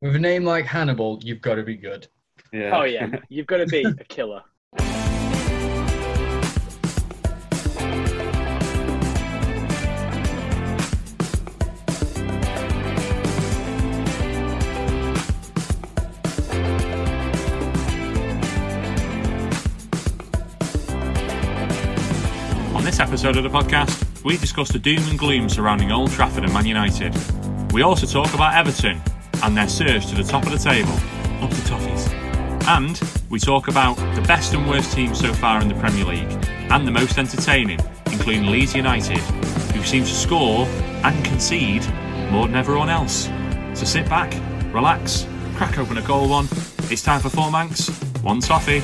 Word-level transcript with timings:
With 0.00 0.14
a 0.14 0.18
name 0.20 0.44
like 0.44 0.64
Hannibal, 0.64 1.18
you've 1.24 1.40
got 1.40 1.56
to 1.56 1.64
be 1.64 1.74
good. 1.74 2.06
Yeah. 2.52 2.78
Oh 2.78 2.84
yeah, 2.84 3.08
you've 3.28 3.48
got 3.48 3.56
to 3.56 3.66
be 3.66 3.84
a 3.84 4.04
killer. 4.04 4.44
On 22.72 22.84
this 22.84 23.00
episode 23.00 23.36
of 23.36 23.42
the 23.42 23.50
podcast, 23.50 24.22
we 24.22 24.36
discuss 24.36 24.68
the 24.68 24.78
doom 24.78 25.02
and 25.08 25.18
gloom 25.18 25.48
surrounding 25.48 25.90
Old 25.90 26.12
Trafford 26.12 26.44
and 26.44 26.52
Man 26.52 26.66
United. 26.66 27.12
We 27.72 27.82
also 27.82 28.06
talk 28.06 28.32
about 28.32 28.54
Everton 28.54 29.02
and 29.42 29.56
their 29.56 29.68
surge 29.68 30.06
to 30.06 30.14
the 30.14 30.24
top 30.24 30.44
of 30.46 30.52
the 30.52 30.58
table, 30.58 30.92
up 31.42 31.50
the 31.50 31.68
toffees. 31.68 32.12
And 32.66 33.00
we 33.30 33.38
talk 33.38 33.68
about 33.68 33.96
the 34.14 34.22
best 34.22 34.54
and 34.54 34.68
worst 34.68 34.92
teams 34.92 35.18
so 35.18 35.32
far 35.32 35.60
in 35.60 35.68
the 35.68 35.74
Premier 35.76 36.04
League 36.04 36.48
and 36.70 36.86
the 36.86 36.90
most 36.90 37.18
entertaining, 37.18 37.80
including 38.06 38.46
Leeds 38.46 38.74
United, 38.74 39.18
who 39.72 39.82
seem 39.82 40.04
to 40.04 40.14
score 40.14 40.66
and 41.04 41.24
concede 41.24 41.86
more 42.30 42.46
than 42.46 42.56
everyone 42.56 42.90
else. 42.90 43.28
So 43.74 43.84
sit 43.84 44.08
back, 44.08 44.32
relax, 44.74 45.26
crack 45.56 45.78
open 45.78 45.98
a 45.98 46.02
cold 46.02 46.30
one. 46.30 46.48
It's 46.90 47.02
time 47.02 47.20
for 47.20 47.30
four 47.30 47.50
Mancs, 47.50 47.88
one 48.22 48.40
toffee. 48.40 48.82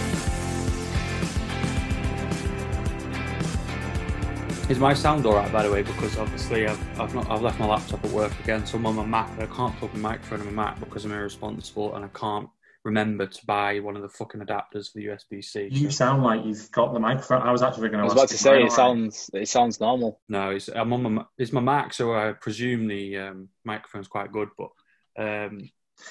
Is 4.70 4.78
my 4.78 4.94
sound 4.94 5.26
alright, 5.26 5.52
by 5.52 5.62
the 5.62 5.70
way? 5.70 5.82
Because 5.82 6.16
obviously 6.16 6.66
I've, 6.66 7.00
I've 7.00 7.14
not 7.14 7.30
I've 7.30 7.42
left 7.42 7.60
my 7.60 7.66
laptop 7.66 8.02
at 8.02 8.10
work 8.12 8.32
again, 8.42 8.64
so 8.64 8.78
I'm 8.78 8.86
on 8.86 8.96
my 8.96 9.04
Mac. 9.04 9.36
But 9.36 9.50
I 9.50 9.54
can't 9.54 9.76
plug 9.76 9.92
my 9.92 10.00
microphone 10.12 10.40
in 10.40 10.54
my 10.54 10.64
Mac 10.64 10.80
because 10.80 11.04
I'm 11.04 11.12
irresponsible 11.12 11.94
and 11.94 12.04
I 12.04 12.08
can't 12.08 12.48
remember 12.82 13.26
to 13.26 13.46
buy 13.46 13.78
one 13.80 13.94
of 13.94 14.00
the 14.02 14.08
fucking 14.08 14.40
adapters 14.40 14.90
for 14.90 14.98
the 15.00 15.06
USB-C. 15.06 15.68
You 15.70 15.90
So- 15.90 15.96
sound 15.96 16.22
like 16.22 16.46
you've 16.46 16.70
got 16.72 16.94
the 16.94 16.98
microphone. 16.98 17.42
I 17.42 17.52
was 17.52 17.60
actually 17.62 17.90
going 17.90 18.00
I 18.00 18.04
to. 18.04 18.04
was 18.04 18.12
about 18.14 18.28
to 18.30 18.38
say 18.38 18.62
it 18.62 18.72
sounds 18.72 19.28
it 19.34 19.48
sounds 19.48 19.80
normal. 19.80 20.20
No, 20.30 20.50
it's 20.50 20.68
I'm 20.68 20.92
on 20.94 21.14
my 21.14 21.24
it's 21.36 21.52
my 21.52 21.60
Mac, 21.60 21.92
so 21.92 22.14
I 22.14 22.32
presume 22.32 22.88
the 22.88 23.18
um, 23.18 23.48
microphone's 23.64 24.08
quite 24.08 24.32
good. 24.32 24.48
But 24.56 24.70
um, 25.18 25.68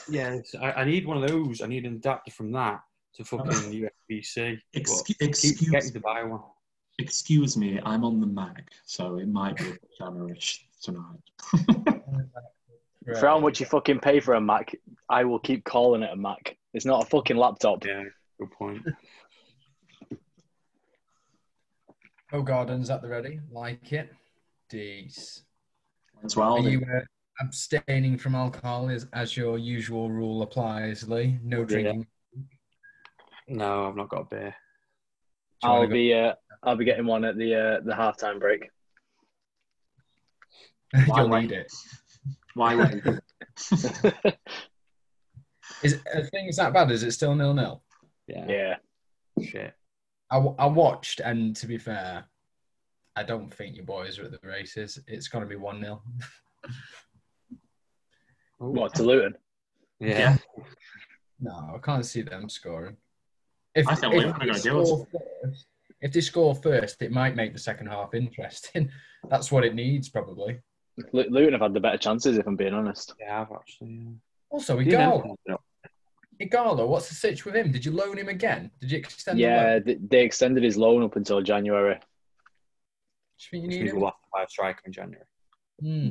yeah, 0.08 0.38
I, 0.61 0.72
I 0.73 0.86
need 0.86 1.08
one 1.08 1.22
of 1.23 1.27
those. 1.27 1.61
I 1.61 1.67
need 1.67 1.86
an 1.86 1.95
adapter 1.95 2.30
from 2.31 2.52
that 2.52 2.81
to 3.16 3.25
fucking 3.25 3.52
USB-C. 3.52 4.59
but 4.73 4.80
Excuse, 4.80 5.02
I 5.02 5.03
keep 5.25 5.30
excuse, 5.30 5.70
getting 5.72 5.94
to 5.94 5.99
buy 5.99 6.23
one. 6.23 6.42
Excuse 6.99 7.58
me. 7.58 7.80
I'm 7.86 8.03
on 8.03 8.19
the 8.19 8.27
Mac, 8.27 8.72
so 8.86 9.17
it 9.17 9.27
might 9.27 9.58
be 9.58 9.63
a 9.66 9.72
bit 9.72 9.89
jammerish 9.99 10.59
tonight. 10.81 11.19
For 13.19 13.27
how 13.27 13.39
much 13.39 13.59
you 13.59 13.66
fucking 13.66 13.99
pay 13.99 14.19
for 14.19 14.36
a 14.36 14.41
Mac, 14.41 14.75
I 15.09 15.23
will 15.25 15.39
keep 15.39 15.64
calling 15.66 16.03
it 16.03 16.11
a 16.14 16.16
Mac. 16.16 16.58
It's 16.73 16.86
not 16.86 17.03
a 17.03 17.05
fucking 17.09 17.38
laptop. 17.38 17.86
Yeah, 17.86 18.03
good 18.39 18.52
point. 18.52 18.81
Oh, 22.31 22.41
Gordon's 22.41 22.89
at 22.89 23.02
the 23.02 23.08
ready. 23.08 23.39
Like 23.52 23.94
it. 23.94 24.09
Deece. 24.71 25.41
As 26.23 26.36
well. 26.36 26.53
Are 26.53 26.59
you 26.69 26.80
uh, 26.81 27.02
abstaining 27.41 28.17
from 28.17 28.33
alcohol 28.33 28.89
is, 28.89 29.05
as 29.14 29.38
your 29.38 29.59
usual 29.59 30.09
rule 30.09 30.41
applies, 30.41 31.08
Lee? 31.08 31.38
No 31.44 31.59
Yeah. 31.59 31.66
drinking. 31.66 32.08
No, 33.47 33.88
I've 33.89 33.95
not 33.95 34.09
got 34.09 34.21
a 34.21 34.25
beer. 34.25 34.55
I'll 35.61 35.73
wanna 35.75 35.88
go- 35.88 35.94
be 35.94 36.14
uh, 36.14 36.33
I'll 36.64 36.78
be 36.78 36.86
getting 36.86 37.06
one 37.06 37.25
at 37.25 37.38
the 37.38 37.56
uh, 37.56 37.80
the 37.83 37.94
halftime 37.94 38.39
break. 38.39 38.69
Why 41.08 41.20
You'll 41.20 41.30
wait? 41.30 41.42
need 41.42 41.52
it. 41.52 41.72
Why 42.53 42.75
wait? 42.75 43.03
Is 45.83 46.02
are 46.14 46.23
things 46.25 46.58
that 46.58 46.73
bad? 46.73 46.92
Is 46.92 47.03
it 47.03 47.11
still 47.11 47.36
nil 47.36 47.53
nil? 47.53 47.83
Yeah, 48.28 48.45
yeah, 48.47 48.75
shit. 49.44 49.73
I, 50.31 50.36
w- 50.38 50.55
I 50.58 50.66
watched, 50.66 51.20
and 51.20 51.55
to 51.58 51.67
be 51.67 51.78
fair, 51.78 52.23
I 53.16 53.23
don't 53.23 53.54
think 53.54 53.76
your 53.76 53.86
boys 53.86 54.17
are 54.17 54.23
at 54.26 54.32
the 54.32 54.39
races. 54.48 54.99
It's 55.08 55.27
going 55.27 55.43
to 55.43 55.49
be 55.49 55.58
1 55.58 55.82
0. 55.82 56.02
what 58.58 58.95
to 58.95 59.04
Luton? 59.04 59.36
Yeah. 59.99 60.37
No, 61.39 61.73
I 61.76 61.77
can't 61.83 62.05
see 62.05 62.21
them 62.21 62.49
scoring. 62.49 62.95
If, 63.76 63.87
I 63.87 63.95
think 63.95 64.14
if 64.14 64.23
Luton 64.23 64.42
are 64.42 64.45
gonna 64.45 64.60
do 64.60 64.80
it. 64.82 65.58
Score 66.03 66.09
first- 66.09 66.09
if 66.09 66.11
they 66.14 66.21
score 66.21 66.55
first, 66.55 67.02
it 67.02 67.11
might 67.11 67.36
make 67.36 67.53
the 67.53 67.59
second 67.59 67.87
half 67.87 68.14
interesting. 68.14 68.89
That's 69.30 69.52
what 69.52 69.64
it 69.64 69.73
needs, 69.75 70.09
probably. 70.09 70.59
Lu- 71.14 71.25
Luton 71.30 71.53
have 71.53 71.61
had 71.61 71.73
the 71.73 71.80
better 71.80 71.97
chances, 71.97 72.37
if 72.37 72.45
I'm 72.45 72.55
being 72.55 72.73
honest. 72.73 73.14
Yeah, 73.19 73.41
I've 73.41 73.52
actually. 73.55 73.91
Yeah. 73.91 74.09
Also, 74.49 74.80
Yeah. 74.80 75.11
Ighalo. 75.11 75.36
Ighalo, 76.42 76.87
what's 76.87 77.09
the 77.09 77.15
sitch 77.15 77.45
with 77.45 77.55
him? 77.55 77.71
Did 77.71 77.86
you 77.86 77.92
loan 77.92 78.17
him 78.17 78.27
again? 78.27 78.69
Did 78.81 78.92
you 78.92 78.97
extend 78.97 79.37
the 79.37 79.43
Yeah, 79.43 79.63
loan? 79.73 79.83
they, 79.86 79.95
they 79.95 80.23
extended 80.25 80.63
his 80.63 80.77
loan 80.77 81.03
up 81.03 81.15
until 81.15 81.42
January. 81.42 81.95
Do 81.95 83.58
you 83.58 83.61
think 83.61 83.63
you 83.63 83.69
Just 83.69 83.80
need 83.80 83.86
need 83.86 83.93
him? 83.93 83.99
to 83.99 84.05
have 84.05 84.13
to 84.15 84.27
buy 84.33 84.43
a 84.43 84.47
striker 84.49 84.81
in 84.86 84.92
January. 84.92 85.25
Hmm. 85.80 86.09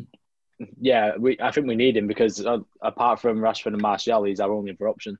Yeah, 0.80 1.16
we 1.18 1.36
I 1.40 1.50
think 1.50 1.66
we 1.66 1.74
need 1.74 1.96
him 1.96 2.06
because 2.06 2.44
uh, 2.44 2.58
apart 2.82 3.20
from 3.20 3.38
Rashford 3.40 3.72
and 3.72 3.82
Martial, 3.82 4.24
he's 4.24 4.38
our 4.40 4.52
only 4.52 4.70
other 4.70 4.88
option. 4.88 5.18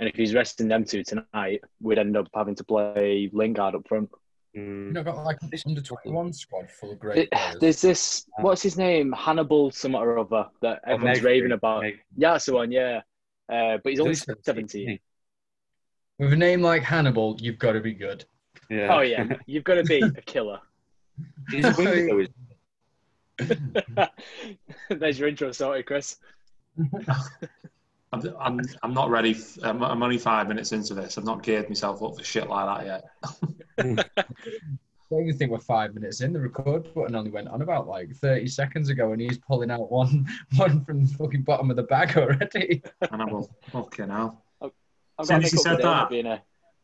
And 0.00 0.08
if 0.08 0.16
he's 0.16 0.34
resting 0.34 0.66
them 0.66 0.84
two 0.84 1.04
tonight, 1.04 1.62
we'd 1.82 1.98
end 1.98 2.16
up 2.16 2.26
having 2.34 2.54
to 2.56 2.64
play 2.64 3.28
Lingard 3.34 3.74
up 3.74 3.86
front. 3.86 4.10
Mm. 4.56 4.94
You've 4.96 5.04
got 5.04 5.22
like 5.24 5.36
an 5.42 5.50
under 5.66 5.80
21 5.82 6.32
squad 6.32 6.70
full 6.70 6.92
of 6.92 6.98
great 6.98 7.18
It- 7.18 7.30
players. 7.30 7.56
there's 7.60 7.80
this, 7.82 8.26
what's 8.38 8.62
his 8.62 8.76
name? 8.78 9.12
Hannibal, 9.12 9.70
something 9.70 10.00
or 10.00 10.18
other, 10.18 10.46
that 10.62 10.80
Oh, 10.86 10.92
everyone's 10.94 11.18
Meg- 11.18 11.24
raving 11.24 11.52
about. 11.52 11.82
Meg- 11.82 12.00
Yeah, 12.16 12.32
that's 12.32 12.46
the 12.46 12.54
one, 12.54 12.72
yeah. 12.72 13.02
Uh, 13.52 13.76
but 13.84 13.90
he's 13.90 14.00
only 14.00 14.12
He's 14.12 14.24
17. 14.42 14.98
With 16.18 16.32
a 16.32 16.36
name 16.36 16.62
like 16.62 16.82
Hannibal, 16.82 17.36
you've 17.40 17.58
got 17.58 17.72
to 17.72 17.80
be 17.80 17.92
good. 17.92 18.24
Yeah. 18.70 18.96
Oh, 18.96 19.00
yeah. 19.00 19.26
You've 19.46 19.64
got 19.64 19.74
to 19.74 19.84
be 19.84 20.00
a 20.00 20.10
killer. 20.22 20.60
He's 21.50 21.64
a 21.64 21.72
winger, 21.76 22.06
though, 22.06 22.20
isn't 23.38 24.10
There's 25.00 25.18
your 25.18 25.28
intro 25.28 25.50
sorted, 25.52 25.86
Chris. 25.86 26.16
I'm, 28.12 28.22
I'm, 28.40 28.60
I'm 28.82 28.92
not 28.94 29.08
ready. 29.10 29.32
f- 29.32 29.58
I'm, 29.62 29.82
I'm 29.82 30.02
only 30.02 30.18
five 30.18 30.48
minutes 30.48 30.72
into 30.72 30.94
this. 30.94 31.16
I've 31.16 31.24
not 31.24 31.42
geared 31.44 31.68
myself 31.68 32.02
up 32.02 32.16
for 32.16 32.24
shit 32.24 32.48
like 32.48 32.84
that 32.84 32.86
yet. 32.86 33.04
I 33.78 33.84
don't 35.10 35.22
even 35.26 35.38
think 35.38 35.50
we're 35.52 35.58
five 35.60 35.94
minutes 35.94 36.20
in. 36.20 36.32
The 36.32 36.40
record 36.40 36.92
button 36.94 37.14
only 37.14 37.30
went 37.30 37.46
on 37.48 37.62
about 37.62 37.86
like 37.86 38.12
30 38.16 38.48
seconds 38.48 38.88
ago, 38.88 39.12
and 39.12 39.20
he's 39.20 39.38
pulling 39.38 39.70
out 39.70 39.90
one 39.92 40.26
one 40.56 40.84
from 40.84 41.06
the 41.06 41.14
fucking 41.14 41.42
bottom 41.42 41.70
of 41.70 41.76
the 41.76 41.84
bag 41.84 42.16
already. 42.16 42.82
And 43.12 43.22
I 43.22 43.24
will. 43.26 43.48
Fucking 43.70 44.08
hell. 44.08 44.42
I've 44.60 44.72
Soon 45.26 45.36
got 45.40 45.44
as 45.44 45.50
to 45.50 45.56
you 45.56 45.58
make 45.58 45.62
said 45.62 45.78
that- 45.84 46.12
a- 46.12 46.32
As 46.32 46.40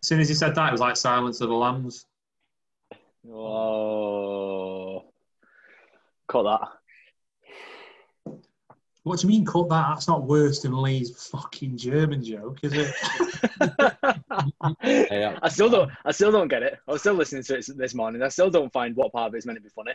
soon 0.08 0.20
as 0.20 0.28
he 0.28 0.34
said 0.34 0.54
that, 0.54 0.68
it 0.68 0.72
was 0.72 0.80
like 0.80 0.96
Silence 0.96 1.40
of 1.40 1.48
the 1.48 1.54
Lambs. 1.54 2.06
Oh. 3.28 5.04
Cut 6.28 6.42
that. 6.44 6.60
What 9.06 9.20
do 9.20 9.28
you 9.28 9.34
mean, 9.34 9.44
cut 9.44 9.68
that? 9.68 9.90
That's 9.90 10.08
not 10.08 10.24
worse 10.24 10.62
than 10.62 10.82
Lee's 10.82 11.28
fucking 11.28 11.76
German 11.76 12.24
joke, 12.24 12.58
is 12.64 12.72
it? 12.72 12.92
Yeah. 14.82 15.38
I 15.42 15.48
still 15.48 15.70
don't. 15.70 15.90
I 16.04 16.10
still 16.10 16.32
don't 16.32 16.48
get 16.48 16.64
it. 16.64 16.76
I 16.88 16.92
was 16.92 17.02
still 17.02 17.14
listening 17.14 17.44
to 17.44 17.58
it 17.58 17.66
this 17.76 17.94
morning. 17.94 18.20
I 18.22 18.28
still 18.28 18.50
don't 18.50 18.72
find 18.72 18.96
what 18.96 19.12
part 19.12 19.28
of 19.28 19.34
it's 19.36 19.46
meant 19.46 19.58
to 19.58 19.62
be 19.62 19.68
funny. 19.68 19.92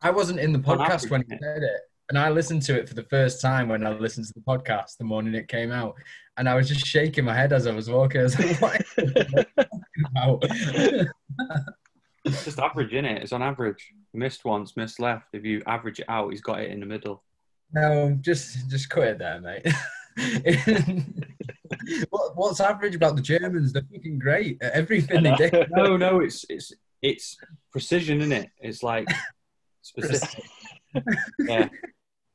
I 0.00 0.10
wasn't 0.10 0.40
in 0.40 0.50
the 0.52 0.58
podcast 0.58 1.10
when 1.10 1.22
he 1.28 1.28
said 1.28 1.62
it, 1.62 1.80
and 2.08 2.18
I 2.18 2.30
listened 2.30 2.62
to 2.62 2.78
it 2.78 2.88
for 2.88 2.94
the 2.94 3.02
first 3.04 3.42
time 3.42 3.68
when 3.68 3.86
I 3.86 3.90
listened 3.90 4.26
to 4.28 4.32
the 4.32 4.40
podcast 4.40 4.96
the 4.96 5.04
morning 5.04 5.34
it 5.34 5.48
came 5.48 5.70
out, 5.70 5.94
and 6.38 6.48
I 6.48 6.54
was 6.54 6.68
just 6.68 6.86
shaking 6.86 7.26
my 7.26 7.34
head 7.34 7.52
as 7.52 7.66
I 7.66 7.74
was 7.74 7.90
walking. 7.90 8.20
I 8.22 8.24
was 8.24 8.62
like, 8.62 8.86
"What 8.96 9.16
are 9.16 9.26
you 9.28 9.44
talking 9.56 10.04
about?" 10.10 10.44
It's 12.24 12.44
just 12.46 12.58
average, 12.58 12.94
is 12.94 13.04
it? 13.04 13.22
It's 13.22 13.32
on 13.32 13.42
average. 13.42 13.92
Missed 14.14 14.46
once, 14.46 14.74
missed 14.74 15.00
left. 15.00 15.26
If 15.34 15.44
you 15.44 15.62
average 15.66 16.00
it 16.00 16.06
out, 16.08 16.30
he's 16.30 16.40
got 16.40 16.60
it 16.60 16.70
in 16.70 16.80
the 16.80 16.86
middle. 16.86 17.22
No, 17.74 18.16
just 18.20 18.68
just 18.68 18.90
quit 18.90 19.08
it 19.08 19.18
there, 19.18 19.40
mate. 19.40 19.66
what, 22.10 22.36
what's 22.36 22.60
average 22.60 22.94
about 22.94 23.16
the 23.16 23.22
Germans? 23.22 23.72
They're 23.72 23.82
fucking 23.92 24.18
great 24.18 24.62
at 24.62 24.72
everything 24.72 25.22
they 25.22 25.34
do. 25.36 25.64
No, 25.70 25.96
no, 25.96 26.20
it's 26.20 26.44
it's 26.48 26.72
it's 27.00 27.36
precision, 27.70 28.20
isn't 28.20 28.32
it? 28.32 28.50
It's 28.60 28.82
like 28.82 29.08
specific. 29.80 30.44
yeah. 31.38 31.68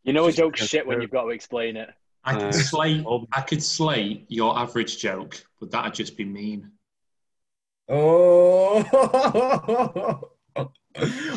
You 0.04 0.14
know 0.14 0.26
a 0.28 0.32
joke's 0.32 0.66
shit 0.66 0.88
when 0.88 1.02
you've 1.02 1.12
got 1.12 1.24
to 1.24 1.30
explain 1.30 1.78
it. 1.78 1.90
I 2.24 2.34
could 2.34 2.44
Uh, 2.46 2.52
slate. 2.52 3.06
I 3.34 3.42
could 3.42 3.62
slate 3.64 4.26
your 4.30 4.58
average 4.58 4.98
joke, 4.98 5.44
but 5.60 5.70
that'd 5.72 5.94
just 5.94 6.18
be 6.18 6.26
mean. 6.26 6.72
Oh. 7.90 8.84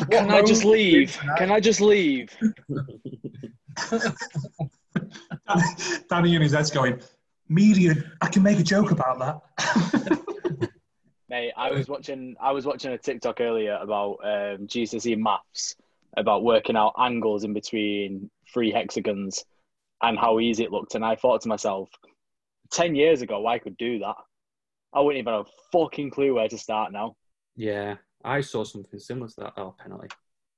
Can 0.09 0.31
I 0.31 0.41
just 0.41 0.65
leave? 0.65 1.17
Can 1.37 1.51
I 1.51 1.59
just 1.59 1.79
leave? 1.81 2.35
Danny 6.09 6.35
in 6.35 6.41
his 6.41 6.53
head's 6.53 6.71
going, 6.71 7.01
media. 7.49 7.95
I 8.21 8.27
can 8.27 8.43
make 8.43 8.59
a 8.59 8.63
joke 8.63 8.91
about 8.91 9.19
that. 9.19 10.59
Mate, 11.29 11.53
I 11.55 11.71
was 11.71 11.87
watching. 11.87 12.35
I 12.41 12.51
was 12.51 12.65
watching 12.65 12.91
a 12.91 12.97
TikTok 12.97 13.39
earlier 13.39 13.77
about 13.81 14.17
um, 14.23 14.67
GCSE 14.67 15.17
maths 15.17 15.75
about 16.17 16.43
working 16.43 16.75
out 16.75 16.93
angles 16.97 17.43
in 17.43 17.53
between 17.53 18.29
three 18.53 18.71
hexagons, 18.71 19.43
and 20.01 20.17
how 20.17 20.39
easy 20.39 20.63
it 20.63 20.71
looked. 20.71 20.95
And 20.95 21.05
I 21.05 21.15
thought 21.15 21.41
to 21.41 21.47
myself, 21.47 21.89
10 22.71 22.95
years 22.95 23.21
ago, 23.21 23.47
I 23.47 23.59
could 23.59 23.77
do 23.77 23.99
that. 23.99 24.15
I 24.93 24.99
wouldn't 24.99 25.21
even 25.21 25.33
have 25.33 25.45
a 25.45 25.49
fucking 25.71 26.11
clue 26.11 26.35
where 26.35 26.49
to 26.49 26.57
start 26.57 26.91
now. 26.91 27.15
Yeah, 27.55 27.95
I 28.23 28.41
saw 28.41 28.63
something 28.63 28.99
similar 28.99 29.29
to 29.29 29.35
that. 29.39 29.53
Oh, 29.57 29.75
penalty. 29.79 30.09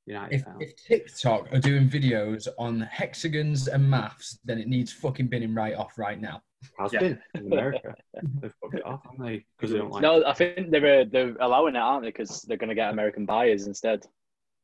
United 0.06 0.36
If, 0.36 0.44
foul. 0.44 0.58
if 0.60 0.76
TikTok 0.76 1.54
are 1.54 1.60
doing 1.60 1.90
videos 1.90 2.48
on 2.58 2.82
hexagons 2.82 3.68
and 3.68 3.90
maths, 3.90 4.40
then 4.44 4.58
it 4.60 4.68
needs 4.68 4.92
fucking 4.92 5.28
binning 5.28 5.54
right 5.56 5.76
off 5.76 5.98
right 5.98 6.20
now. 6.20 6.42
Has 6.80 6.94
Yeah. 6.94 7.00
been 7.00 7.20
in 7.36 7.52
America. 7.52 7.94
They've 8.42 8.54
fucked 8.62 8.76
it 8.76 8.86
off, 8.86 9.02
haven't 9.04 9.26
they? 9.26 9.46
Because 9.58 9.72
they 9.72 9.78
don't 9.78 9.92
like. 9.92 10.02
No, 10.02 10.26
I 10.26 10.34
think 10.34 10.72
they're 10.72 11.02
uh, 11.02 11.06
they're 11.10 11.36
allowing 11.40 11.76
it, 11.76 11.80
aren't 11.80 12.04
they? 12.04 12.10
Because 12.10 12.42
they're 12.44 12.58
going 12.58 12.70
to 12.70 12.76
get 12.76 12.92
American 12.92 13.26
buyers 13.26 13.68
instead. 13.68 14.06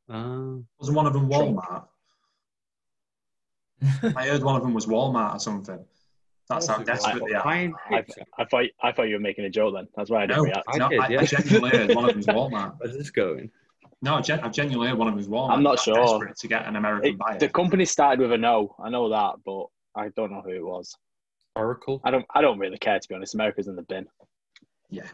Ah. 0.10 0.56
Wasn't 0.80 0.96
one 0.96 1.06
of 1.08 1.14
them 1.14 1.30
Walmart? 1.30 1.86
I 4.16 4.28
heard 4.28 4.44
one 4.44 4.56
of 4.56 4.62
them 4.62 4.74
was 4.74 4.86
Walmart 4.88 5.36
or 5.36 5.40
something. 5.40 5.80
That's 6.50 6.68
how 6.68 6.80
desperate 6.80 7.24
they 7.28 7.36
are. 7.36 7.44
Buying 7.44 7.74
I. 7.92 8.04
I 8.38 8.46
thought 8.46 8.66
I 8.82 8.92
thought 8.92 9.04
you 9.04 9.16
were 9.16 9.22
making 9.22 9.46
a 9.46 9.50
joke 9.50 9.76
then. 9.76 9.88
That's 9.96 10.10
why 10.10 10.24
I 10.24 10.26
didn't 10.26 10.38
No, 10.38 10.44
react. 10.46 10.64
I 10.68 10.78
no, 10.80 10.90
did, 10.90 11.00
I, 11.00 11.08
yeah. 11.10 11.22
I 11.22 11.26
genuinely 11.26 11.70
heard 11.78 11.96
one 11.96 12.06
of 12.06 12.12
them's 12.14 12.26
Walmart. 12.28 12.74
Where's 12.80 12.98
this 12.98 13.12
going? 13.12 13.52
No, 14.02 14.16
I, 14.16 14.22
gen- 14.22 14.40
I 14.40 14.48
genuinely 14.50 14.90
heard 14.90 14.98
one 14.98 15.10
of 15.10 15.14
them's 15.16 15.28
Walmart. 15.28 15.52
I'm 15.52 15.64
not 15.64 15.76
They're 15.86 15.96
sure. 15.96 16.06
Desperate 16.06 16.38
to 16.38 16.48
get 16.48 16.66
an 16.66 16.76
American 16.78 17.12
It- 17.12 17.18
buyer. 17.18 17.38
the 17.38 17.50
company 17.50 17.84
started 17.86 18.22
with 18.22 18.32
a 18.32 18.38
no. 18.38 18.76
I 18.82 18.90
know 18.90 19.10
that, 19.10 19.36
but 19.46 19.66
I 19.96 20.10
don't 20.10 20.32
know 20.32 20.42
who 20.42 20.52
it 20.52 20.64
was. 20.66 20.96
Oracle. 21.56 22.00
I 22.06 22.12
don't. 22.12 22.26
I 22.34 22.42
don't 22.42 22.60
really 22.60 22.78
care 22.78 22.98
to 23.00 23.08
be 23.10 23.16
honest. 23.16 23.34
America's 23.36 23.68
in 23.68 23.76
the 23.76 23.82
bin. 23.82 24.08
Yeah, 24.90 25.08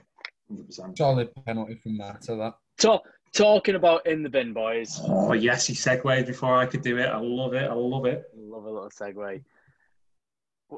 hundred 0.47 0.67
percent. 0.67 0.97
Solid 0.97 1.29
penalty 1.45 1.75
from 1.75 1.97
that 1.97 2.21
to 2.23 2.35
that. 2.35 2.53
So, 2.77 3.01
talking 3.33 3.73
about 3.75 4.05
in 4.05 4.21
the 4.21 4.29
bin, 4.29 4.53
boys. 4.53 4.99
Oh 5.03 5.33
yes, 5.33 5.65
he 5.65 5.73
segued 5.73 6.27
before 6.27 6.57
I 6.57 6.67
could 6.67 6.83
do 6.83 6.97
it. 6.99 7.07
I 7.07 7.17
love 7.17 7.53
it. 7.55 7.63
I 7.69 7.73
love 7.73 8.05
it. 8.05 8.25
Love 8.35 8.65
a 8.65 8.69
little 8.69 8.89
segue. 8.91 9.41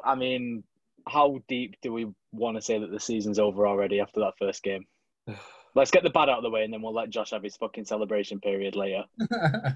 I 0.06 0.16
mean, 0.16 0.64
how 1.10 1.40
deep 1.50 1.76
do 1.82 1.92
we 1.92 2.08
want 2.32 2.56
to 2.56 2.62
say 2.62 2.80
that 2.80 2.92
the 2.92 3.00
season's 3.00 3.40
over 3.40 3.68
already 3.68 4.00
after 4.00 4.22
that 4.22 4.34
first 4.40 4.64
game? 4.64 4.86
Let's 5.78 5.92
get 5.92 6.02
the 6.02 6.10
bad 6.10 6.28
out 6.28 6.38
of 6.38 6.44
the 6.44 6.50
way, 6.50 6.64
and 6.64 6.74
then 6.74 6.82
we'll 6.82 6.94
let 6.94 7.12
Josh 7.12 7.30
have 7.30 7.44
his 7.44 7.56
fucking 7.56 7.86
celebration 7.86 8.40
period 8.40 8.76
later. 8.76 9.06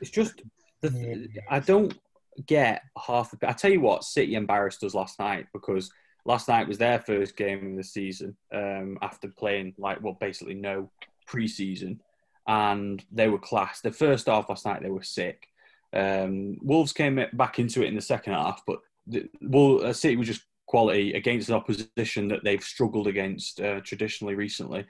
It's 0.00 0.10
just 0.10 0.42
the, 0.80 1.28
I 1.50 1.58
don't 1.58 1.98
get 2.46 2.82
half. 3.06 3.32
The, 3.32 3.48
I 3.48 3.52
tell 3.52 3.72
you 3.72 3.80
what, 3.80 4.04
City 4.04 4.34
embarrassed 4.34 4.84
us 4.84 4.94
last 4.94 5.18
night 5.18 5.46
because 5.52 5.90
last 6.24 6.46
night 6.46 6.68
was 6.68 6.78
their 6.78 7.00
first 7.00 7.36
game 7.36 7.72
of 7.72 7.76
the 7.76 7.82
season 7.82 8.36
um, 8.54 8.98
after 9.02 9.26
playing 9.26 9.74
like 9.76 10.00
well 10.02 10.16
basically 10.20 10.54
no 10.54 10.90
preseason, 11.28 11.98
and 12.46 13.04
they 13.10 13.28
were 13.28 13.38
class. 13.38 13.80
The 13.80 13.90
first 13.90 14.26
half 14.26 14.48
last 14.48 14.66
night 14.66 14.82
they 14.82 14.90
were 14.90 15.02
sick. 15.02 15.48
Um, 15.92 16.58
Wolves 16.62 16.92
came 16.92 17.20
back 17.32 17.58
into 17.58 17.82
it 17.82 17.88
in 17.88 17.96
the 17.96 18.02
second 18.02 18.34
half, 18.34 18.62
but 18.66 18.78
the, 19.06 19.28
well, 19.40 19.86
uh, 19.86 19.92
City 19.92 20.16
was 20.16 20.28
just 20.28 20.42
quality 20.68 21.14
against 21.14 21.48
an 21.48 21.54
opposition 21.54 22.28
that 22.28 22.44
they've 22.44 22.62
struggled 22.62 23.08
against 23.08 23.60
uh, 23.60 23.80
traditionally 23.80 24.34
recently. 24.34 24.84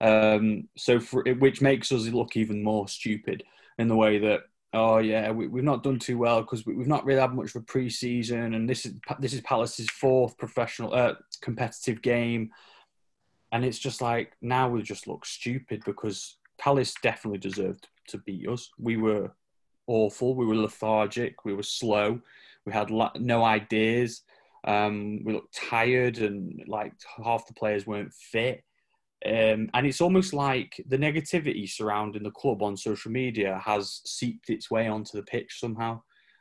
Um, 0.00 0.68
so, 0.76 1.00
for, 1.00 1.24
which 1.38 1.62
makes 1.62 1.90
us 1.90 2.06
look 2.08 2.36
even 2.36 2.62
more 2.62 2.86
stupid 2.88 3.42
in 3.78 3.88
the 3.88 3.96
way 3.96 4.18
that 4.18 4.42
oh 4.72 4.98
yeah 4.98 5.30
we, 5.30 5.46
we've 5.46 5.64
not 5.64 5.84
done 5.84 5.98
too 5.98 6.18
well 6.18 6.42
because 6.42 6.66
we, 6.66 6.74
we've 6.74 6.88
not 6.88 7.04
really 7.04 7.20
had 7.20 7.32
much 7.32 7.54
of 7.54 7.62
a 7.62 7.64
pre-season 7.64 8.54
and 8.54 8.68
this 8.68 8.84
is 8.84 8.94
this 9.20 9.32
is 9.32 9.40
Palace's 9.40 9.88
fourth 9.90 10.36
professional 10.36 10.92
uh, 10.94 11.14
competitive 11.40 12.02
game. 12.02 12.50
And 13.52 13.64
it's 13.64 13.78
just 13.78 14.02
like 14.02 14.32
now 14.42 14.68
we 14.68 14.82
just 14.82 15.06
look 15.06 15.24
stupid 15.24 15.82
because 15.86 16.38
Palace 16.58 16.92
definitely 17.02 17.38
deserved 17.38 17.86
to 18.08 18.18
beat 18.18 18.48
us. 18.48 18.70
We 18.78 18.96
were 18.96 19.30
awful. 19.86 20.34
We 20.34 20.44
were 20.44 20.56
lethargic. 20.56 21.44
We 21.44 21.54
were 21.54 21.62
slow. 21.62 22.20
We 22.66 22.72
had 22.72 22.90
la- 22.90 23.12
no 23.16 23.44
ideas 23.44 24.22
um, 24.66 25.22
we 25.24 25.32
looked 25.32 25.54
tired 25.54 26.18
and 26.18 26.62
like 26.66 26.92
half 27.22 27.46
the 27.46 27.54
players 27.54 27.86
weren't 27.86 28.12
fit 28.12 28.62
um, 29.26 29.70
and 29.72 29.86
it's 29.86 30.00
almost 30.02 30.34
like 30.34 30.82
the 30.88 30.98
negativity 30.98 31.68
surrounding 31.68 32.22
the 32.22 32.30
club 32.30 32.62
on 32.62 32.76
social 32.76 33.10
media 33.10 33.60
has 33.64 34.02
seeped 34.04 34.50
its 34.50 34.70
way 34.70 34.86
onto 34.86 35.16
the 35.16 35.22
pitch 35.24 35.60
somehow 35.60 36.00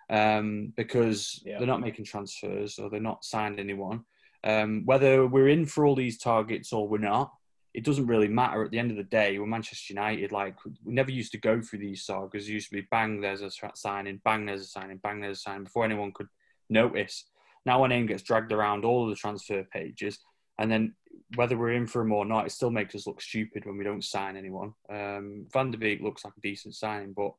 um, 0.10 0.74
because 0.76 1.42
Yeah. 1.46 1.58
they're 1.58 1.68
not 1.68 1.82
making 1.82 2.06
transfers 2.06 2.78
or 2.78 2.90
they're 2.90 3.00
not 3.00 3.24
signed 3.24 3.60
anyone. 3.60 4.04
Um, 4.44 4.84
whether 4.86 5.26
we're 5.26 5.48
in 5.48 5.66
for 5.66 5.86
all 5.86 5.96
these 5.96 6.18
targets 6.18 6.74
or 6.74 6.86
we're 6.88 6.98
not, 6.98 7.32
it 7.74 7.86
doesn't 7.86 8.08
really 8.08 8.28
matter. 8.28 8.64
At 8.64 8.72
the 8.72 8.80
end 8.80 8.92
of 8.92 8.98
the 8.98 9.04
day, 9.04 9.40
we're 9.40 9.46
Manchester 9.46 9.94
United. 9.94 10.34
Like 10.34 10.58
we 10.66 10.94
never 10.94 11.10
used 11.10 11.32
to 11.32 11.40
go 11.40 11.62
through 11.62 11.80
these 11.80 12.06
sagas. 12.06 12.50
It 12.50 12.52
used 12.52 12.70
to 12.70 12.76
be 12.76 12.88
bang, 12.92 13.22
there's 13.22 13.42
a 13.42 13.50
signing, 13.76 14.20
bang, 14.26 14.46
there's 14.46 14.62
a 14.64 14.66
signing, 14.66 14.98
bang, 14.98 15.22
there's 15.22 15.38
a 15.38 15.42
signing 15.42 15.64
before 15.64 15.86
anyone 15.86 16.12
could 16.12 16.28
notice. 16.70 17.26
Now, 17.66 17.82
our 17.82 17.88
name 17.88 18.06
gets 18.06 18.24
dragged 18.24 18.52
around 18.52 18.86
all 18.86 19.04
of 19.04 19.10
the 19.10 19.16
transfer 19.16 19.64
pages, 19.72 20.20
and 20.60 20.72
then 20.72 20.94
whether 21.36 21.58
we're 21.58 21.74
in 21.74 21.88
for 21.88 22.02
him 22.02 22.12
or 22.12 22.26
not, 22.26 22.46
it 22.46 22.52
still 22.52 22.70
makes 22.70 22.96
us 22.96 23.08
look 23.08 23.22
stupid 23.22 23.66
when 23.66 23.78
we 23.78 23.84
don't 23.84 24.04
sign 24.04 24.36
anyone. 24.36 24.74
Um, 24.90 25.48
Van 25.52 25.72
der 25.72 25.78
Beek 25.78 26.02
looks 26.02 26.26
like 26.26 26.34
a 26.38 26.42
decent 26.42 26.76
signing, 26.76 27.14
but 27.14 27.32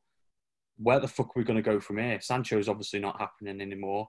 where 0.78 1.00
the 1.00 1.08
fuck 1.08 1.28
are 1.28 1.32
we 1.36 1.44
going 1.44 1.56
to 1.56 1.62
go 1.62 1.80
from 1.80 1.98
here? 1.98 2.20
Sancho's 2.20 2.68
obviously 2.68 2.98
not 2.98 3.20
happening 3.20 3.60
anymore. 3.60 4.08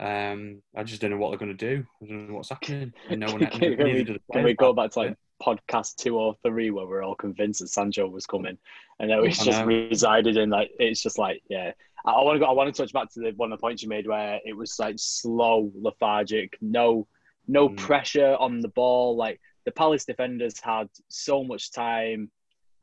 Um, 0.00 0.62
I 0.76 0.82
just 0.82 1.00
don't 1.00 1.10
know 1.10 1.16
what 1.16 1.30
they're 1.30 1.38
going 1.38 1.56
to 1.56 1.76
do. 1.76 1.84
I 2.02 2.06
don't 2.06 2.28
know 2.28 2.34
what's 2.34 2.50
happening. 2.50 2.92
And 3.08 3.20
no 3.20 3.32
one, 3.32 3.46
can, 3.46 3.76
we, 3.76 4.04
can 4.32 4.44
we 4.44 4.54
go 4.54 4.72
back 4.72 4.92
to 4.92 4.98
like 5.00 5.16
podcast 5.42 5.96
two 5.96 6.18
or 6.18 6.34
three 6.44 6.70
where 6.70 6.86
we're 6.86 7.02
all 7.02 7.14
convinced 7.14 7.60
that 7.60 7.68
Sancho 7.68 8.06
was 8.08 8.26
coming, 8.26 8.58
and 8.98 9.10
now 9.10 9.22
it's 9.22 9.44
just 9.44 9.64
resided 9.64 10.36
in 10.36 10.50
like 10.50 10.70
it's 10.78 11.02
just 11.02 11.18
like 11.18 11.42
yeah. 11.48 11.72
I, 12.04 12.20
want 12.22 12.36
to 12.36 12.40
go. 12.40 12.46
I 12.46 12.52
want 12.52 12.74
to 12.74 12.82
touch 12.82 12.92
back 12.92 13.10
to 13.14 13.20
the 13.20 13.32
one 13.36 13.52
of 13.52 13.58
the 13.58 13.62
points 13.62 13.82
you 13.82 13.88
made 13.88 14.06
where 14.06 14.38
it 14.44 14.56
was 14.56 14.78
like 14.78 14.96
slow, 14.98 15.70
lethargic, 15.74 16.56
no, 16.60 17.06
no 17.46 17.68
Mm. 17.70 17.76
pressure 17.76 18.36
on 18.38 18.60
the 18.60 18.68
ball. 18.68 19.16
Like 19.16 19.40
the 19.64 19.72
Palace 19.72 20.04
defenders 20.04 20.60
had 20.60 20.88
so 21.08 21.42
much 21.44 21.72
time. 21.72 22.30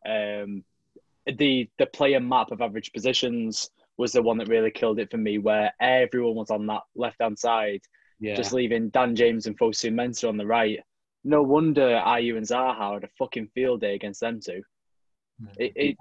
Um, 0.08 0.64
the 1.26 1.70
the 1.78 1.86
player 1.86 2.20
map 2.20 2.52
of 2.52 2.62
average 2.62 2.92
positions 2.94 3.70
was 3.98 4.12
the 4.14 4.22
one 4.24 4.38
that 4.40 4.48
really 4.50 4.72
killed 4.72 4.98
it 5.00 5.12
for 5.12 5.18
me, 5.18 5.38
where 5.38 5.72
everyone 5.80 6.36
was 6.36 6.50
on 6.50 6.66
that 6.68 6.82
left 6.96 7.22
hand 7.22 7.38
side 7.38 7.82
Yeah. 8.20 8.36
just 8.36 8.54
leaving 8.54 8.90
Dan 8.90 9.16
James 9.16 9.46
and 9.46 9.58
Fosu 9.60 9.92
Mensah 9.94 10.30
on 10.30 10.38
the 10.38 10.48
right. 10.48 10.80
No 11.24 11.44
wonder 11.44 12.02
Ayew 12.04 12.38
and 12.38 12.46
Zaha 12.46 12.94
had 12.94 13.04
a 13.04 13.10
fucking 13.20 13.50
field 13.54 13.82
day 13.82 13.94
against 13.94 14.22
them 14.22 14.40
two. 14.44 14.64
It, 15.60 15.74
it, 15.76 15.98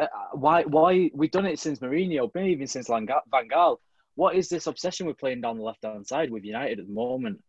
uh, 0.00 0.06
why, 0.32 0.62
why 0.64 1.10
we've 1.14 1.30
done 1.30 1.46
it 1.46 1.58
since 1.58 1.78
Mourinho, 1.80 2.30
maybe 2.34 2.50
even 2.52 2.66
since 2.66 2.88
Langa- 2.88 3.20
Van 3.30 3.48
Gaal. 3.48 3.76
What 4.16 4.34
is 4.34 4.48
this 4.48 4.66
obsession 4.66 5.06
with 5.06 5.18
playing 5.18 5.40
down 5.40 5.56
the 5.56 5.62
left 5.62 5.84
hand 5.84 6.06
side 6.06 6.30
with 6.30 6.44
United 6.44 6.80
at 6.80 6.86
the 6.86 6.92
moment? 6.92 7.40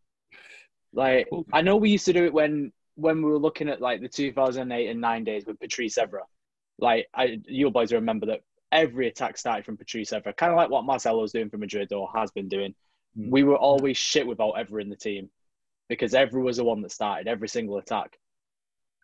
Like, 0.94 1.28
I 1.54 1.62
know 1.62 1.76
we 1.78 1.90
used 1.90 2.06
to 2.06 2.14
do 2.14 2.26
it 2.26 2.34
when 2.34 2.72
when 2.96 3.18
we 3.24 3.32
were 3.32 3.40
looking 3.40 3.70
at 3.70 3.82
like 3.82 4.02
the 4.02 4.10
2008 4.10 4.90
and 4.90 5.02
nine 5.02 5.24
days 5.24 5.46
with 5.46 5.60
Patrice 5.60 5.98
Evra. 5.98 6.22
Like, 6.78 7.08
I, 7.14 7.40
you 7.46 7.70
boys 7.72 7.94
remember 7.94 8.26
that 8.28 8.42
every 8.72 9.08
attack 9.08 9.38
started 9.38 9.66
from 9.66 9.78
Patrice 9.78 10.12
Evra, 10.12 10.36
kind 10.36 10.52
of 10.52 10.58
like 10.58 10.70
what 10.70 10.84
Marcelo's 10.86 11.32
doing 11.32 11.50
for 11.50 11.58
Madrid 11.58 11.92
or 11.94 12.10
has 12.14 12.32
been 12.32 12.48
doing 12.50 12.74
Mm. 13.18 13.30
we 13.30 13.44
were 13.44 13.58
always 13.58 13.98
shit 13.98 14.26
without 14.26 14.52
ever 14.54 14.80
in 14.80 14.88
the 14.88 14.96
team 14.96 15.30
because 15.90 16.14
Evra 16.14 16.42
was 16.42 16.56
the 16.56 16.64
one 16.64 16.82
that 16.82 16.94
started 16.94 17.28
every 17.28 17.50
single 17.50 17.78
attack. 17.78 18.18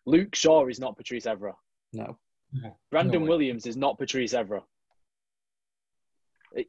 Luke 0.06 0.34
Shaw 0.34 0.66
is 0.68 0.80
not 0.80 0.96
Patrice 0.96 1.26
Evra. 1.26 1.52
no. 1.92 2.16
Mm-hmm. 2.54 2.68
Brandon 2.90 3.22
No. 3.22 3.28
Williams 3.28 3.66
is 3.66 3.76
not 3.76 3.98
Patrice 3.98 4.32
Evra. 4.32 4.62
It- 6.52 6.68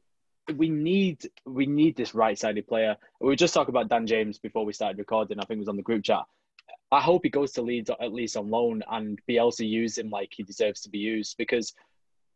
we 0.56 0.68
need 0.68 1.30
we 1.46 1.66
need 1.66 1.96
this 1.96 2.14
right-sided 2.14 2.66
player. 2.66 2.96
We 3.20 3.28
were 3.28 3.36
just 3.36 3.54
talking 3.54 3.72
about 3.72 3.88
Dan 3.88 4.06
James 4.06 4.38
before 4.38 4.64
we 4.64 4.72
started 4.72 4.98
recording. 4.98 5.38
I 5.38 5.44
think 5.44 5.58
it 5.58 5.60
was 5.60 5.68
on 5.68 5.76
the 5.76 5.82
group 5.82 6.02
chat. 6.04 6.24
I 6.92 7.00
hope 7.00 7.20
he 7.22 7.30
goes 7.30 7.52
to 7.52 7.62
Leeds 7.62 7.90
at 8.00 8.12
least 8.12 8.36
on 8.36 8.50
loan 8.50 8.82
and 8.90 9.20
be 9.26 9.36
able 9.36 9.52
to 9.52 9.64
use 9.64 9.96
him 9.96 10.10
like 10.10 10.30
he 10.32 10.42
deserves 10.42 10.80
to 10.82 10.90
be 10.90 10.98
used 10.98 11.36
because 11.38 11.72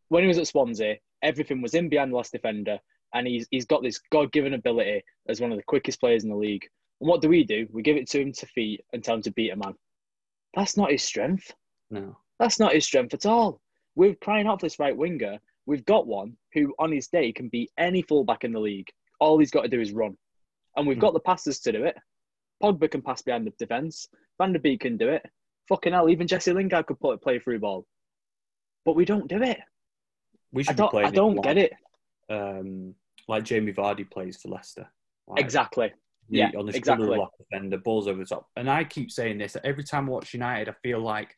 when 0.08 0.22
he 0.22 0.28
was 0.28 0.38
at 0.38 0.46
Swansea, 0.46 0.96
everything 1.22 1.60
was 1.60 1.74
in 1.74 1.88
behind 1.88 2.12
the 2.12 2.16
last 2.16 2.30
defender, 2.32 2.78
and 3.14 3.26
he's 3.26 3.48
he's 3.50 3.66
got 3.66 3.82
this 3.82 4.00
God-given 4.12 4.54
ability 4.54 5.02
as 5.28 5.40
one 5.40 5.50
of 5.50 5.58
the 5.58 5.64
quickest 5.64 5.98
players 5.98 6.22
in 6.24 6.30
the 6.30 6.36
league. 6.36 6.68
And 7.00 7.08
what 7.08 7.20
do 7.20 7.28
we 7.28 7.42
do? 7.42 7.66
We 7.72 7.82
give 7.82 7.96
it 7.96 8.08
to 8.10 8.20
him 8.20 8.32
to 8.32 8.46
feet 8.46 8.84
and 8.92 9.02
tell 9.02 9.16
him 9.16 9.22
to 9.22 9.32
beat 9.32 9.50
a 9.50 9.56
man. 9.56 9.74
That's 10.54 10.76
not 10.76 10.92
his 10.92 11.02
strength. 11.02 11.52
No. 11.90 12.16
That's 12.38 12.58
not 12.60 12.74
his 12.74 12.84
strength 12.84 13.14
at 13.14 13.26
all. 13.26 13.60
We're 13.94 14.14
crying 14.16 14.46
out 14.46 14.60
for 14.60 14.66
this 14.66 14.78
right 14.78 14.96
winger. 14.96 15.38
We've 15.66 15.84
got 15.84 16.06
one 16.06 16.36
who, 16.52 16.74
on 16.78 16.92
his 16.92 17.08
day, 17.08 17.32
can 17.32 17.48
beat 17.48 17.70
any 17.78 18.02
fullback 18.02 18.44
in 18.44 18.52
the 18.52 18.60
league. 18.60 18.88
All 19.20 19.38
he's 19.38 19.50
got 19.50 19.62
to 19.62 19.68
do 19.68 19.80
is 19.80 19.92
run. 19.92 20.16
And 20.76 20.86
we've 20.86 20.96
Hmm. 20.96 21.00
got 21.02 21.14
the 21.14 21.20
passes 21.20 21.60
to 21.60 21.72
do 21.72 21.84
it. 21.84 21.96
Pogba 22.62 22.90
can 22.90 23.02
pass 23.02 23.22
behind 23.22 23.46
the 23.46 23.52
defence. 23.58 24.08
Van 24.38 24.52
der 24.52 24.58
Beek 24.58 24.80
can 24.80 24.96
do 24.96 25.08
it. 25.08 25.24
Fucking 25.68 25.92
hell, 25.92 26.08
even 26.08 26.26
Jesse 26.26 26.52
Lingard 26.52 26.86
could 26.86 27.00
put, 27.00 27.22
play 27.22 27.38
through 27.38 27.60
ball. 27.60 27.86
But 28.84 28.96
we 28.96 29.04
don't 29.04 29.28
do 29.28 29.42
it. 29.42 29.60
We 30.52 30.62
should 30.64 30.76
be 30.76 30.82
don't, 30.82 30.94
I 31.04 31.10
don't 31.10 31.36
like, 31.36 31.44
get 31.44 31.56
it. 31.58 31.72
Um, 32.28 32.94
like 33.28 33.44
Jamie 33.44 33.72
Vardy 33.72 34.08
plays 34.10 34.36
for 34.40 34.48
Leicester. 34.48 34.88
Like, 35.26 35.40
Exactly. 35.40 35.92
the- 36.28 36.38
Yeah, 36.38 36.50
on 36.56 36.66
the 36.66 36.76
exactly. 36.76 37.06
shoulder 37.06 37.18
lock 37.20 37.32
defender, 37.38 37.78
balls 37.78 38.06
over 38.08 38.18
the 38.20 38.26
top. 38.26 38.48
And 38.56 38.68
I 38.70 38.84
keep 38.84 39.10
saying 39.10 39.38
this 39.38 39.54
that 39.54 39.64
every 39.64 39.84
time 39.84 40.06
I 40.08 40.12
watch 40.12 40.34
United, 40.34 40.68
I 40.68 40.72
feel 40.82 41.00
like 41.00 41.34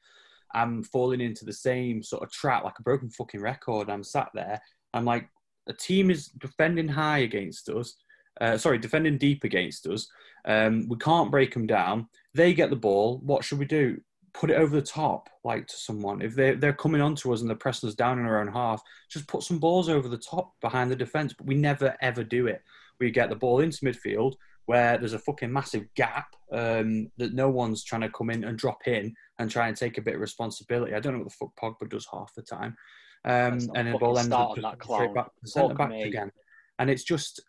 I'm 0.57 0.83
falling 0.83 1.21
into 1.21 1.45
the 1.45 1.53
same 1.53 2.03
sort 2.03 2.23
of 2.23 2.33
trap, 2.33 2.65
like 2.65 2.79
a 2.79 2.83
broken 2.83 3.11
fucking 3.11 3.43
record. 3.43 3.91
I'm 3.91 4.03
sat 4.03 4.31
there. 4.33 4.61
I'm 4.95 5.05
like, 5.05 5.29
a 5.69 5.75
team 5.75 6.11
is 6.11 6.29
defending 6.29 6.89
high 6.89 7.19
against 7.19 7.69
us. 7.69 7.95
Uh, 8.41 8.57
sorry, 8.57 8.79
defending 8.79 9.19
deep 9.19 9.45
against 9.45 9.87
us. 9.87 10.09
Um, 10.47 10.89
we 10.89 10.97
can't 10.97 11.31
break 11.31 11.53
them 11.53 11.67
down. 11.67 12.09
They 12.35 12.55
get 12.55 12.71
the 12.71 12.77
ball. 12.77 13.19
What 13.23 13.45
should 13.45 13.59
we 13.59 13.67
do? 13.67 14.01
Put 14.33 14.51
it 14.51 14.57
over 14.57 14.75
the 14.75 14.83
top, 14.83 15.29
like 15.45 15.67
to 15.67 15.77
someone. 15.77 16.23
If 16.23 16.35
they're, 16.35 16.57
they're 16.57 16.73
coming 16.73 17.03
onto 17.03 17.33
us 17.35 17.43
and 17.43 17.51
they're 17.51 17.57
pressing 17.57 17.89
us 17.89 17.95
down 17.95 18.19
in 18.19 18.25
our 18.25 18.41
own 18.41 18.53
half, 18.53 18.83
just 19.11 19.29
put 19.29 19.43
some 19.43 19.59
balls 19.59 19.91
over 19.91 20.09
the 20.09 20.19
top 20.19 20.53
behind 20.63 20.91
the 20.91 20.97
defence. 20.97 21.35
But 21.37 21.47
we 21.47 21.55
never, 21.55 21.95
ever 22.01 22.25
do 22.25 22.47
it. 22.47 22.63
We 22.99 23.11
get 23.11 23.29
the 23.29 23.37
ball 23.37 23.61
into 23.61 23.85
midfield 23.85 24.37
where 24.67 24.99
there's 24.99 25.13
a 25.13 25.19
fucking 25.19 25.53
massive 25.53 25.87
gap 25.95 26.35
um, 26.53 27.11
that 27.17 27.35
no 27.35 27.49
one's 27.49 27.85
trying 27.85 28.03
to 28.03 28.11
come 28.11 28.31
in 28.31 28.45
and 28.45 28.59
drop 28.59 28.87
in 28.87 29.15
and 29.39 29.51
try 29.51 29.69
and 29.69 29.77
take 29.77 29.99
a 29.99 30.03
bit 30.03 30.15
of 30.15 30.21
responsibility. 30.21 30.95
I 30.95 31.01
don't 31.01 31.13
know 31.13 31.21
what 31.21 31.29
the 31.29 31.35
fuck 31.35 31.81
Pogba 31.81 31.89
does 31.89 32.07
half 32.13 32.35
the 32.35 32.43
time. 32.43 32.77
Um, 33.25 33.59
and 33.75 33.89
the 33.89 33.93
fucking 33.93 33.99
ball 33.99 34.19
ends 34.19 34.33
up 34.33 34.51
on 34.51 34.57
just 34.57 34.63
that 34.63 34.85
straight 34.85 35.15
back 35.15 35.29
centre 35.45 35.75
back 35.75 35.91
me. 35.91 36.03
again. 36.03 36.31
And 36.79 36.91
it's 36.91 37.05
just, 37.05 37.41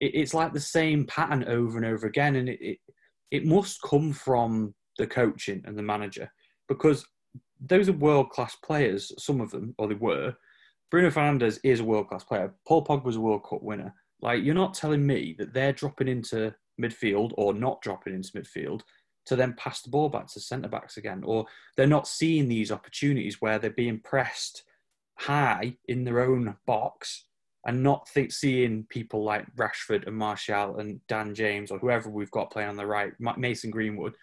it, 0.00 0.14
it's 0.14 0.34
like 0.34 0.52
the 0.52 0.60
same 0.60 1.06
pattern 1.06 1.44
over 1.44 1.76
and 1.76 1.86
over 1.86 2.06
again. 2.06 2.36
And 2.36 2.48
it, 2.48 2.60
it, 2.60 2.78
it 3.30 3.46
must 3.46 3.80
come 3.82 4.12
from 4.12 4.74
the 4.98 5.06
coaching 5.06 5.62
and 5.64 5.76
the 5.76 5.82
manager 5.82 6.30
because 6.68 7.04
those 7.60 7.88
are 7.88 7.92
world 7.94 8.30
class 8.30 8.56
players, 8.64 9.12
some 9.18 9.40
of 9.40 9.50
them, 9.50 9.74
or 9.78 9.88
they 9.88 9.94
were. 9.94 10.34
Bruno 10.90 11.10
Fernandes 11.10 11.58
is 11.64 11.80
a 11.80 11.84
world 11.84 12.08
class 12.08 12.24
player. 12.24 12.54
Paul 12.66 12.84
Pogba's 12.84 13.16
a 13.16 13.20
World 13.20 13.44
Cup 13.48 13.62
winner. 13.62 13.94
Like, 14.20 14.44
you're 14.44 14.54
not 14.54 14.74
telling 14.74 15.04
me 15.04 15.34
that 15.38 15.52
they're 15.52 15.72
dropping 15.72 16.08
into 16.08 16.54
midfield 16.80 17.32
or 17.36 17.54
not 17.54 17.80
dropping 17.82 18.14
into 18.14 18.32
midfield 18.32 18.82
to 19.26 19.36
then 19.36 19.54
pass 19.54 19.82
the 19.82 19.90
ball 19.90 20.08
back 20.08 20.26
to 20.28 20.40
centre 20.40 20.68
backs 20.68 20.96
again, 20.96 21.22
or 21.24 21.46
they're 21.76 21.86
not 21.86 22.06
seeing 22.06 22.48
these 22.48 22.70
opportunities 22.70 23.40
where 23.40 23.58
they're 23.58 23.70
being 23.70 24.00
pressed 24.00 24.64
high 25.16 25.76
in 25.88 26.04
their 26.04 26.20
own 26.20 26.56
box 26.66 27.26
and 27.66 27.82
not 27.82 28.08
seeing 28.28 28.84
people 28.90 29.24
like 29.24 29.46
Rashford 29.56 30.06
and 30.06 30.16
Martial 30.16 30.78
and 30.78 31.00
Dan 31.08 31.34
James 31.34 31.70
or 31.70 31.78
whoever 31.78 32.10
we've 32.10 32.30
got 32.30 32.50
playing 32.50 32.68
on 32.68 32.76
the 32.76 32.86
right, 32.86 33.12
Ma- 33.18 33.36
Mason 33.38 33.70
Greenwood, 33.70 34.14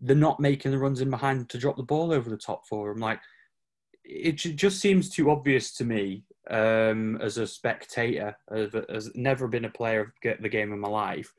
they're 0.00 0.16
not 0.16 0.40
making 0.40 0.70
the 0.70 0.78
runs 0.78 1.02
in 1.02 1.10
behind 1.10 1.50
to 1.50 1.58
drop 1.58 1.76
the 1.76 1.82
ball 1.82 2.12
over 2.12 2.30
the 2.30 2.36
top 2.36 2.66
for 2.66 2.88
them. 2.88 3.00
Like 3.00 3.20
it 4.04 4.32
just 4.32 4.80
seems 4.80 5.10
too 5.10 5.30
obvious 5.30 5.72
to 5.74 5.84
me 5.84 6.24
um, 6.50 7.18
as 7.20 7.36
a 7.38 7.46
spectator, 7.46 8.36
as, 8.50 8.74
as 8.88 9.10
never 9.14 9.48
been 9.48 9.66
a 9.66 9.70
player 9.70 10.00
of 10.00 10.40
the 10.40 10.48
game 10.48 10.72
in 10.72 10.80
my 10.80 10.88
life. 10.88 11.32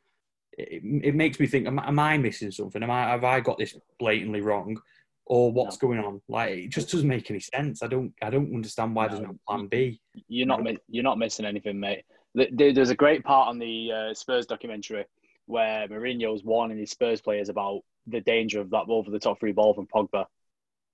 It, 0.57 0.81
it 1.03 1.15
makes 1.15 1.39
me 1.39 1.47
think: 1.47 1.67
am, 1.67 1.79
am 1.79 1.99
I 1.99 2.17
missing 2.17 2.51
something? 2.51 2.83
Am 2.83 2.91
I 2.91 3.09
have 3.09 3.23
I 3.23 3.39
got 3.39 3.57
this 3.57 3.75
blatantly 3.99 4.41
wrong, 4.41 4.79
or 5.25 5.51
what's 5.51 5.77
going 5.77 5.99
on? 5.99 6.21
Like 6.27 6.51
it 6.51 6.69
just 6.69 6.91
doesn't 6.91 7.07
make 7.07 7.29
any 7.31 7.39
sense. 7.39 7.81
I 7.83 7.87
don't 7.87 8.13
I 8.21 8.29
don't 8.29 8.53
understand 8.53 8.95
why 8.95 9.07
there's 9.07 9.21
No. 9.21 9.27
no 9.29 9.39
plan 9.47 9.67
B. 9.67 9.99
You're 10.27 10.47
not 10.47 10.61
you're 10.89 11.03
not 11.03 11.17
missing 11.17 11.45
anything, 11.45 11.79
mate. 11.79 12.03
Th- 12.37 12.49
there- 12.53 12.73
There's 12.73 12.89
a 12.89 12.95
great 12.95 13.23
part 13.23 13.49
on 13.49 13.59
the 13.59 13.91
uh, 13.91 14.13
Spurs 14.13 14.45
documentary 14.45 15.05
where 15.45 15.87
Mourinho's 15.87 16.43
warning 16.43 16.77
his 16.77 16.91
Spurs 16.91 17.19
players 17.21 17.49
about 17.49 17.81
the 18.07 18.21
danger 18.21 18.59
of 18.61 18.69
that 18.71 18.85
over 18.87 19.09
the 19.11 19.19
top 19.19 19.39
free 19.39 19.51
ball 19.51 19.73
from 19.73 19.87
Pogba, 19.87 20.25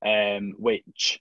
um, 0.06 0.54
which, 0.58 1.20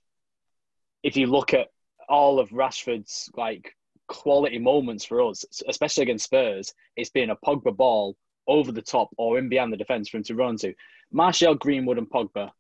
if 1.03 1.17
you 1.17 1.27
look 1.27 1.55
at 1.55 1.69
all 2.09 2.39
of 2.41 2.51
Rashford's 2.51 3.31
like 3.37 3.75
quality 4.07 4.59
moments 4.59 5.05
for 5.05 5.21
us, 5.23 5.45
especially 5.69 6.03
against 6.05 6.25
Spurs, 6.25 6.73
it's 6.97 7.11
been 7.11 7.31
a 7.31 7.37
Pogba 7.37 7.77
ball 7.77 8.17
over 8.49 8.73
the 8.73 8.83
top 8.83 9.11
or 9.17 9.39
in 9.39 9.49
behind 9.49 9.73
the 9.73 9.77
defence 9.77 10.09
for 10.09 10.17
him 10.17 10.25
to 10.25 10.35
run 10.35 10.57
to. 10.57 10.75
Martial, 11.13 11.55
Greenwood, 11.55 11.99
and 11.99 12.11
Pogba. 12.11 12.51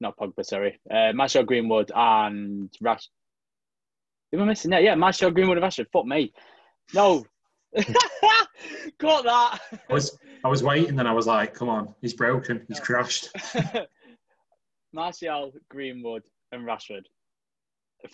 Not 0.00 0.16
Pogba, 0.16 0.44
sorry. 0.44 0.80
Uh, 0.90 1.12
Martial, 1.12 1.42
Greenwood, 1.42 1.92
and 1.94 2.70
Rash. 2.80 3.08
Am 4.32 4.40
I 4.40 4.44
missing 4.44 4.70
that? 4.70 4.82
Yeah, 4.82 4.94
Martial, 4.94 5.30
Greenwood, 5.30 5.58
and 5.58 5.64
Rashford. 5.64 5.90
Fuck 5.92 6.06
me. 6.06 6.32
No. 6.94 7.26
Got 8.98 9.24
that. 9.24 9.58
I 9.88 9.92
was 9.92 10.18
I 10.44 10.48
was 10.48 10.62
waiting, 10.62 10.98
and 10.98 11.08
I 11.08 11.12
was 11.12 11.26
like, 11.26 11.54
"Come 11.54 11.68
on, 11.68 11.94
he's 12.00 12.14
broken, 12.14 12.64
he's 12.68 12.80
crashed." 12.80 13.28
Martial, 14.92 15.52
Greenwood, 15.68 16.22
and 16.52 16.64
Rashford. 16.64 17.04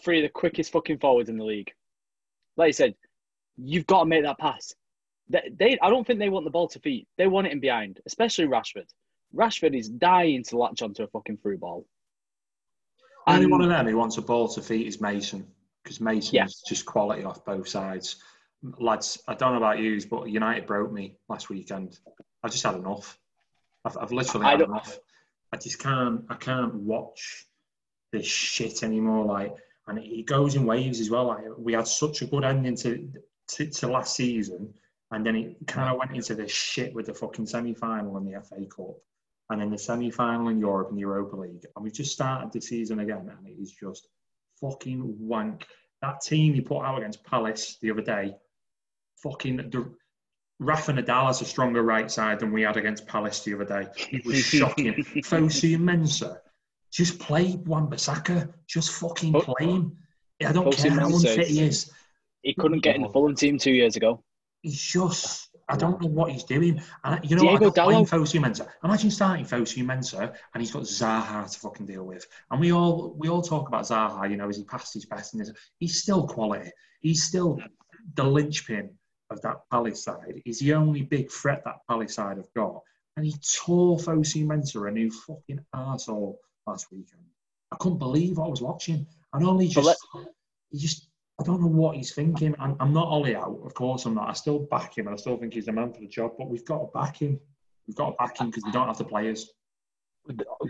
Three 0.02 0.18
of 0.18 0.23
the 0.23 0.28
quickest 0.28 0.73
fucking 0.73 0.99
forwards 0.99 1.28
in 1.28 1.38
the 1.38 1.45
league. 1.45 1.73
Like 2.57 2.68
I 2.68 2.73
said, 2.73 2.95
you've 3.57 3.87
got 3.87 4.00
to 4.00 4.07
make 4.07 4.23
that 4.23 4.38
pass. 4.38 4.75
They, 5.30 5.50
they, 5.58 5.78
I 5.82 5.90
don't 5.90 6.06
think 6.06 6.18
they 6.18 6.28
want 6.30 6.44
the 6.44 6.50
ball 6.50 6.68
to 6.68 6.80
feet. 6.80 7.06
They 7.18 7.26
want 7.26 7.47
it 7.47 7.52
in 7.52 7.61
behind, 7.61 8.00
especially 8.06 8.47
Rashford. 8.47 8.87
Rashford 9.35 9.78
is 9.78 9.88
dying 9.88 10.42
to 10.44 10.56
latch 10.56 10.80
onto 10.82 11.02
a 11.02 11.06
fucking 11.08 11.38
through 11.38 11.58
ball. 11.58 11.87
The 13.26 13.35
only 13.35 13.47
one 13.47 13.61
of 13.61 13.68
them 13.68 13.87
who 13.87 13.97
wants 13.97 14.16
a 14.16 14.23
ball 14.23 14.49
to 14.49 14.62
feet 14.62 14.87
is 14.87 15.00
Mason 15.02 15.47
because 15.85 16.00
Mason 16.00 16.35
Yeah. 16.37 16.47
is 16.47 16.62
just 16.66 16.87
quality 16.87 17.25
off 17.25 17.44
both 17.44 17.68
sides. 17.68 18.16
Lads, 18.62 19.23
I 19.28 19.35
don't 19.35 19.52
know 19.52 19.58
about 19.58 19.78
you, 19.78 20.00
but 20.11 20.30
United 20.30 20.66
broke 20.66 20.90
me 20.92 21.16
last 21.28 21.50
weekend. 21.50 21.99
I 22.42 22.49
just 22.49 22.64
had 22.64 22.75
enough. 22.76 23.18
I've, 23.85 23.97
I've 23.99 24.12
literally 24.12 24.47
had 24.47 24.61
don't- 24.61 24.70
enough. 24.70 24.99
I 25.52 25.56
just 25.56 25.78
can't. 25.78 26.25
I 26.28 26.35
can't 26.35 26.75
watch 26.75 27.47
this 28.12 28.26
shit 28.26 28.82
anymore. 28.82 29.25
Like, 29.25 29.54
and 29.87 29.99
it 29.99 30.26
goes 30.26 30.54
in 30.56 30.66
waves 30.66 31.00
as 31.00 31.08
well. 31.11 31.26
Like, 31.26 31.44
we 31.56 31.73
had 31.73 31.87
such 31.87 32.20
a 32.23 32.26
good 32.26 32.44
ending 32.44 32.76
to 32.76 33.11
to, 33.52 33.66
to 33.66 33.87
last 33.88 34.14
season, 34.14 34.75
and 35.10 35.24
then 35.24 35.36
it 35.36 35.66
kind 35.66 35.90
of 35.90 35.98
went 35.98 36.14
into 36.14 36.34
this 36.34 36.50
shit 36.50 36.94
with 36.94 37.06
the 37.06 37.14
fucking 37.14 37.46
semi 37.46 37.74
final 37.74 38.16
in 38.18 38.24
the 38.24 38.40
FA 38.42 38.64
Cup, 38.66 38.96
and 39.50 39.60
then 39.60 39.70
the 39.70 39.78
semi 39.78 40.10
final 40.10 40.48
in 40.48 40.58
Europe 40.58 40.88
and 40.88 40.96
the 40.96 41.02
Europa 41.02 41.36
League, 41.36 41.64
and 41.74 41.84
we've 41.84 41.92
just 41.92 42.12
started 42.12 42.52
the 42.52 42.60
season 42.60 43.00
again, 43.00 43.30
and 43.36 43.46
it 43.46 43.60
is 43.60 43.72
just 43.72 44.08
fucking 44.60 45.16
wank. 45.18 45.66
That 46.02 46.20
team 46.20 46.54
he 46.54 46.60
put 46.60 46.82
out 46.82 46.98
against 46.98 47.24
Palace 47.24 47.78
the 47.80 47.90
other 47.90 48.02
day, 48.02 48.36
fucking 49.22 49.56
the 49.56 49.90
Rafa 50.60 50.92
Nadal 50.92 51.26
has 51.26 51.40
a 51.40 51.44
stronger 51.44 51.82
right 51.82 52.10
side 52.10 52.40
than 52.40 52.52
we 52.52 52.62
had 52.62 52.76
against 52.76 53.06
Palace 53.06 53.44
the 53.44 53.54
other 53.54 53.64
day. 53.64 53.88
It 54.10 54.24
was 54.24 54.44
shocking. 54.44 54.94
Fosu 55.24 55.76
and 55.76 55.88
Mensah, 55.88 56.38
just 56.90 57.18
play 57.18 57.54
Wan-Bissaka. 57.64 58.52
Just 58.66 58.90
fucking 58.92 59.32
Fo- 59.32 59.54
play 59.54 59.66
him. 59.66 59.96
I 60.44 60.52
don't 60.52 60.66
Fosu 60.66 60.82
care 60.82 60.90
how 60.92 61.14
unfit 61.14 61.46
he 61.46 61.60
is. 61.60 61.92
He 62.42 62.54
couldn't 62.54 62.80
get 62.80 62.96
in 62.96 63.02
the 63.02 63.08
Fulham 63.08 63.34
team 63.34 63.58
two 63.58 63.72
years 63.72 63.96
ago. 63.96 64.22
He's 64.62 64.80
just, 64.80 65.48
I 65.68 65.76
don't 65.76 66.00
know 66.02 66.08
what 66.08 66.32
he's 66.32 66.44
doing. 66.44 66.82
And 67.04 67.28
you 67.28 67.36
know, 67.36 67.44
what? 67.44 67.54
I 67.54 67.58
Diego 67.58 67.70
don't 67.70 68.08
Fosu 68.08 68.40
Mensah. 68.40 68.68
Imagine 68.82 69.10
starting 69.10 69.44
Fosu 69.44 69.84
Mensah 69.84 70.34
and 70.54 70.60
he's 70.60 70.72
got 70.72 70.82
Zaha 70.82 71.50
to 71.52 71.60
fucking 71.60 71.86
deal 71.86 72.04
with. 72.04 72.26
And 72.50 72.60
we 72.60 72.72
all 72.72 73.14
we 73.18 73.28
all 73.28 73.42
talk 73.42 73.68
about 73.68 73.84
Zaha, 73.84 74.28
you 74.30 74.36
know, 74.36 74.48
is 74.48 74.56
he 74.56 74.64
past 74.64 74.94
his 74.94 75.04
best? 75.06 75.34
And 75.34 75.46
he's 75.78 76.02
still 76.02 76.26
quality. 76.26 76.70
He's 77.00 77.24
still 77.24 77.60
the 78.14 78.24
linchpin 78.24 78.90
of 79.30 79.40
that 79.42 79.68
Palace 79.70 80.02
side. 80.02 80.42
He's 80.44 80.58
the 80.58 80.74
only 80.74 81.02
big 81.02 81.30
threat 81.30 81.62
that 81.64 81.76
Palace 81.88 82.14
side 82.14 82.38
have 82.38 82.52
got. 82.56 82.80
And 83.16 83.26
he 83.26 83.34
tore 83.64 83.98
Fosu 83.98 84.46
Mensah 84.46 84.88
a 84.88 84.90
new 84.90 85.10
fucking 85.10 85.60
arsehole 85.74 86.36
last 86.66 86.90
weekend. 86.90 87.22
I 87.70 87.76
couldn't 87.76 87.98
believe 87.98 88.38
what 88.38 88.46
I 88.46 88.50
was 88.50 88.62
watching. 88.62 89.06
And 89.32 89.46
only 89.46 89.68
just, 89.68 89.98
he 90.70 90.78
just, 90.78 91.07
I 91.40 91.45
don't 91.45 91.61
know 91.61 91.68
what 91.68 91.97
he's 91.97 92.12
thinking. 92.12 92.54
I'm, 92.59 92.76
I'm 92.80 92.92
not 92.92 93.07
Ollie 93.07 93.37
out, 93.37 93.61
of 93.64 93.73
course 93.75 94.04
I'm 94.07 94.14
not. 94.14 94.28
I 94.28 94.33
still 94.33 94.59
back 94.59 94.99
him 94.99 95.07
and 95.07 95.14
I 95.14 95.16
still 95.16 95.37
think 95.37 95.54
he's 95.54 95.66
the 95.66 95.73
man 95.73 95.92
for 95.92 96.00
the 96.00 96.09
job, 96.09 96.33
but 96.37 96.49
we've 96.49 96.64
got 96.64 96.78
to 96.78 96.87
back 96.92 97.18
him. 97.18 97.38
We've 97.87 97.97
got 97.97 98.11
to 98.11 98.16
back 98.18 98.38
him 98.40 98.49
because 98.50 98.64
we 98.64 98.73
don't 98.73 98.88
have 98.88 98.99
the 98.99 99.04
players. 99.04 99.50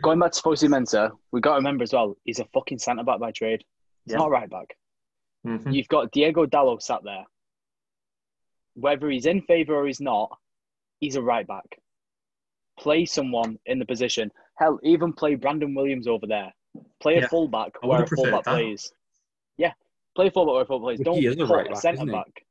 Going 0.03 0.19
back 0.21 0.33
to 0.33 0.43
Fosu 0.43 0.69
Mensah, 0.69 1.11
we 1.33 1.41
got 1.41 1.53
to 1.53 1.57
remember 1.57 1.83
as 1.85 1.93
well, 1.95 2.17
he's 2.25 2.39
a 2.39 2.45
fucking 2.53 2.79
centre 2.79 3.03
back 3.03 3.19
by 3.19 3.33
trade. 3.33 3.65
He's 4.05 4.13
Yeah. 4.13 4.19
not 4.19 4.31
right 4.31 4.49
back. 4.49 4.77
Mhm. 5.47 5.73
You've 5.73 5.89
got 5.89 6.11
Diogo 6.13 6.47
Dalot 6.47 6.83
sat 6.83 7.03
there. 7.03 7.25
Whether 8.75 9.09
he's 9.11 9.27
in 9.27 9.41
favour 9.43 9.75
or 9.75 9.87
he's 9.87 10.01
not, 10.01 10.37
he's 11.01 11.17
a 11.17 11.23
right 11.23 11.47
back. 11.47 11.81
Play 12.79 13.07
someone 13.07 13.59
in 13.67 13.79
the 13.79 13.87
position. 13.87 14.31
Hell, 14.57 14.79
even 14.83 15.13
play 15.13 15.35
Brandon 15.35 15.75
Williams 15.75 16.07
over 16.07 16.27
there. 16.27 16.53
Play 17.01 17.17
a 17.17 17.21
Yeah. 17.23 17.29
fullback 17.29 17.83
where 17.83 18.03
a 18.03 18.07
fullback 18.07 18.45
that. 18.45 18.51
plays. 18.53 18.93
Play 20.19 20.33
where 20.35 20.63
a 20.63 20.65
fullback 20.65 20.97
plays. 20.97 21.01
Don't 21.01 21.17
he 21.17 21.27
is 21.29 21.39
a 21.39 21.47
right 21.47 21.69
back, 21.69 21.77
centre 21.77 22.05
back. 22.05 22.45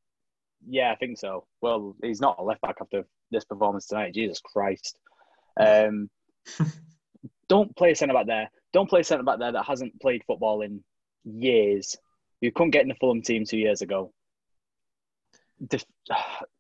Yeah, 0.66 0.90
I 0.90 0.96
think 0.96 1.18
so. 1.18 1.46
Well, 1.60 1.98
he's 2.02 2.22
not 2.22 2.38
a 2.40 2.42
left 2.42 2.62
back 2.62 2.78
after 2.80 3.06
this 3.30 3.44
performance 3.44 3.88
tonight. 3.88 4.14
Jesus 4.14 4.40
Christ. 4.40 4.98
Um, 5.60 6.10
don't 7.50 7.76
play 7.76 7.92
a 7.92 7.96
centre 7.96 8.14
back 8.14 8.26
there. 8.26 8.50
Don't 8.72 8.90
play 8.90 9.02
a 9.02 9.04
centre 9.04 9.26
back 9.26 9.40
there 9.40 9.52
that 9.52 9.66
hasn't 9.66 10.00
played 10.00 10.24
football 10.26 10.62
in 10.62 10.82
years. 11.26 11.98
You 12.40 12.54
couldn't 12.54 12.72
get 12.72 12.84
in 12.84 12.88
the 12.88 12.96
Fulham 12.96 13.22
team 13.22 13.44
two 13.44 13.58
years 13.58 13.82
ago. 13.82 14.14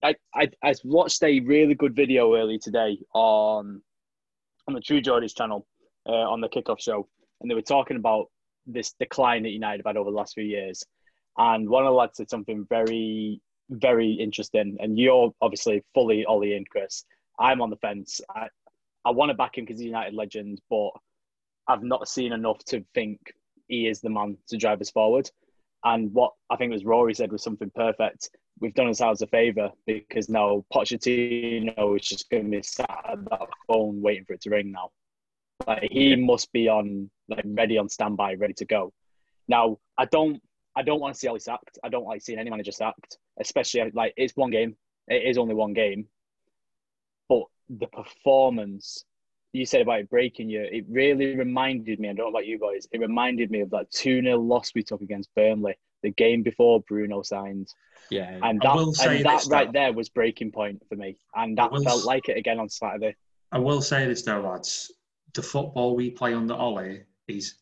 I, 0.04 0.16
I 0.36 0.50
I 0.62 0.76
watched 0.84 1.24
a 1.24 1.40
really 1.40 1.76
good 1.76 1.96
video 1.96 2.36
earlier 2.36 2.60
today 2.60 3.00
on 3.14 3.82
on 4.68 4.74
the 4.74 4.82
True 4.82 5.02
Geordies 5.02 5.38
channel 5.38 5.66
uh, 6.06 6.12
on 6.12 6.42
the 6.42 6.50
kickoff 6.50 6.82
show, 6.82 7.08
and 7.40 7.50
they 7.50 7.56
were 7.56 7.62
talking 7.62 7.96
about 7.96 8.26
this 8.66 8.92
decline 9.00 9.44
that 9.44 9.52
United 9.52 9.78
have 9.78 9.96
had 9.96 9.98
over 9.98 10.12
the 10.12 10.18
last 10.18 10.34
few 10.34 10.44
years. 10.44 10.84
And 11.38 11.70
one 11.70 11.86
of 11.86 11.92
the 11.92 11.96
lads 11.96 12.18
said 12.18 12.30
something 12.30 12.66
very 12.70 13.42
very 13.70 14.14
interesting. 14.14 14.78
And 14.80 14.98
you're 14.98 15.34
obviously 15.42 15.84
fully 15.94 16.26
Ollie 16.26 16.56
in, 16.56 16.66
Chris. 16.66 17.04
I'm 17.40 17.62
on 17.62 17.70
the 17.70 17.78
fence. 17.78 18.22
I 18.34 18.48
I 19.06 19.12
want 19.12 19.30
to 19.30 19.36
back 19.36 19.58
him 19.58 19.66
because 19.66 19.80
he's 19.80 19.86
a 19.86 19.90
United 19.90 20.14
legend, 20.14 20.60
but 20.70 20.90
I've 21.68 21.84
not 21.84 22.10
seen 22.10 22.34
enough 22.34 22.60
to 22.66 22.84
think 22.94 23.20
he 23.68 23.88
is 23.88 24.02
the 24.02 24.10
man 24.10 24.38
to 24.50 24.58
drive 24.58 24.82
us 24.82 24.90
forward. 24.90 25.30
And 25.84 26.14
what 26.14 26.34
I 26.50 26.56
think 26.56 26.72
was 26.74 26.84
Rory 26.84 27.14
said 27.14 27.32
was 27.32 27.44
something 27.44 27.72
perfect. 27.76 28.30
We've 28.60 28.74
done 28.74 28.88
ourselves 28.88 29.22
a 29.22 29.28
favour 29.28 29.72
because 29.86 30.28
now 30.30 30.66
Pochettino 30.74 31.96
is 31.96 32.08
just 32.08 32.30
going 32.30 32.46
to 32.46 32.50
be 32.50 32.64
sat 32.64 33.06
at 33.08 33.24
that 33.30 33.48
phone 33.68 34.02
waiting 34.02 34.26
for 34.26 34.34
it 34.34 34.42
to 34.42 34.50
ring 34.50 34.72
now. 34.72 34.90
Like 35.66 35.90
he 35.92 36.16
must 36.16 36.52
be 36.52 36.68
on 36.68 37.10
like 37.30 37.46
ready 37.46 37.78
on 37.78 37.90
standby, 37.90 38.36
ready 38.36 38.54
to 38.56 38.66
go. 38.66 38.92
Now 39.48 39.78
I 39.98 40.06
don't 40.06 40.42
I 40.78 40.84
don't 40.84 41.00
want 41.02 41.14
to 41.16 41.20
see 41.20 41.28
Ollie 41.28 41.40
sacked. 41.40 41.80
I 41.84 41.90
don't 41.90 42.06
like 42.06 42.22
seeing 42.22 42.38
any 42.40 42.52
manager 42.52 42.72
sacked, 42.72 43.18
especially 43.40 43.90
like 43.96 44.14
it's 44.16 44.36
one 44.36 44.52
game. 44.52 44.78
It 45.08 45.24
is 45.28 45.38
only 45.38 45.56
one 45.56 45.74
game, 45.74 46.06
but 47.30 47.44
the 47.70 47.88
performance 47.88 49.04
you 49.54 49.66
said 49.66 49.82
about 49.82 50.00
it 50.02 50.10
breaking 50.10 50.50
you, 50.50 50.62
it 50.62 50.86
really 50.90 51.36
reminded 51.36 52.00
me. 52.00 52.10
I 52.10 52.14
don't 52.14 52.26
know 52.28 52.30
about 52.30 52.46
you 52.46 52.60
guys. 52.60 52.88
It 52.92 53.00
reminded 53.00 53.50
me 53.50 53.62
of 53.62 53.70
that 53.72 53.90
two 53.92 54.22
0 54.22 54.38
loss 54.40 54.72
we 54.76 54.84
took 54.84 55.02
against 55.02 55.34
Burnley 55.36 55.76
the 56.04 56.12
game 56.12 56.44
before 56.44 56.82
Bruno 56.88 57.24
signed. 57.24 57.68
Yeah, 58.12 58.30
And 58.44 58.62
I 58.62 58.68
that, 58.68 58.76
will 58.76 58.94
say 58.94 59.18
and 59.18 59.26
that 59.26 59.46
right 59.48 59.66
though. 59.68 59.72
there 59.80 59.94
was 59.94 60.10
breaking 60.10 60.52
point 60.52 60.84
for 60.88 60.96
me, 60.96 61.18
and 61.36 61.58
that 61.58 61.72
I 61.74 61.84
felt 61.84 62.02
s- 62.02 62.06
like 62.06 62.30
it 62.30 62.38
again 62.38 62.60
on 62.60 62.70
Saturday. 62.70 63.16
I 63.52 63.58
will 63.58 63.82
say 63.82 64.06
this 64.06 64.22
though, 64.22 64.42
lads. 64.42 64.92
The 65.34 65.42
football 65.42 65.96
we 65.96 66.12
play 66.12 66.34
under 66.34 66.54
Ollie 66.54 67.02
is 67.28 67.56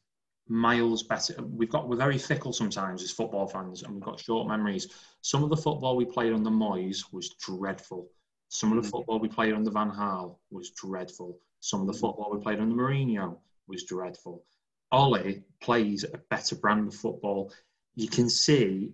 miles 0.48 1.04
better. 1.04 1.36
We've 1.44 1.70
got 1.70 1.88
we're 1.90 1.96
very 1.96 2.18
fickle 2.18 2.54
sometimes 2.54 3.02
as 3.04 3.12
football 3.12 3.48
fans, 3.48 3.84
and 3.84 3.94
we've 3.94 4.04
got 4.04 4.20
short 4.20 4.48
memories. 4.48 4.88
Some 5.22 5.44
of 5.44 5.50
the 5.50 5.58
football 5.58 5.96
we 5.96 6.06
played 6.06 6.34
under 6.34 6.50
Moyes 6.50 7.12
was 7.12 7.30
dreadful. 7.30 8.10
Some 8.50 8.72
of 8.72 8.82
the 8.82 8.88
Mhm. 8.88 8.92
football 8.92 9.20
we 9.20 9.28
played 9.28 9.54
under 9.54 9.72
Van 9.72 9.92
Gaal 9.92 10.38
was 10.52 10.70
dreadful. 10.72 11.40
Some 11.62 11.82
of 11.82 11.88
the 11.88 11.94
football 11.94 12.32
we 12.32 12.40
played 12.40 12.60
under 12.60 12.75
Mourinho 12.75 13.40
was 13.68 13.84
dreadful. 13.86 14.46
Ollie 14.92 15.44
plays 15.62 16.04
a 16.04 16.18
better 16.30 16.56
brand 16.56 16.88
of 16.88 16.94
football. 16.96 17.52
You 17.96 18.08
can 18.08 18.30
see 18.30 18.94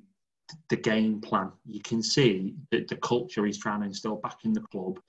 the 0.70 0.78
game 0.78 1.20
plan. 1.22 1.52
You 1.66 1.82
can 1.82 2.02
see 2.02 2.56
the, 2.72 2.86
the 2.86 2.96
culture 2.98 3.46
he's 3.46 3.58
trying 3.58 3.82
to 3.82 3.88
instill 3.88 4.16
back 4.16 4.46
in 4.46 4.54
the 4.54 4.62
club. 4.62 5.00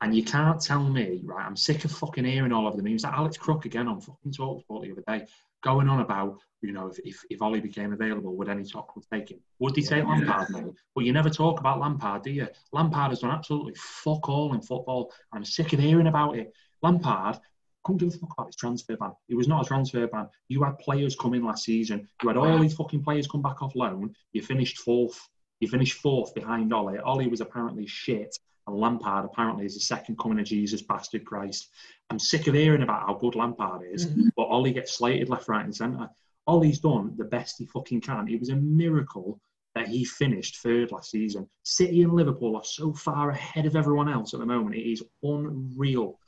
And 0.00 0.14
you 0.14 0.24
can't 0.24 0.60
tell 0.60 0.84
me, 0.84 1.22
right? 1.24 1.46
I'm 1.46 1.56
sick 1.56 1.84
of 1.84 1.92
fucking 1.92 2.24
hearing 2.24 2.52
all 2.52 2.66
of 2.66 2.76
them. 2.76 2.86
He 2.86 2.92
was 2.92 3.04
like 3.04 3.14
Alex 3.14 3.36
Crook 3.36 3.64
again 3.64 3.88
on 3.88 4.00
fucking 4.00 4.32
Talksport 4.32 4.82
the 4.82 4.92
other 4.92 5.04
day, 5.06 5.26
going 5.66 5.88
on 5.88 6.00
about, 6.00 6.38
you 6.62 6.72
know, 6.72 6.86
if, 6.86 6.98
if, 7.04 7.20
if 7.28 7.42
Ollie 7.42 7.60
became 7.60 7.92
available, 7.92 8.36
would 8.36 8.48
any 8.48 8.64
top 8.64 8.92
would 8.94 9.04
take 9.12 9.30
him? 9.30 9.40
Would 9.58 9.76
he 9.76 9.82
take 9.82 10.04
Lampard, 10.04 10.50
mate? 10.50 10.72
But 10.94 11.04
you 11.04 11.12
never 11.12 11.28
talk 11.28 11.60
about 11.60 11.80
Lampard, 11.80 12.22
do 12.22 12.30
you? 12.30 12.48
Lampard 12.72 13.10
has 13.10 13.20
done 13.20 13.32
absolutely 13.32 13.74
fuck 13.76 14.28
all 14.28 14.54
in 14.54 14.60
football. 14.62 15.12
I'm 15.32 15.44
sick 15.44 15.72
of 15.72 15.80
hearing 15.80 16.06
about 16.06 16.36
it. 16.36 16.52
Lampard 16.82 17.38
couldn't 17.82 17.98
give 17.98 18.14
a 18.14 18.18
fuck 18.18 18.32
about 18.32 18.46
his 18.46 18.56
transfer 18.56 18.96
ban. 18.96 19.12
It 19.28 19.34
was 19.34 19.48
not 19.48 19.64
a 19.64 19.68
transfer 19.68 20.06
ban. 20.06 20.28
You 20.48 20.62
had 20.62 20.78
players 20.78 21.16
come 21.16 21.34
in 21.34 21.44
last 21.44 21.64
season. 21.64 22.08
You 22.22 22.28
had 22.28 22.36
all 22.36 22.58
these 22.58 22.74
fucking 22.74 23.02
players 23.02 23.26
come 23.26 23.42
back 23.42 23.62
off 23.62 23.74
loan. 23.74 24.14
You 24.32 24.42
finished 24.42 24.78
fourth. 24.78 25.20
You 25.60 25.68
finished 25.68 25.94
fourth 25.94 26.34
behind 26.34 26.72
Ollie. 26.72 26.98
Ollie 26.98 27.28
was 27.28 27.40
apparently 27.40 27.86
shit. 27.86 28.36
And 28.66 28.76
Lampard 28.76 29.24
apparently 29.24 29.64
is 29.64 29.74
the 29.74 29.80
second 29.80 30.18
coming 30.18 30.40
of 30.40 30.44
Jesus, 30.44 30.82
bastard 30.82 31.24
Christ. 31.24 31.68
I'm 32.10 32.18
sick 32.18 32.46
of 32.46 32.54
hearing 32.54 32.82
about 32.82 33.06
how 33.06 33.14
good 33.14 33.34
Lampard 33.34 33.82
is, 33.90 34.06
but 34.36 34.44
Ollie 34.44 34.72
gets 34.72 34.98
slated 34.98 35.28
left, 35.28 35.48
right, 35.48 35.64
and 35.64 35.74
centre. 35.74 36.08
Ollie's 36.46 36.80
done 36.80 37.14
the 37.16 37.24
best 37.24 37.56
he 37.58 37.66
fucking 37.66 38.00
can. 38.00 38.28
It 38.28 38.40
was 38.40 38.50
a 38.50 38.56
miracle 38.56 39.40
that 39.74 39.88
he 39.88 40.04
finished 40.04 40.62
third 40.62 40.90
last 40.90 41.10
season. 41.10 41.48
City 41.62 42.02
and 42.02 42.14
Liverpool 42.14 42.56
are 42.56 42.64
so 42.64 42.92
far 42.92 43.30
ahead 43.30 43.66
of 43.66 43.76
everyone 43.76 44.08
else 44.08 44.32
at 44.32 44.40
the 44.40 44.46
moment. 44.46 44.74
It 44.74 44.90
is 44.90 45.02
unreal. 45.22 46.18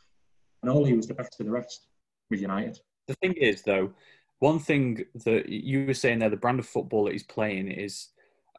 And 0.62 0.70
Ollie 0.70 0.94
was 0.94 1.06
the 1.06 1.14
best 1.14 1.40
of 1.40 1.46
the 1.46 1.52
rest 1.52 1.86
with 2.30 2.40
United. 2.40 2.78
The 3.06 3.14
thing 3.14 3.32
is, 3.34 3.62
though, 3.62 3.92
one 4.40 4.58
thing 4.58 5.04
that 5.24 5.48
you 5.48 5.86
were 5.86 5.94
saying 5.94 6.18
there, 6.18 6.30
the 6.30 6.36
brand 6.36 6.58
of 6.58 6.66
football 6.66 7.04
that 7.04 7.12
he's 7.12 7.22
playing 7.22 7.68
is 7.70 8.08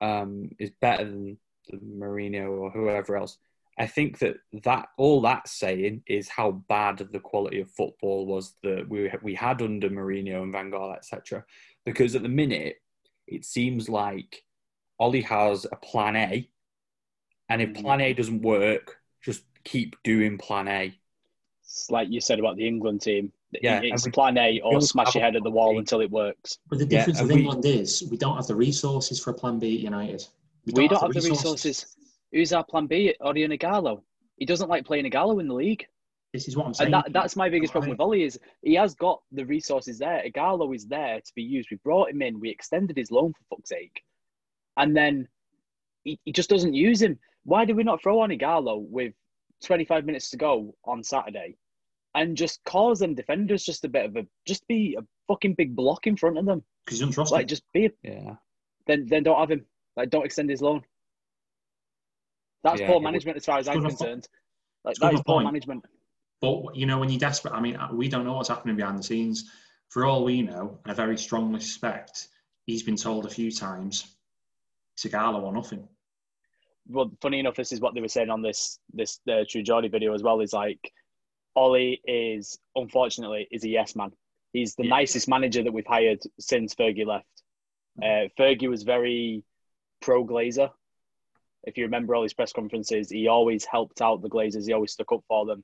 um, 0.01 0.49
is 0.59 0.71
better 0.81 1.05
than 1.05 1.37
the 1.69 1.77
Mourinho 1.77 2.49
or 2.49 2.71
whoever 2.71 3.15
else. 3.15 3.37
I 3.79 3.87
think 3.87 4.19
that 4.19 4.35
that 4.63 4.89
all 4.97 5.21
that's 5.21 5.53
saying 5.53 6.03
is 6.05 6.27
how 6.27 6.51
bad 6.51 6.97
the 6.97 7.19
quality 7.19 7.61
of 7.61 7.71
football 7.71 8.25
was 8.25 8.55
that 8.61 8.87
we 8.89 9.09
we 9.23 9.33
had 9.33 9.61
under 9.61 9.89
Mourinho 9.89 10.43
and 10.43 10.51
Van 10.51 10.69
Gaal, 10.69 10.95
etc. 10.95 11.45
Because 11.85 12.13
at 12.13 12.21
the 12.21 12.29
minute, 12.29 12.75
it 13.25 13.45
seems 13.45 13.87
like 13.87 14.43
Ollie 14.99 15.21
has 15.21 15.65
a 15.71 15.77
plan 15.77 16.17
A, 16.17 16.49
and 17.47 17.61
if 17.61 17.69
mm. 17.69 17.81
plan 17.81 18.01
A 18.01 18.13
doesn't 18.13 18.41
work, 18.41 18.97
just 19.21 19.43
keep 19.63 19.95
doing 20.03 20.37
plan 20.37 20.67
A. 20.67 20.93
It's 21.63 21.89
like 21.89 22.09
you 22.09 22.19
said 22.19 22.37
about 22.37 22.57
the 22.57 22.67
England 22.67 23.01
team. 23.01 23.31
Yeah, 23.61 23.79
it's 23.81 24.05
we- 24.05 24.11
plan 24.11 24.37
A 24.37 24.59
or 24.59 24.81
smash 24.81 25.15
your 25.15 25.23
head 25.23 25.37
at 25.37 25.43
the 25.43 25.51
wall 25.51 25.77
A. 25.77 25.79
until 25.79 26.01
it 26.01 26.11
works. 26.11 26.59
But 26.69 26.79
the 26.79 26.85
difference 26.85 27.19
and 27.19 27.29
with 27.29 27.35
we- 27.37 27.43
England 27.43 27.65
is 27.65 28.03
we 28.11 28.17
don't 28.17 28.35
have 28.35 28.47
the 28.47 28.55
resources 28.55 29.23
for 29.23 29.29
a 29.29 29.33
plan 29.33 29.57
B 29.57 29.75
at 29.75 29.79
United. 29.79 30.25
We 30.65 30.89
don't 30.89 31.01
have 31.01 31.13
the 31.13 31.29
resources. 31.29 31.95
Who's 32.31 32.53
our 32.53 32.63
plan 32.63 32.87
B? 32.87 33.15
Odion 33.21 33.57
Ighalo. 33.57 34.01
He 34.37 34.45
doesn't 34.45 34.69
like 34.69 34.85
playing 34.85 35.05
Ighalo 35.09 35.39
in 35.41 35.47
the 35.47 35.53
league. 35.53 35.85
This 36.33 36.47
is 36.47 36.55
what 36.55 36.67
I'm 36.67 36.73
saying. 36.73 36.93
And 36.93 36.93
that, 36.93 37.11
that's 37.11 37.35
my 37.35 37.49
biggest 37.49 37.71
problem 37.71 37.89
with 37.89 37.99
Ollie 37.99 38.23
is 38.23 38.39
he 38.61 38.75
has 38.75 38.93
got 38.93 39.19
the 39.31 39.45
resources 39.45 39.97
there. 39.97 40.23
Ighalo 40.27 40.75
is 40.75 40.85
there 40.85 41.19
to 41.19 41.31
be 41.35 41.41
used. 41.41 41.69
We 41.71 41.77
brought 41.83 42.11
him 42.11 42.21
in. 42.21 42.39
We 42.39 42.49
extended 42.49 42.95
his 42.95 43.09
loan 43.09 43.33
for 43.33 43.55
fuck's 43.55 43.69
sake. 43.69 44.03
And 44.77 44.95
then 44.95 45.27
he, 46.03 46.19
he 46.25 46.31
just 46.31 46.49
doesn't 46.49 46.75
use 46.75 47.01
him. 47.01 47.17
Why 47.43 47.65
did 47.65 47.75
we 47.75 47.83
not 47.83 48.01
throw 48.01 48.19
on 48.19 48.29
Ighalo 48.29 48.81
with 48.87 49.13
25 49.63 50.05
minutes 50.05 50.29
to 50.29 50.37
go 50.37 50.75
on 50.85 51.03
Saturday 51.03 51.57
and 52.15 52.37
just 52.37 52.63
cause 52.63 52.99
them 52.99 53.15
defenders 53.15 53.63
just 53.63 53.83
a 53.85 53.89
bit 53.89 54.05
of 54.05 54.15
a, 54.15 54.27
just 54.45 54.67
be 54.67 54.95
a 54.99 55.03
fucking 55.27 55.55
big 55.55 55.75
block 55.75 56.05
in 56.05 56.15
front 56.15 56.37
of 56.37 56.45
them? 56.45 56.63
because 56.85 56.99
you 56.99 57.05
don't 57.07 57.13
trust 57.13 57.31
Like, 57.31 57.43
him. 57.43 57.47
just 57.47 57.63
be, 57.73 57.85
a, 57.87 57.91
Yeah. 58.03 58.35
then, 58.87 59.05
then 59.07 59.23
don't 59.23 59.39
have 59.39 59.51
him. 59.51 59.65
Like, 59.95 60.09
don't 60.11 60.25
extend 60.25 60.49
his 60.51 60.61
loan. 60.61 60.83
That's 62.63 62.81
Yeah, 62.81 62.87
poor 62.87 62.99
management 62.99 63.37
as 63.37 63.45
far 63.45 63.57
as 63.59 63.67
I'm 63.67 63.81
concerned. 63.81 64.27
Like, 64.83 64.95
that 64.97 65.13
is 65.13 65.21
poor 65.25 65.41
management. 65.41 65.85
But 66.41 66.75
you 66.75 66.85
know, 66.85 66.99
when 66.99 67.09
you're 67.09 67.19
desperate, 67.19 67.53
I 67.53 67.59
mean, 67.59 67.77
we 67.93 68.07
don't 68.07 68.25
know 68.25 68.33
what's 68.33 68.49
happening 68.49 68.75
behind 68.75 68.97
the 68.99 69.03
scenes. 69.03 69.51
For 69.89 70.05
all 70.05 70.23
we 70.23 70.41
know, 70.41 70.79
and 70.83 70.91
I 70.91 70.93
very 70.93 71.17
strongly 71.17 71.59
suspect, 71.59 72.27
he's 72.65 72.83
been 72.83 72.95
told 72.95 73.25
a 73.25 73.29
few 73.29 73.51
times, 73.51 74.15
Sigala 74.97 75.41
or 75.41 75.51
nothing. 75.53 75.87
well, 76.87 77.11
funny 77.21 77.39
enough, 77.39 77.55
this 77.55 77.71
is 77.71 77.81
what 77.81 77.93
they 77.93 78.01
were 78.01 78.07
saying 78.07 78.29
on 78.29 78.41
this 78.41 78.79
this 78.93 79.19
uh, 79.29 79.43
True 79.49 79.63
Geordie 79.63 79.87
video 79.89 80.13
as 80.13 80.23
well. 80.23 80.39
Is 80.41 80.53
like 80.53 80.91
Ollie 81.55 82.01
is 82.05 82.59
unfortunately 82.75 83.47
is 83.51 83.63
a 83.63 83.69
yes 83.69 83.95
man. 83.95 84.11
He's 84.53 84.75
the 84.75 84.83
Yeah. 84.83 84.89
nicest 84.89 85.27
manager 85.27 85.61
that 85.63 85.71
we've 85.73 85.85
hired 85.85 86.21
since 86.39 86.73
Fergie 86.75 87.05
left. 87.05 87.25
Uh, 88.01 88.29
Fergie 88.39 88.69
was 88.69 88.83
very 88.83 89.43
pro 90.01 90.23
Glazer. 90.25 90.71
If 91.63 91.77
you 91.77 91.85
remember 91.85 92.15
all 92.15 92.23
his 92.23 92.33
press 92.33 92.53
conferences, 92.53 93.09
he 93.09 93.27
always 93.27 93.65
helped 93.65 94.01
out 94.01 94.21
the 94.21 94.29
Glazers. 94.29 94.65
He 94.65 94.73
always 94.73 94.93
stuck 94.93 95.11
up 95.11 95.23
for 95.27 95.45
them. 95.45 95.63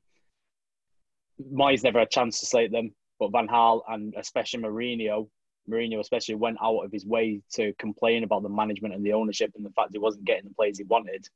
Moyes 1.53 1.83
never 1.83 1.99
had 1.99 2.07
a 2.07 2.11
chance 2.11 2.39
to 2.39 2.45
slate 2.45 2.71
them, 2.71 2.93
but 3.19 3.31
Van 3.31 3.47
Gaal 3.47 3.81
and 3.87 4.13
especially 4.17 4.61
Mourinho, 4.61 5.27
Mourinho 5.69 5.99
especially 5.99 6.35
went 6.35 6.57
out 6.61 6.79
of 6.79 6.91
his 6.91 7.05
way 7.05 7.41
to 7.53 7.73
complain 7.79 8.23
about 8.23 8.43
the 8.43 8.49
management 8.49 8.93
and 8.93 9.05
the 9.05 9.13
ownership 9.13 9.51
and 9.55 9.65
the 9.65 9.71
fact 9.71 9.89
he 9.91 9.99
wasn't 9.99 10.25
getting 10.25 10.45
the 10.45 10.55
players 10.55 10.77
he 10.77 10.83
wanted. 10.83 11.27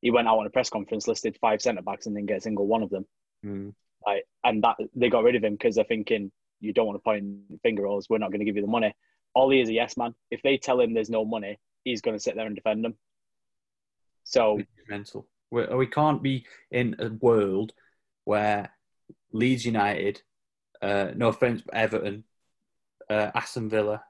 He 0.00 0.10
went 0.10 0.28
out 0.28 0.38
on 0.38 0.46
a 0.46 0.50
press 0.50 0.70
conference, 0.70 1.06
listed 1.06 1.36
five 1.40 1.60
centre 1.60 1.82
backs, 1.82 2.06
and 2.06 2.16
didn't 2.16 2.28
get 2.28 2.38
a 2.38 2.42
single 2.42 2.66
one 2.66 2.82
of 2.82 2.90
them. 2.90 3.06
Mm. 3.44 3.74
Like, 4.06 4.24
and 4.44 4.62
that 4.64 4.76
they 4.94 5.10
got 5.10 5.24
rid 5.24 5.36
of 5.36 5.44
him 5.44 5.54
because 5.54 5.74
they're 5.74 5.84
thinking 5.84 6.32
you 6.60 6.72
don't 6.72 6.86
want 6.86 6.96
to 6.96 7.02
point 7.02 7.24
finger 7.62 7.86
at 7.86 7.92
us. 7.92 8.08
We're 8.08 8.18
not 8.18 8.30
going 8.30 8.40
to 8.40 8.46
give 8.46 8.56
you 8.56 8.62
the 8.62 8.68
money. 8.68 8.94
Ollie 9.34 9.60
is 9.60 9.68
a 9.68 9.74
yes 9.74 9.96
man. 9.96 10.14
If 10.30 10.42
they 10.42 10.56
tell 10.56 10.80
him 10.80 10.94
there's 10.94 11.10
no 11.10 11.24
money, 11.24 11.58
he's 11.84 12.00
going 12.00 12.16
to 12.16 12.22
sit 12.22 12.34
there 12.34 12.46
and 12.46 12.56
defend 12.56 12.84
them. 12.84 12.96
So 14.30 14.60
mental. 14.88 15.26
We, 15.50 15.66
we 15.66 15.86
can't 15.86 16.22
be 16.22 16.46
in 16.70 16.94
a 17.00 17.08
world 17.08 17.72
where 18.24 18.70
Leeds 19.32 19.66
United, 19.66 20.22
uh, 20.80 21.08
no 21.16 21.28
offense, 21.28 21.62
but 21.62 21.74
Everton, 21.74 22.22
uh, 23.08 23.32
Aston 23.34 23.68
Villa, 23.68 24.04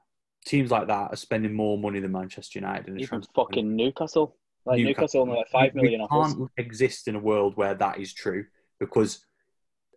teams 0.45 0.69
like 0.69 0.87
that 0.87 1.11
are 1.11 1.15
spending 1.15 1.53
more 1.53 1.77
money 1.77 1.99
than 1.99 2.11
Manchester 2.11 2.59
United 2.59 2.87
in 2.87 2.99
even 2.99 3.23
fucking 3.35 3.75
Newcastle, 3.75 4.35
like 4.65 4.77
Newcastle, 4.77 4.85
Newcastle. 4.85 5.21
only 5.21 5.35
like 5.37 5.49
five 5.49 5.75
million 5.75 6.01
we 6.01 6.07
offers. 6.07 6.35
can't 6.35 6.49
exist 6.57 7.07
in 7.07 7.15
a 7.15 7.19
world 7.19 7.57
where 7.57 7.73
that 7.73 7.99
is 7.99 8.13
true 8.13 8.45
because 8.79 9.25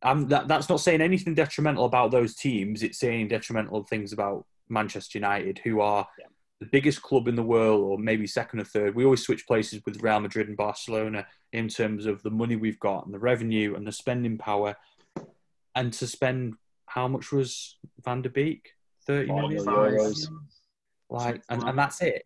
um, 0.02 0.28
that, 0.28 0.48
that's 0.48 0.70
not 0.70 0.80
saying 0.80 1.02
anything 1.02 1.34
detrimental 1.34 1.84
about 1.84 2.10
those 2.10 2.34
teams. 2.34 2.82
It's 2.82 2.98
saying 2.98 3.28
detrimental 3.28 3.84
things 3.84 4.14
about 4.14 4.46
Manchester 4.70 5.18
United, 5.18 5.60
who 5.62 5.80
are 5.80 6.08
Yeah. 6.18 6.26
The 6.64 6.70
biggest 6.70 7.02
club 7.02 7.28
in 7.28 7.34
the 7.36 7.42
world, 7.42 7.82
or 7.82 7.98
maybe 7.98 8.26
second 8.26 8.60
or 8.60 8.64
third. 8.64 8.94
We 8.94 9.04
always 9.04 9.22
switch 9.22 9.46
places 9.46 9.82
with 9.84 10.02
Real 10.02 10.20
Madrid 10.20 10.48
and 10.48 10.56
Barcelona 10.56 11.26
in 11.52 11.68
terms 11.68 12.06
of 12.06 12.22
the 12.22 12.30
money 12.30 12.56
we've 12.56 12.80
got 12.80 13.04
and 13.04 13.12
the 13.12 13.18
revenue 13.18 13.74
and 13.74 13.86
the 13.86 13.92
spending 13.92 14.38
power. 14.38 14.74
And 15.74 15.92
to 15.92 16.06
spend 16.06 16.54
how 16.86 17.06
much 17.06 17.32
was 17.32 17.76
Van 18.02 18.22
der 18.22 18.30
Beek? 18.30 18.70
30 19.06 19.28
Forty 19.28 19.42
million? 19.42 19.64
million 19.66 19.94
euros. 19.94 20.28
Like, 21.10 21.42
and, 21.50 21.62
and 21.64 21.78
that's 21.78 22.00
it. 22.00 22.24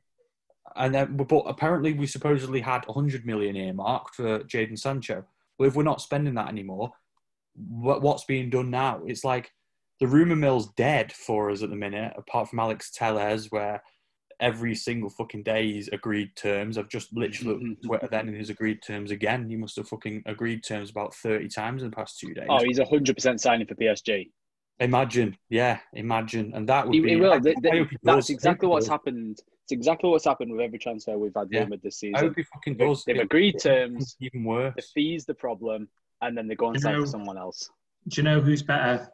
And 0.76 0.94
then, 0.94 1.16
but 1.16 1.34
apparently, 1.46 1.94
we 1.94 2.06
supposedly 2.06 2.60
had 2.60 2.86
100 2.86 3.26
million 3.26 3.56
earmarked 3.56 4.14
for 4.14 4.40
Jadon 4.40 4.78
Sancho. 4.78 5.24
Well, 5.58 5.68
if 5.68 5.74
we're 5.74 5.82
not 5.82 6.00
spending 6.00 6.34
that 6.34 6.48
anymore, 6.48 6.92
what, 7.54 8.02
what's 8.02 8.24
being 8.24 8.50
done 8.50 8.70
now? 8.70 9.00
It's 9.04 9.24
like 9.24 9.50
the 9.98 10.06
rumor 10.06 10.36
mill's 10.36 10.72
dead 10.74 11.12
for 11.12 11.50
us 11.50 11.62
at 11.62 11.70
the 11.70 11.76
minute, 11.76 12.12
apart 12.16 12.48
from 12.48 12.60
Alex 12.60 12.90
Telles, 12.90 13.50
where 13.50 13.82
every 14.40 14.74
single 14.74 15.10
fucking 15.10 15.42
day 15.42 15.72
he's 15.72 15.88
agreed 15.88 16.34
terms. 16.36 16.78
I've 16.78 16.88
just 16.88 17.12
literally 17.16 17.50
looked 17.52 17.62
at 17.64 17.68
mm-hmm. 17.70 17.86
Twitter 17.86 18.08
then 18.10 18.28
and 18.28 18.36
he's 18.36 18.50
agreed 18.50 18.80
terms 18.86 19.10
again. 19.10 19.48
He 19.48 19.56
must 19.56 19.76
have 19.76 19.88
fucking 19.88 20.22
agreed 20.26 20.62
terms 20.62 20.90
about 20.90 21.14
30 21.14 21.48
times 21.48 21.82
in 21.82 21.90
the 21.90 21.96
past 21.96 22.18
two 22.20 22.34
days. 22.34 22.46
Oh, 22.48 22.62
he's 22.64 22.78
hundred 22.78 23.16
percent 23.16 23.40
signing 23.40 23.66
for 23.66 23.74
PSG. 23.74 24.30
Imagine, 24.80 25.36
yeah, 25.48 25.80
imagine. 25.92 26.52
And 26.54 26.68
that 26.68 26.86
would 26.86 26.94
He, 26.94 27.00
be 27.00 27.10
he 27.10 27.16
will. 27.16 27.32
I 27.32 27.40
Th- 27.40 27.56
th- 27.60 27.74
hope 27.74 27.90
he 27.90 27.96
that's 28.02 28.30
exactly 28.30 28.66
I 28.66 28.68
hope 28.68 28.70
he 28.70 28.74
what's 28.74 28.86
does. 28.86 28.90
happened. 28.92 29.38
It's 29.64 29.72
exactly 29.72 30.08
what's 30.08 30.24
happened 30.24 30.52
with 30.52 30.60
every 30.60 30.78
transfer 30.78 31.18
we've 31.18 31.32
had 31.36 31.48
Yeah. 31.50 31.60
rumored 31.64 31.82
this 31.82 31.96
I 31.96 31.98
season. 32.06 32.14
hope 32.28 32.34
he 32.36 32.42
fucking 32.44 32.76
They've, 32.76 32.88
does. 32.88 33.04
they've 33.04 33.16
It- 33.16 33.22
agreed 33.22 33.56
it- 33.56 33.62
terms. 33.62 34.16
Even 34.20 34.44
worse. 34.44 34.74
The 34.76 34.82
fee's 34.94 35.26
the 35.26 35.34
problem, 35.34 35.88
and 36.22 36.38
then 36.38 36.46
they 36.46 36.54
go 36.54 36.68
and 36.70 36.80
sign 36.80 37.00
for 37.00 37.06
someone 37.06 37.36
else. 37.36 37.68
Do 38.06 38.20
you 38.20 38.22
know 38.22 38.40
who's 38.40 38.62
better? 38.62 39.10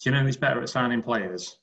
Do 0.00 0.08
you 0.10 0.14
know 0.16 0.22
who's 0.22 0.36
better 0.36 0.62
at 0.62 0.68
signing 0.68 1.02
players? 1.02 1.58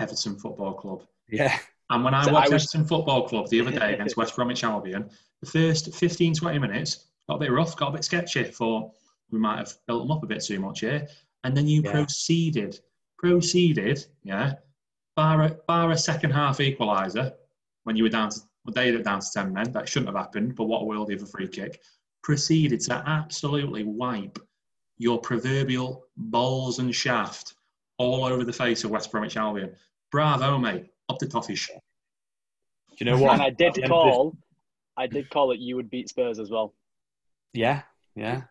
Everton 0.00 0.36
Football 0.40 0.74
Club. 0.74 1.04
Yeah. 1.28 1.56
And 1.90 2.02
when 2.04 2.14
I 2.14 2.24
So 2.24 2.32
watched 2.32 2.50
I 2.50 2.54
was- 2.54 2.64
Everton 2.74 2.88
Football 2.88 3.28
Club 3.28 3.48
the 3.48 3.60
other 3.60 3.70
day 3.70 3.94
against 3.94 4.16
West 4.16 4.34
Bromwich 4.34 4.64
Albion, 4.64 5.08
the 5.40 5.50
first 5.50 5.94
15, 5.94 6.34
20 6.34 6.58
minutes 6.58 7.06
got 7.28 7.36
a 7.36 7.38
bit 7.40 7.52
rough, 7.52 7.76
got 7.76 7.88
a 7.88 7.92
bit 7.92 8.04
sketchy. 8.04 8.44
Thought 8.44 8.92
we 9.30 9.38
might 9.38 9.58
have 9.58 9.72
built 9.86 10.02
them 10.02 10.10
up 10.10 10.22
a 10.22 10.26
bit 10.26 10.42
too 10.42 10.58
much 10.60 10.80
here. 10.80 11.06
And 11.44 11.56
then 11.56 11.66
you 11.68 11.82
Yeah. 11.82 11.92
proceeded, 11.92 12.80
proceeded, 13.18 14.04
yeah, 14.24 14.54
bar 15.14 15.42
a, 15.44 15.50
bar 15.66 15.90
a 15.92 15.98
second 15.98 16.30
half 16.32 16.58
equaliser 16.58 17.32
when 17.84 17.96
you 17.96 18.02
were 18.02 18.08
down 18.08 18.30
to, 18.30 18.40
well, 18.64 18.72
they 18.74 18.90
were 18.92 19.02
down 19.02 19.20
to 19.20 19.26
10 19.32 19.52
men. 19.52 19.70
That 19.72 19.88
shouldn't 19.88 20.08
have 20.14 20.16
happened, 20.20 20.56
but 20.56 20.64
what 20.64 20.82
a 20.82 20.84
world 20.84 21.10
of 21.12 21.22
a 21.22 21.26
free 21.26 21.48
kick. 21.48 21.80
Proceeded 22.22 22.80
to 22.80 22.94
absolutely 23.08 23.84
wipe 23.84 24.38
your 24.98 25.18
proverbial 25.20 26.04
balls 26.16 26.78
and 26.80 26.92
shaft 26.94 27.54
all 27.98 28.24
over 28.24 28.42
the 28.44 28.52
face 28.52 28.82
of 28.82 28.90
West 28.90 29.10
Bromwich 29.12 29.36
Albion. 29.36 29.74
Bravo, 30.10 30.58
mate. 30.58 30.86
Up 31.08 31.18
the 31.18 31.26
toffees. 31.26 31.66
Do 31.68 33.04
you 33.04 33.06
know 33.06 33.18
what? 33.18 33.34
And 33.34 33.42
I 33.42 33.50
did 33.50 33.74
the 33.74 33.82
end 33.82 33.84
this- 33.84 33.88
call. 33.90 34.36
I 34.96 35.06
did 35.06 35.28
call 35.30 35.52
it. 35.52 35.60
You 35.60 35.76
would 35.76 35.90
beat 35.90 36.08
Spurs 36.08 36.38
as 36.38 36.50
well. 36.50 36.74
Yeah, 37.52 37.82
yeah. 38.14 38.42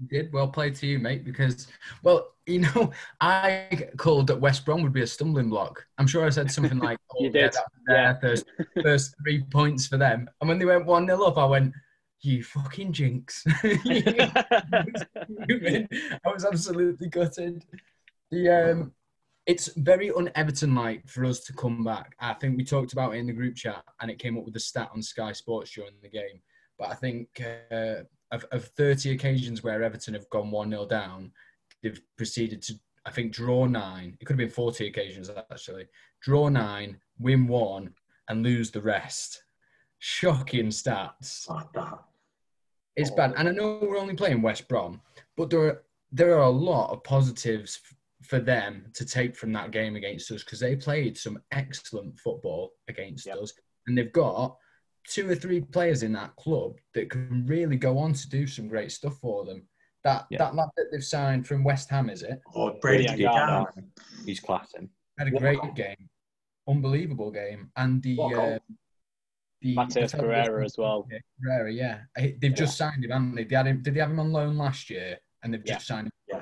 You 0.00 0.08
did 0.08 0.32
well 0.32 0.48
played 0.48 0.74
to 0.76 0.86
you, 0.86 0.98
mate. 0.98 1.22
Because, 1.24 1.66
well, 2.02 2.32
you 2.46 2.60
know, 2.60 2.92
I 3.20 3.90
called 3.98 4.26
that 4.28 4.40
West 4.40 4.64
Brom 4.64 4.82
would 4.82 4.92
be 4.94 5.02
a 5.02 5.06
stumbling 5.06 5.50
block. 5.50 5.84
I'm 5.98 6.06
sure 6.06 6.24
I 6.24 6.30
said 6.30 6.50
something 6.50 6.78
like, 6.78 6.98
"Oh, 7.12 7.22
You 7.22 7.30
yeah, 7.34 7.50
did. 7.50 7.54
that 7.88 8.22
was 8.22 8.22
first, 8.22 8.46
first 8.82 9.14
three 9.22 9.42
points 9.50 9.86
for 9.86 9.98
them." 9.98 10.30
And 10.40 10.48
when 10.48 10.58
they 10.58 10.64
went 10.64 10.86
one 10.86 11.06
0 11.06 11.22
up, 11.24 11.36
I 11.36 11.44
went, 11.44 11.74
"You 12.22 12.42
fucking 12.42 12.92
jinx!" 12.94 13.44
I 13.62 14.32
was 16.24 16.44
absolutely 16.44 17.08
gutted. 17.08 17.64
The 18.30 18.48
um, 18.48 18.92
it's 19.46 19.68
very 19.76 20.10
un-Everton 20.12 20.74
like 20.74 21.08
for 21.08 21.24
us 21.24 21.40
to 21.40 21.52
come 21.52 21.82
back. 21.82 22.14
I 22.20 22.34
think 22.34 22.56
we 22.56 22.64
talked 22.64 22.92
about 22.92 23.14
it 23.14 23.18
in 23.18 23.26
the 23.26 23.32
group 23.32 23.56
chat, 23.56 23.84
and 24.00 24.10
it 24.10 24.18
came 24.18 24.38
up 24.38 24.44
with 24.44 24.54
the 24.54 24.60
stat 24.60 24.90
on 24.94 25.02
Sky 25.02 25.32
Sports 25.32 25.72
during 25.72 25.92
the 26.00 26.08
game. 26.08 26.40
But 26.78 26.90
I 26.90 26.94
think 26.94 27.28
uh, 27.70 28.04
of, 28.30 28.44
of 28.52 28.64
30 28.76 29.12
occasions 29.12 29.62
where 29.62 29.82
Everton 29.82 30.14
have 30.14 30.28
gone 30.30 30.50
1 30.50 30.70
0 30.70 30.86
down, 30.86 31.32
they've 31.82 32.00
proceeded 32.16 32.62
to, 32.62 32.74
I 33.04 33.10
think, 33.10 33.32
draw 33.32 33.66
nine. 33.66 34.16
It 34.20 34.24
could 34.24 34.34
have 34.34 34.38
been 34.38 34.50
40 34.50 34.86
occasions 34.86 35.30
actually. 35.50 35.86
Draw 36.20 36.48
nine, 36.48 36.98
win 37.18 37.48
one, 37.48 37.94
and 38.28 38.42
lose 38.42 38.70
the 38.70 38.80
rest. 38.80 39.42
Shocking 39.98 40.68
stats. 40.68 41.46
It's 42.94 43.10
bad. 43.10 43.34
And 43.36 43.48
I 43.48 43.52
know 43.52 43.80
we're 43.82 43.98
only 43.98 44.14
playing 44.14 44.42
West 44.42 44.68
Brom, 44.68 45.00
but 45.36 45.50
there 45.50 45.60
are, 45.66 45.82
there 46.12 46.36
are 46.36 46.42
a 46.42 46.50
lot 46.50 46.90
of 46.90 47.02
positives 47.02 47.80
for 48.22 48.38
them 48.38 48.86
to 48.94 49.04
take 49.04 49.36
from 49.36 49.52
that 49.52 49.70
game 49.70 49.96
against 49.96 50.30
us 50.30 50.44
because 50.44 50.60
they 50.60 50.76
played 50.76 51.16
some 51.18 51.38
excellent 51.50 52.18
football 52.18 52.72
against 52.88 53.26
Yep. 53.26 53.36
us. 53.38 53.52
And 53.86 53.98
they've 53.98 54.12
got 54.12 54.56
two 55.08 55.28
or 55.28 55.34
three 55.34 55.60
players 55.60 56.02
in 56.02 56.12
that 56.12 56.34
club 56.36 56.78
that 56.94 57.10
can 57.10 57.44
really 57.46 57.76
go 57.76 57.98
on 57.98 58.12
to 58.12 58.28
do 58.28 58.46
some 58.46 58.68
great 58.68 58.92
stuff 58.92 59.18
for 59.18 59.44
them. 59.44 59.68
That 60.04 60.26
Yeah. 60.30 60.38
that 60.38 60.54
lad 60.54 60.68
that 60.76 60.86
they've 60.92 61.04
signed 61.04 61.46
from 61.46 61.64
West 61.64 61.90
Ham, 61.90 62.08
is 62.10 62.22
it? 62.22 62.40
Oh, 62.54 62.78
Grady 62.80 63.04
Yeah, 63.04 63.16
Diangana. 63.16 63.66
yeah. 63.76 63.82
He's 64.24 64.40
classing. 64.40 64.88
Had 65.18 65.28
a 65.28 65.30
What 65.32 65.40
great 65.40 65.60
goal? 65.60 65.72
game. 65.72 66.08
Unbelievable 66.68 67.30
game. 67.30 67.70
And 67.76 68.02
the 68.02 68.16
What 68.16 68.34
goal? 68.34 68.54
uh, 68.54 68.58
the 69.60 69.74
Matheus 69.76 70.12
Pereira 70.16 70.64
as 70.64 70.76
well. 70.78 71.08
Pereira, 71.40 71.72
yeah. 71.72 72.02
They've 72.16 72.54
just 72.54 72.76
signed 72.76 73.04
him, 73.04 73.10
haven't 73.10 73.34
they? 73.34 73.44
They 73.44 73.54
had 73.56 73.66
him, 73.66 73.82
did 73.82 73.94
they 73.94 74.00
have 74.00 74.10
him 74.10 74.20
on 74.20 74.32
loan 74.32 74.56
last 74.56 74.90
year? 74.90 75.18
And 75.42 75.52
they've 75.54 75.62
Yeah. 75.64 75.74
just 75.74 75.86
signed 75.86 76.06
him 76.08 76.12
Yeah. 76.28 76.40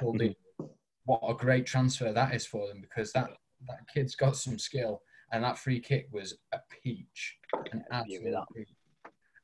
What 1.05 1.23
a 1.27 1.35
great 1.35 1.67
transfer 1.67 2.13
that 2.13 2.35
is 2.35 2.47
for 2.47 2.69
them 2.69 2.81
because 2.81 3.13
that, 3.13 3.31
that 3.69 3.81
kid's 3.93 4.15
got 4.15 4.37
some 4.37 4.59
skill. 4.59 5.03
And 5.33 5.45
that 5.45 5.59
free 5.59 5.81
kick 5.81 6.09
was 6.11 6.37
a 6.53 6.59
peach. 6.83 7.39
An 7.73 7.85
Yeah, 7.91 8.03
give 8.09 8.23
me 8.23 8.35
absolute 8.35 8.47
peach. 8.57 8.69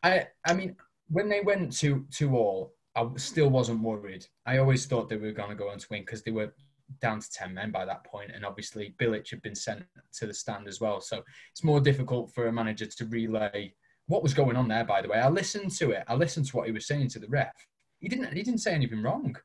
I, 0.02 0.26
I 0.44 0.54
mean, 0.54 0.76
when 1.08 1.28
they 1.28 1.40
went 1.40 1.72
to, 1.78 2.04
to 2.12 2.36
all, 2.36 2.74
I 2.96 3.06
still 3.16 3.50
wasn't 3.50 3.82
worried. 3.82 4.26
I 4.46 4.58
always 4.58 4.86
thought 4.86 5.08
they 5.08 5.16
were 5.16 5.32
going 5.32 5.50
to 5.50 5.54
go 5.54 5.70
on 5.70 5.78
to 5.78 5.86
win 5.90 6.02
because 6.02 6.22
they 6.22 6.30
were 6.32 6.52
down 7.00 7.20
to 7.20 7.30
10 7.30 7.52
men 7.52 7.70
by 7.70 7.84
that 7.84 8.04
point, 8.04 8.30
And 8.34 8.44
obviously, 8.44 8.94
Bilic 9.00 9.28
had 9.30 9.42
been 9.42 9.54
sent 9.54 9.84
to 10.14 10.26
the 10.26 10.34
stand 10.34 10.68
as 10.68 10.80
well. 10.80 11.00
So 11.00 11.22
it's 11.52 11.64
more 11.64 11.80
difficult 11.80 12.32
for 12.32 12.46
a 12.46 12.52
manager 12.52 12.86
to 12.86 13.06
relay 13.06 13.74
what 14.06 14.22
was 14.22 14.34
going 14.34 14.56
on 14.56 14.68
there, 14.68 14.84
by 14.84 15.02
the 15.02 15.08
way. 15.08 15.18
I 15.18 15.28
listened 15.28 15.72
to 15.72 15.90
it. 15.90 16.04
I 16.06 16.14
listened 16.14 16.46
to 16.46 16.56
what 16.56 16.66
he 16.66 16.72
was 16.72 16.86
saying 16.86 17.08
to 17.10 17.18
the 17.18 17.26
ref. 17.28 17.54
He 17.98 18.08
didn't. 18.08 18.32
He 18.32 18.42
didn't 18.42 18.60
say 18.60 18.72
anything 18.72 19.02
wrong. 19.02 19.36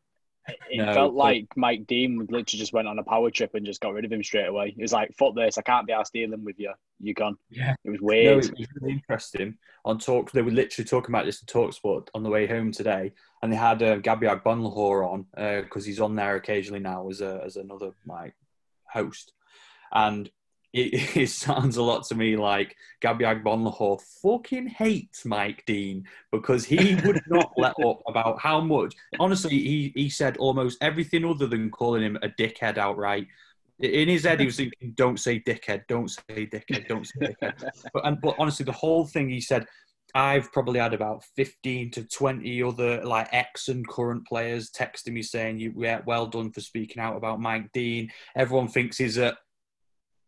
It 0.47 0.77
No, 0.77 0.93
felt 0.93 1.13
but- 1.13 1.23
like 1.23 1.47
Mike 1.55 1.85
Dean 1.85 2.17
literally 2.19 2.43
just 2.59 2.73
went 2.73 2.87
on 2.87 2.97
a 2.97 3.03
power 3.03 3.29
trip 3.29 3.53
and 3.53 3.65
just 3.65 3.79
got 3.81 3.93
rid 3.93 4.05
of 4.05 4.11
him 4.11 4.23
straight 4.23 4.47
away. 4.47 4.71
He 4.71 4.81
was 4.81 4.91
like, 4.93 5.13
"Fuck 5.15 5.35
this! 5.35 5.57
I 5.57 5.61
can't 5.61 5.85
be 5.85 5.93
asked 5.93 6.13
dealing 6.13 6.43
with 6.43 6.59
you. 6.59 6.73
You 6.99 7.13
gone." 7.13 7.37
Yeah. 7.49 7.75
It 7.83 7.91
was 7.91 8.01
No, 8.01 8.07
weird. 8.07 8.31
it 8.45 8.57
was 8.57 8.67
really 8.81 8.93
interesting. 8.93 9.57
On 9.85 9.99
talk, 9.99 10.31
they 10.31 10.41
were 10.41 10.49
literally 10.51 10.87
talking 10.87 11.13
about 11.13 11.25
this 11.25 11.41
in 11.41 11.45
Talksport 11.45 12.07
on 12.15 12.23
the 12.23 12.29
way 12.29 12.47
home 12.47 12.71
today, 12.71 13.11
and 13.43 13.51
they 13.51 13.55
had 13.57 13.83
uh, 13.83 13.97
Gabriel 13.97 14.35
Agbonlahor 14.35 15.07
on 15.07 15.61
because 15.61 15.85
he's 15.85 15.99
on 16.01 16.15
there 16.15 16.35
occasionally 16.35 16.79
now 16.81 17.07
as 17.09 17.21
a 17.21 17.41
as 17.45 17.55
another 17.57 17.91
like 18.07 18.33
host, 18.91 19.33
and 19.93 20.29
it, 20.73 20.93
it 21.17 21.29
sounds 21.29 21.77
a 21.77 21.83
lot 21.83 22.03
to 22.05 22.15
me 22.15 22.35
like 22.35 22.75
Gabby 23.01 23.25
Agbonlahor 23.25 24.01
fucking 24.21 24.67
hates 24.67 25.25
Mike 25.25 25.63
Dean 25.65 26.05
because 26.31 26.65
he 26.65 26.95
would 27.05 27.21
not 27.27 27.51
let 27.57 27.73
up 27.85 28.01
about 28.07 28.39
how 28.39 28.61
much. 28.61 28.95
Honestly, 29.19 29.51
he 29.51 29.91
he 29.95 30.09
said 30.09 30.37
almost 30.37 30.77
everything 30.81 31.25
other 31.25 31.47
than 31.47 31.69
calling 31.69 32.03
him 32.03 32.17
a 32.21 32.29
dickhead 32.29 32.77
outright. 32.77 33.27
In 33.79 34.07
his 34.07 34.25
head, 34.25 34.39
he 34.39 34.45
was 34.45 34.57
thinking, 34.57 34.93
"Don't 34.95 35.19
say 35.19 35.39
dickhead, 35.39 35.87
don't 35.87 36.09
say 36.09 36.45
dickhead, 36.47 36.87
don't 36.87 37.05
say 37.05 37.33
dickhead." 37.41 37.69
but, 37.93 38.05
and, 38.05 38.21
but 38.21 38.35
honestly, 38.37 38.63
the 38.63 38.71
whole 38.71 39.07
thing 39.07 39.27
he 39.27 39.41
said, 39.41 39.65
I've 40.13 40.51
probably 40.51 40.79
had 40.79 40.93
about 40.93 41.23
15 41.35 41.89
to 41.91 42.03
20 42.03 42.63
other 42.63 43.03
like 43.03 43.29
ex 43.31 43.69
and 43.69 43.87
current 43.87 44.27
players 44.27 44.69
texting 44.69 45.13
me 45.13 45.23
saying, 45.23 45.57
"You, 45.57 45.73
yeah, 45.77 46.01
well 46.05 46.27
done 46.27 46.51
for 46.51 46.61
speaking 46.61 47.01
out 47.01 47.17
about 47.17 47.41
Mike 47.41 47.71
Dean." 47.71 48.11
Everyone 48.35 48.67
thinks 48.67 48.99
he's 48.99 49.17
a 49.17 49.35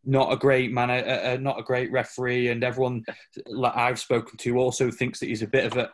not 0.05 0.31
a 0.31 0.37
great 0.37 0.71
man, 0.71 0.89
a, 0.89 1.33
a, 1.33 1.37
not 1.37 1.59
a 1.59 1.63
great 1.63 1.91
referee, 1.91 2.49
and 2.49 2.63
everyone 2.63 3.03
like 3.47 3.75
I've 3.75 3.99
spoken 3.99 4.37
to 4.39 4.57
also 4.57 4.91
thinks 4.91 5.19
that 5.19 5.27
he's 5.27 5.41
a 5.41 5.47
bit 5.47 5.65
of 5.65 5.77
a 5.77 5.91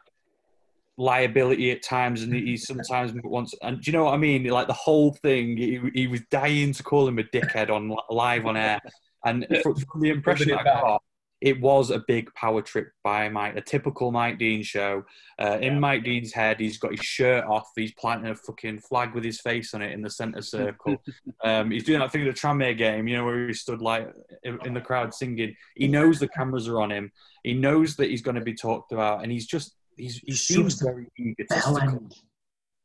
liability 0.98 1.72
at 1.72 1.84
times, 1.84 2.24
and 2.24 2.34
he 2.34 2.58
sometimes 2.58 3.13
wants. 3.24 3.54
And 3.62 3.82
do 3.82 3.91
you 3.91 3.98
know 3.98 4.06
what 4.06 4.13
I 4.13 4.17
mean? 4.17 4.43
Like 4.45 4.67
the 4.67 4.74
whole 4.74 5.13
thing, 5.13 5.58
he, 5.58 5.80
he 5.93 6.08
was 6.08 6.22
dying 6.30 6.74
to 6.74 6.84
call 6.84 7.08
him 7.08 7.19
a 7.19 7.24
dickhead 7.24 7.69
on 7.69 7.95
live 8.10 8.45
on 8.45 8.58
air, 8.58 8.80
and 9.26 9.45
from 9.63 10.02
the 10.02 10.10
impression 10.10 10.54
I 10.54 10.63
got, 10.63 11.02
it 11.41 11.62
was 11.62 11.89
a 11.89 11.99
big 11.99 12.34
power 12.34 12.62
trip 12.62 12.91
by 13.04 13.30
Mike, 13.30 13.56
a 13.56 13.62
typical 13.62 14.12
Mike 14.12 14.38
Dean 14.38 14.62
show. 14.62 15.06
Uh, 15.41 15.58
in 15.62 15.73
Yeah. 15.73 15.80
Mike 15.80 16.04
Dean's 16.04 16.34
head, 16.34 16.60
he's 16.60 16.78
got 16.78 16.91
his 16.91 16.99
shirt 16.99 17.45
off. 17.45 17.71
He's 17.75 17.93
planting 17.93 18.30
a 18.32 18.36
fucking 18.36 18.80
flag 18.80 19.13
with 19.13 19.23
his 19.23 19.39
face 19.39 19.73
on 19.73 19.82
it 19.82 19.93
in 19.93 20.02
the 20.02 20.10
centre 20.10 20.41
circle. 20.41 20.97
um, 21.43 21.71
he's 21.71 21.86
doing 21.86 21.99
that 21.99 22.12
thing 22.12 22.28
at 22.28 22.36
the 22.36 22.39
Tranmere 22.39 22.78
game, 22.78 23.08
you 23.08 23.15
know, 23.15 23.23
where 23.23 23.47
he 23.47 23.54
stood 23.54 23.82
like 23.82 24.10
in, 24.43 24.60
in 24.65 24.73
the 24.73 24.82
crowd 24.82 25.13
singing. 25.13 25.56
He 25.75 25.88
knows 25.88 26.19
the 26.19 26.28
cameras 26.28 26.67
are 26.67 26.82
on 26.82 26.91
him. 26.91 27.12
He 27.43 27.54
knows 27.54 27.95
that 27.95 28.10
he's 28.10 28.21
going 28.21 28.36
to 28.36 28.41
be 28.41 28.54
talked 28.54 28.91
about, 28.91 29.23
and 29.23 29.32
he's 29.32 29.47
just 29.47 29.75
he's, 29.95 30.17
he 30.17 30.34
seems 30.34 30.82
very 30.82 31.08
eager 31.17 31.43
to. 31.43 31.56
Bell 31.56 31.75
to- 31.78 31.82
end. 31.84 32.15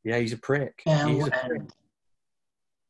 yeah, 0.04 0.18
he's 0.18 0.32
a 0.32 0.38
prick. 0.38 0.80
He's 0.84 1.26
a 1.26 1.30
prick. 1.30 1.62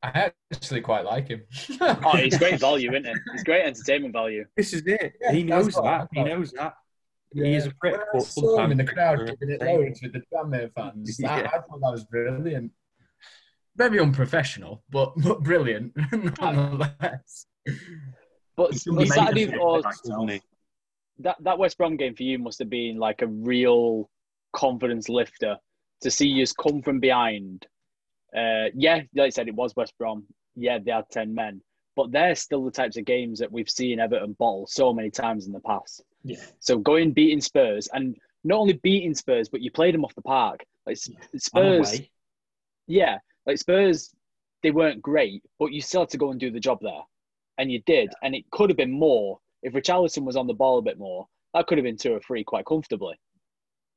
End. 0.07 0.17
I 0.17 0.33
actually 0.55 0.81
quite 0.81 1.05
like 1.05 1.29
him. 1.29 1.43
Oh, 1.81 2.17
he's 2.17 2.38
great 2.38 2.61
value, 2.61 2.90
isn't 2.90 3.07
it? 3.07 3.17
He's 3.33 3.45
great 3.45 3.64
entertainment 3.64 4.12
value. 4.12 4.45
This 4.57 4.73
is 4.73 4.83
it. 4.87 5.14
Yeah, 5.21 5.33
he 5.33 5.43
knows 5.43 5.75
that. 5.75 6.09
He 6.12 6.23
knows 6.23 6.53
that. 6.53 6.75
Yeah. 7.33 7.45
He 7.47 7.55
is 7.55 7.67
a 7.67 7.73
prick. 7.81 7.95
When 7.95 8.01
I 8.01 8.05
but 8.12 8.23
saw 8.23 8.64
him 8.64 8.73
in 8.73 8.79
the 8.79 8.85
crowd 8.85 9.19
giving 9.40 9.55
it 9.55 9.61
loads 9.62 10.01
with 10.03 10.12
the 10.12 10.23
Tranmere 10.33 10.73
fans. 10.75 11.19
I, 11.27 11.40
Yeah. 11.40 11.47
I 11.49 11.59
thought 11.59 11.81
that 11.81 11.90
was 11.90 12.05
brilliant. 12.05 12.71
Very 13.77 13.99
unprofessional, 13.99 14.85
but, 14.90 15.14
but 15.17 15.43
brilliant 15.43 15.93
nonetheless. 16.40 17.47
But 18.57 18.71
He's 18.73 18.85
gonna 18.85 18.99
but 18.99 19.09
Saturday 19.09 19.47
making 19.47 19.59
or 19.61 19.79
it 19.81 19.83
back 19.83 20.03
to 20.05 20.11
Funny. 20.11 20.40
that 21.19 21.37
that 21.40 21.59
West 21.59 21.77
Brom 21.77 21.97
game 21.97 22.14
for 22.14 22.23
you 22.23 22.38
must 22.38 22.61
have 22.61 22.71
been 22.71 22.99
like 22.99 23.23
a 23.23 23.27
real 23.27 24.09
confidence 24.53 25.09
lifter 25.09 25.57
to 26.03 26.11
see 26.11 26.29
you 26.29 26.45
come 26.62 26.83
from 26.83 27.01
behind. 27.01 27.67
Uh, 28.37 28.70
yeah, 28.75 29.03
like 29.14 29.27
I 29.27 29.31
said, 29.31 29.49
it 29.49 29.55
was 29.55 29.75
West 29.77 29.94
Brom. 29.99 30.25
Yeah, 30.57 30.79
they 30.79 30.90
had 30.90 31.09
ten 31.11 31.35
men, 31.35 31.62
but 31.97 32.12
they're 32.12 32.35
still 32.35 32.64
the 32.64 32.70
types 32.70 32.97
of 32.97 33.05
games 33.05 33.38
that 33.38 33.51
we've 33.51 33.70
seen 33.70 34.01
Everton 34.01 34.35
bottle 34.38 34.66
so 34.66 34.92
many 34.92 35.11
times 35.11 35.47
in 35.47 35.53
the 35.53 35.61
past. 35.61 36.03
Yeah. 36.23 36.38
So 36.59 36.79
going 36.79 37.12
beating 37.12 37.40
Spurs 37.40 37.88
and 37.92 38.16
not 38.42 38.59
only 38.59 38.75
beating 38.75 39.14
Spurs, 39.14 39.49
but 39.49 39.61
you 39.61 39.70
played 39.70 39.94
them 39.94 40.05
off 40.05 40.14
the 40.14 40.23
park. 40.23 40.64
Like 40.87 40.99
Spurs, 41.37 42.01
yeah, 42.87 43.18
like 43.47 43.59
Spurs, 43.59 44.11
they 44.62 44.70
weren't 44.70 45.01
great, 45.01 45.42
but 45.59 45.73
you 45.73 45.81
still 45.81 46.03
had 46.03 46.11
to 46.11 46.18
go 46.18 46.31
and 46.31 46.40
do 46.40 46.51
the 46.51 46.61
job 46.61 46.79
there, 46.83 47.03
and 47.59 47.70
you 47.70 47.83
did. 47.87 48.12
And 48.23 48.35
it 48.35 48.51
could 48.51 48.70
have 48.70 48.77
been 48.77 48.92
more 48.92 49.38
if 49.62 49.73
Richarlison 49.73 50.25
was 50.25 50.37
on 50.37 50.47
the 50.47 50.55
ball 50.55 50.79
a 50.79 50.83
bit 50.83 50.99
more. 50.99 51.27
That 51.55 51.66
could 51.66 51.79
have 51.79 51.85
been 51.85 51.97
two 51.97 52.12
or 52.12 52.20
three 52.20 52.44
quite 52.44 52.66
comfortably. 52.66 53.16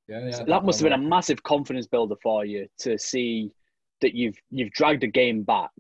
Yeah, 0.08 0.26
yeah. 0.26 0.32
So 0.32 0.44
that 0.46 0.64
must 0.64 0.80
have 0.80 0.90
been 0.90 1.00
a 1.00 1.10
massive 1.10 1.44
confidence 1.44 1.88
builder 1.88 2.16
for 2.22 2.46
you 2.46 2.68
to 2.80 2.98
see 2.98 3.52
that 4.02 4.14
you've 4.14 4.38
you've 4.50 4.72
dragged 4.72 5.04
a 5.04 5.08
game 5.08 5.44
back, 5.44 5.72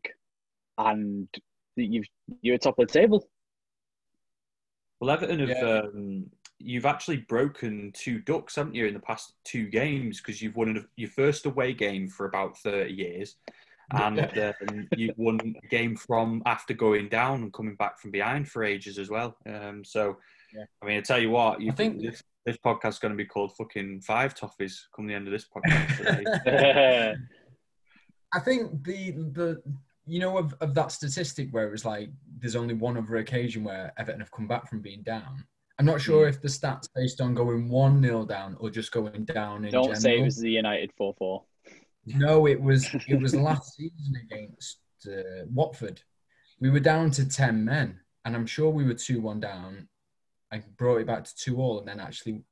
and 0.78 1.28
that 1.76 1.86
you've 1.86 2.06
you're 2.42 2.56
at 2.56 2.62
top 2.62 2.80
of 2.80 2.88
the 2.88 2.94
table. 2.94 3.28
Well, 5.00 5.12
Everton 5.12 5.40
have. 5.40 5.50
Yeah. 5.50 5.82
Um, 5.84 6.26
you've 6.60 6.88
actually 6.88 7.18
broken 7.18 7.92
two 7.94 8.20
ducks, 8.20 8.56
haven't 8.56 8.74
you, 8.74 8.88
in 8.88 8.96
the 8.96 9.00
past 9.00 9.34
two 9.44 9.68
games? 9.68 10.20
Because 10.20 10.42
you've 10.42 10.56
won 10.56 10.88
your 10.96 11.10
first 11.10 11.46
away 11.46 11.74
game 11.74 12.08
for 12.08 12.26
about 12.26 12.58
thirty 12.58 12.94
years, 12.94 13.36
and 13.92 14.20
um, 14.20 14.88
you've 14.98 15.18
won 15.18 15.40
a 15.64 15.68
game 15.68 15.96
from 15.96 16.42
after 16.48 16.74
going 16.74 17.10
down 17.10 17.44
and 17.44 17.54
coming 17.54 17.76
back 17.76 18.00
from 18.00 18.10
behind 18.12 18.50
for 18.50 18.64
ages 18.64 18.98
as 18.98 19.10
well. 19.10 19.38
Um, 19.48 19.84
so, 19.86 20.18
Yeah. 20.54 20.66
I 20.82 20.86
mean, 20.88 20.98
I 20.98 21.02
tell 21.02 21.20
you 21.20 21.30
what, 21.30 21.62
you 21.62 21.72
I 21.72 21.76
think- 21.76 22.02
this, 22.02 22.24
this 22.46 22.58
podcast's 22.58 23.00
going 23.00 23.12
to 23.14 23.18
be 23.18 23.26
called 23.26 23.56
"Fucking 23.56 24.02
Five 24.02 24.34
Toffees" 24.34 24.80
come 24.96 25.06
the 25.06 25.14
end 25.14 25.28
of 25.28 25.32
this 25.34 25.46
podcast. 25.56 27.18
I 28.34 28.40
think 28.40 28.84
the 28.84 29.12
the 29.12 29.62
you 30.06 30.20
know 30.20 30.38
of, 30.38 30.54
of 30.62 30.74
that 30.74 30.92
statistic 30.92 31.50
where 31.52 31.68
it 31.68 31.72
was 31.72 31.86
like 31.86 32.10
there's 32.40 32.56
only 32.56 32.74
one 32.74 32.98
other 32.98 33.18
occasion 33.18 33.64
where 33.64 33.94
Everton 33.98 34.22
have 34.22 34.32
come 34.32 34.48
back 34.48 34.70
from 34.70 34.82
being 34.82 35.04
down. 35.04 35.46
I'm 35.80 35.86
not 35.86 36.02
sure 36.02 36.28
if 36.28 36.42
the 36.42 36.48
stats 36.48 36.90
based 36.96 37.22
on 37.22 37.36
going 37.36 37.70
one 37.70 38.02
0 38.02 38.26
down 38.26 38.58
or 38.60 38.72
just 38.72 38.92
going 38.92 39.26
down 39.26 39.64
in 39.64 39.72
Don't 39.72 39.84
general. 39.84 40.02
say 40.02 40.20
it 40.20 40.24
was 40.24 40.38
the 40.38 40.50
United 40.50 40.92
four 40.98 41.14
four. 41.18 41.44
No, 42.06 42.48
it 42.48 42.60
was 42.60 42.90
it 43.08 43.22
was 43.22 43.36
last 43.36 43.76
season 43.76 44.16
against 44.24 44.80
uh, 45.08 45.46
Watford. 45.54 46.02
We 46.60 46.72
were 46.72 46.80
down 46.80 47.12
to 47.12 47.28
ten 47.28 47.64
men, 47.64 48.00
and 48.26 48.36
I'm 48.36 48.48
sure 48.48 48.72
we 48.72 48.86
were 48.86 48.96
two 48.96 49.22
one 49.22 49.40
down. 49.40 49.88
I 50.52 50.64
brought 50.78 51.02
it 51.02 51.08
back 51.08 51.26
to 51.26 51.36
two 51.36 51.58
all, 51.58 51.80
and 51.80 51.88
then 51.88 52.00
actually 52.00 52.44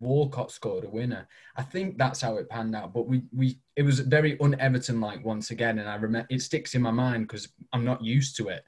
Walcott 0.00 0.50
scored 0.50 0.84
a 0.84 0.88
winner. 0.88 1.28
I 1.56 1.62
think 1.62 1.98
that's 1.98 2.20
how 2.20 2.36
it 2.36 2.48
panned 2.48 2.74
out. 2.74 2.92
But 2.92 3.06
we 3.06 3.22
we 3.34 3.58
it 3.74 3.82
was 3.82 4.00
very 4.00 4.38
un-Everton 4.40 5.00
like 5.00 5.24
once 5.24 5.50
again, 5.50 5.78
and 5.78 5.88
I 5.88 5.96
remember 5.96 6.26
it 6.30 6.42
sticks 6.42 6.74
in 6.74 6.82
my 6.82 6.90
mind 6.90 7.26
because 7.26 7.48
I'm 7.72 7.84
not 7.84 8.02
used 8.02 8.36
to 8.36 8.48
it. 8.48 8.64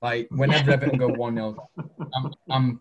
Like 0.00 0.28
whenever 0.30 0.72
Everton 0.72 0.98
go 0.98 1.08
one 1.16 1.34
0 1.34 1.68
I'm 2.14 2.32
I'm 2.50 2.80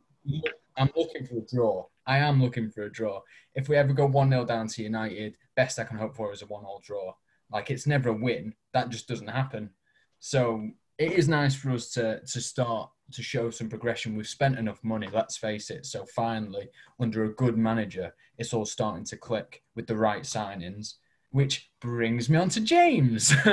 I'm 0.77 0.89
looking 0.95 1.25
for 1.25 1.38
a 1.38 1.45
draw. 1.45 1.86
I 2.06 2.19
am 2.19 2.41
looking 2.41 2.69
for 2.69 2.84
a 2.84 2.91
draw. 2.91 3.21
If 3.56 3.67
we 3.67 3.75
ever 3.75 3.93
go 3.93 4.06
one 4.06 4.30
0 4.30 4.45
down 4.45 4.67
to 4.67 4.84
United, 4.84 5.36
best 5.56 5.80
I 5.80 5.84
can 5.84 5.97
hope 5.97 6.15
for 6.15 6.32
is 6.32 6.41
a 6.41 6.45
one 6.45 6.63
all 6.63 6.82
draw. 6.84 7.13
Like 7.51 7.71
it's 7.71 7.88
never 7.88 8.10
a 8.10 8.13
win. 8.13 8.53
That 8.73 8.89
just 8.89 9.08
doesn't 9.08 9.27
happen. 9.27 9.71
So 10.19 10.69
it 10.97 11.12
is 11.13 11.27
nice 11.27 11.56
for 11.56 11.71
us 11.71 11.91
to 11.91 12.21
to 12.21 12.41
start 12.41 12.89
to 13.12 13.24
show 13.24 13.50
some 13.50 13.70
progression. 13.70 14.15
We've 14.15 14.28
spent 14.28 14.60
enough 14.60 14.84
money, 14.84 15.08
let's 15.12 15.38
face 15.38 15.70
it. 15.70 15.86
So 15.86 16.06
finally, 16.15 16.70
under 17.00 17.24
a 17.24 17.34
good 17.34 17.58
manager, 17.58 18.13
it's 18.38 18.54
all 18.54 18.65
starting 18.65 19.06
to 19.06 19.17
click 19.17 19.63
with 19.76 19.88
the 19.88 19.96
right 19.96 20.24
signings, 20.24 20.96
which 21.32 21.70
brings 21.80 22.30
me 22.30 22.38
on 22.38 22.50
to 22.50 22.62
James. 22.62 23.34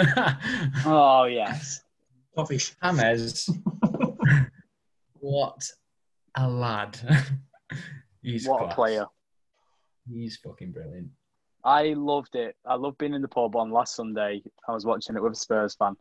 Oh 0.86 1.24
yes. 1.24 1.82
Offish. 2.36 2.74
James. 2.82 3.48
what 5.20 5.70
a 6.36 6.48
lad. 6.48 6.98
He's 8.22 8.46
what 8.46 8.72
a 8.72 8.74
player. 8.74 9.06
He's 10.10 10.36
fucking 10.36 10.72
brilliant. 10.72 11.08
I 11.64 11.94
loved 11.94 12.34
it. 12.34 12.56
I 12.66 12.74
loved 12.74 12.98
being 12.98 13.14
in 13.14 13.22
the 13.22 13.28
pub 13.28 13.56
on 13.56 13.70
last 13.70 13.96
Sunday. 13.96 14.42
I 14.68 14.72
was 14.72 14.84
watching 14.84 15.16
it 15.16 15.22
with 15.22 15.32
a 15.32 15.36
Spurs 15.36 15.74
fan, 15.74 15.96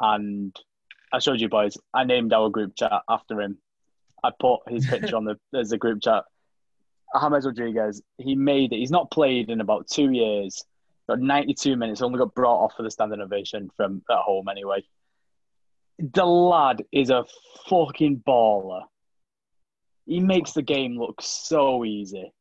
and 0.00 0.56
I 1.12 1.18
showed 1.18 1.40
you 1.40 1.48
boys. 1.48 1.76
I 1.94 2.04
named 2.04 2.32
our 2.32 2.50
group 2.50 2.74
chat 2.76 3.02
after 3.08 3.40
him. 3.40 3.58
I 4.22 4.30
put 4.38 4.60
his 4.68 4.86
picture 4.86 5.16
on 5.16 5.24
the 5.24 5.38
as 5.58 5.72
a 5.72 5.78
group 5.78 6.02
chat. 6.02 6.24
James 7.20 7.46
Rodriguez. 7.46 8.02
He 8.18 8.34
made 8.34 8.72
it. 8.72 8.78
He's 8.78 8.90
not 8.90 9.10
played 9.10 9.48
in 9.50 9.60
about 9.60 9.88
two 9.88 10.10
years. 10.10 10.64
Got 11.08 11.20
92 11.20 11.76
minutes. 11.76 12.02
Only 12.02 12.18
got 12.18 12.34
brought 12.34 12.64
off 12.64 12.74
for 12.76 12.82
the 12.82 12.90
standing 12.90 13.20
ovation 13.20 13.70
from 13.76 14.02
at 14.10 14.18
home 14.18 14.48
anyway. 14.48 14.84
The 15.98 16.26
lad 16.26 16.84
is 16.92 17.10
a 17.10 17.24
fucking 17.68 18.22
baller. 18.26 18.82
He 20.06 20.20
makes 20.20 20.52
the 20.52 20.62
game 20.62 20.98
look 20.98 21.20
so 21.22 21.84
easy. 21.84 22.32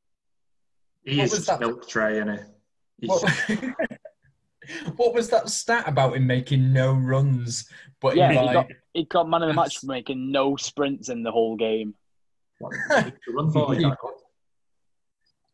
He 1.04 1.18
What 1.18 1.26
is 1.26 1.44
a 1.44 1.52
that? 1.52 1.60
milk 1.62 1.88
tray, 1.88 2.18
isn't 2.20 2.40
he? 3.00 3.08
What, 3.08 3.24
what 4.96 5.14
was 5.14 5.30
that 5.30 5.50
stat 5.50 5.88
about 5.88 6.16
him 6.16 6.28
making 6.28 6.74
no 6.74 6.94
runs? 6.94 7.70
But 8.02 8.16
Yeah, 8.16 8.32
he 8.32 8.38
he 8.38 8.46
like, 8.46 8.54
got 8.54 8.68
he 8.94 9.04
got 9.06 9.30
man 9.30 9.44
of 9.44 9.48
the 9.50 9.54
match 9.54 9.80
for 9.80 9.88
making 9.88 10.32
no 10.32 10.56
sprints 10.56 11.10
in 11.10 11.24
the 11.24 11.32
whole 11.32 11.56
game. 11.56 11.96
to 12.62 13.14
run 13.34 13.52
for 13.52 13.74
you. 13.76 13.94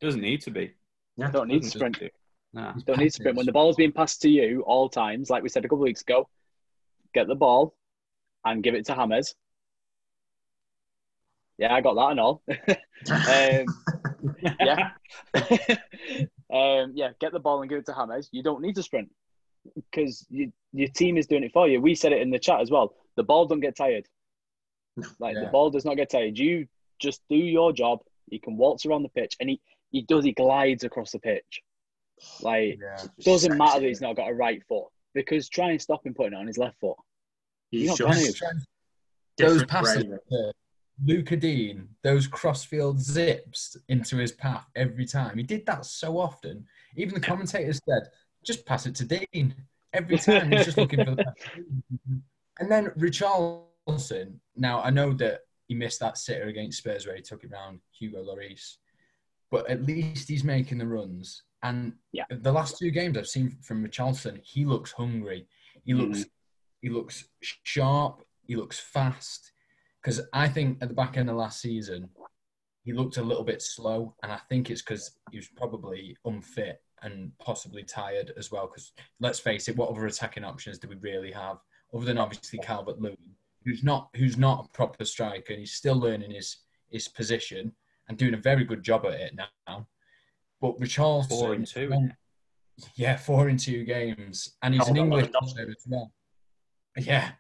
Doesn't 0.02 0.22
need 0.22 0.42
to 0.42 0.52
be. 0.52 0.74
Yeah. 1.18 1.32
Don't 1.32 1.48
need 1.48 1.64
to 1.64 1.70
sprint. 1.70 2.02
need. 2.02 2.12
Nah. 2.54 2.74
Don't 2.86 3.00
need 3.00 3.06
to 3.06 3.12
sprint. 3.12 3.38
When 3.38 3.46
the 3.46 3.52
ball's 3.52 3.76
being 3.76 3.92
passed 3.92 4.22
to 4.24 4.30
you 4.30 4.62
all 4.62 4.90
times, 4.90 5.30
like 5.30 5.44
we 5.44 5.50
said 5.50 5.64
a 5.64 5.68
couple 5.68 5.84
of 5.84 5.84
weeks 5.88 6.02
ago, 6.02 6.28
get 7.14 7.28
the 7.28 7.36
ball 7.36 7.76
and 8.46 8.64
give 8.64 8.76
it 8.76 8.86
to 8.88 8.96
James. 8.96 9.36
Yeah, 11.58 11.74
I 11.74 11.82
got 11.82 11.94
that 11.96 12.12
and 12.12 12.20
all. 12.20 12.42
um, 12.50 13.66
yeah. 14.60 14.92
um, 16.54 16.92
yeah, 16.96 17.10
get 17.20 17.32
the 17.32 17.40
ball 17.40 17.62
and 17.62 17.70
give 17.70 17.80
it 17.80 17.86
to 17.88 18.08
James. 18.10 18.30
You 18.32 18.44
don't 18.44 18.62
need 18.62 18.76
to 18.76 18.84
sprint 18.84 19.10
because 19.76 20.26
you, 20.30 20.52
your 20.72 20.90
team 20.90 21.18
is 21.18 21.26
doing 21.26 21.44
it 21.44 21.52
for 21.52 21.68
you. 21.68 21.82
We 21.82 21.96
said 21.96 22.14
it 22.14 22.22
in 22.22 22.30
the 22.30 22.40
chat 22.40 22.62
as 22.62 22.70
well. 22.70 22.94
The 23.16 23.24
ball 23.24 23.48
don't 23.48 23.60
get 23.60 23.76
tired. 23.76 24.08
Like 25.20 25.34
the 25.34 25.50
ball 25.52 25.72
does 25.72 25.86
not 25.86 25.98
get 25.98 26.12
tired. 26.12 26.38
You 26.38 26.68
just 27.00 27.22
do 27.28 27.36
your 27.36 27.74
job. 27.74 28.02
You 28.30 28.40
can 28.40 28.58
waltz 28.58 28.86
around 28.86 29.02
the 29.02 29.10
pitch, 29.10 29.36
and 29.40 29.50
he, 29.50 29.60
he 29.90 30.04
does. 30.04 30.24
He 30.24 30.34
glides 30.34 30.84
across 30.84 31.12
the 31.12 31.20
pitch. 31.20 31.62
Like 32.42 32.78
yeah. 32.80 33.04
doesn't 33.24 33.58
matter 33.58 33.80
that 33.80 33.88
he's 33.88 34.02
not 34.02 34.16
got 34.16 34.30
a 34.30 34.34
right 34.36 34.62
foot 34.70 34.86
because 35.16 35.50
try 35.50 35.72
and 35.72 35.82
stop 35.82 36.06
him 36.06 36.14
putting 36.14 36.34
it 36.34 36.36
on 36.36 36.46
his 36.46 36.60
left 36.60 36.80
foot. 36.80 36.98
He's 37.72 37.90
not 37.90 37.98
going 37.98 38.14
to. 38.14 38.34
those 39.38 39.62
different 39.64 39.70
passes 39.70 40.04
brain. 40.04 40.20
Lucas 41.04 41.40
Digne, 41.40 41.88
those 42.04 42.28
crossfield 42.28 43.00
zips 43.00 43.76
into 43.90 44.18
his 44.18 44.32
path 44.32 44.66
every 44.76 45.06
time. 45.06 45.38
He 45.38 45.44
did 45.44 45.66
that 45.66 45.86
so 45.86 46.18
often. 46.20 46.66
Even 46.96 47.14
the 47.14 47.20
commentators 47.20 47.82
said, 47.88 48.10
just 48.46 48.66
pass 48.66 48.86
it 48.86 48.96
to 48.96 49.06
Digne. 49.06 49.54
Every 49.94 50.18
time 50.18 50.52
he's 50.52 50.66
just 50.66 50.78
looking 50.78 51.04
for 51.04 51.16
the 51.16 51.34
And 52.60 52.72
then 52.72 52.88
Richarlison. 52.98 54.36
Now 54.56 54.82
I 54.82 54.90
know 54.90 55.14
that 55.14 55.42
he 55.68 55.76
missed 55.76 56.00
that 56.02 56.18
sitter 56.18 56.48
against 56.48 56.80
Spurs 56.80 57.06
where 57.06 57.16
he 57.16 57.22
took 57.22 57.44
it 57.44 57.52
round 57.52 57.80
Hugo 57.92 58.24
Lloris. 58.24 58.78
But 59.50 59.70
at 59.70 59.84
least 59.84 60.30
he's 60.30 60.44
making 60.44 60.78
the 60.78 60.88
runs. 60.88 61.44
And 61.64 61.94
Yeah. 62.12 62.26
the 62.30 62.52
last 62.52 62.78
two 62.78 62.92
games 62.92 63.18
I've 63.18 63.28
seen 63.28 63.58
from 63.62 63.86
Richarlison, 63.86 64.40
he 64.44 64.66
looks 64.66 64.92
hungry. 64.92 65.48
He 65.84 65.94
looks 65.94 66.20
mm-hmm. 66.20 66.30
he 66.82 66.90
looks 66.90 67.26
sharp. 67.42 68.24
He 68.46 68.56
looks 68.56 68.80
fast. 68.80 69.53
Because 70.04 70.22
I 70.34 70.48
think 70.48 70.80
at 70.82 70.90
the 70.90 70.96
back 70.96 71.18
end 71.18 71.30
of 71.30 71.38
last 71.38 71.62
season, 71.62 72.10
he 72.84 72.92
looked 72.92 73.18
a 73.18 73.24
little 73.24 73.46
bit 73.46 73.62
slow, 73.62 74.16
and 74.22 74.32
I 74.32 74.40
think 74.50 74.70
it's 74.70 74.82
because 74.82 75.18
he 75.32 75.38
was 75.38 75.48
probably 75.48 76.18
unfit 76.26 76.82
and 77.02 77.32
possibly 77.40 77.84
tired 77.84 78.34
as 78.38 78.52
well. 78.52 78.68
Because 78.68 78.92
let's 79.20 79.40
face 79.40 79.68
it, 79.68 79.78
what 79.78 79.90
other 79.90 80.06
attacking 80.06 80.44
options 80.44 80.80
do 80.80 80.90
we 80.90 80.96
really 80.96 81.32
have 81.32 81.58
other 81.94 82.06
than 82.06 82.18
obviously 82.18 82.60
Calvert 82.60 83.00
Lewin, 83.00 83.18
who's 83.64 83.84
not 83.84 84.10
who's 84.16 84.38
not 84.38 84.66
a 84.66 84.70
proper 84.76 85.06
striker 85.06 85.54
and 85.54 85.60
he's 85.60 85.74
still 85.74 85.96
learning 85.96 86.32
his 86.32 86.58
his 86.90 87.08
position 87.08 87.72
and 88.10 88.18
doing 88.18 88.34
a 88.34 88.38
very 88.38 88.66
good 88.66 88.84
job 88.84 89.06
at 89.06 89.14
it 89.14 89.36
now. 89.68 89.88
But 90.60 90.80
Richarlison, 90.80 91.30
Four 91.30 91.54
and 91.54 91.68
two, 91.68 92.10
yeah, 92.96 93.18
four 93.18 93.50
in 93.50 93.58
two 93.58 93.84
games, 93.84 94.56
and 94.62 94.74
he's 94.74 94.88
an 94.88 94.98
English 94.98 95.32
player 95.32 95.70
as 95.70 95.84
well. 95.88 96.12
Yeah, 96.98 97.32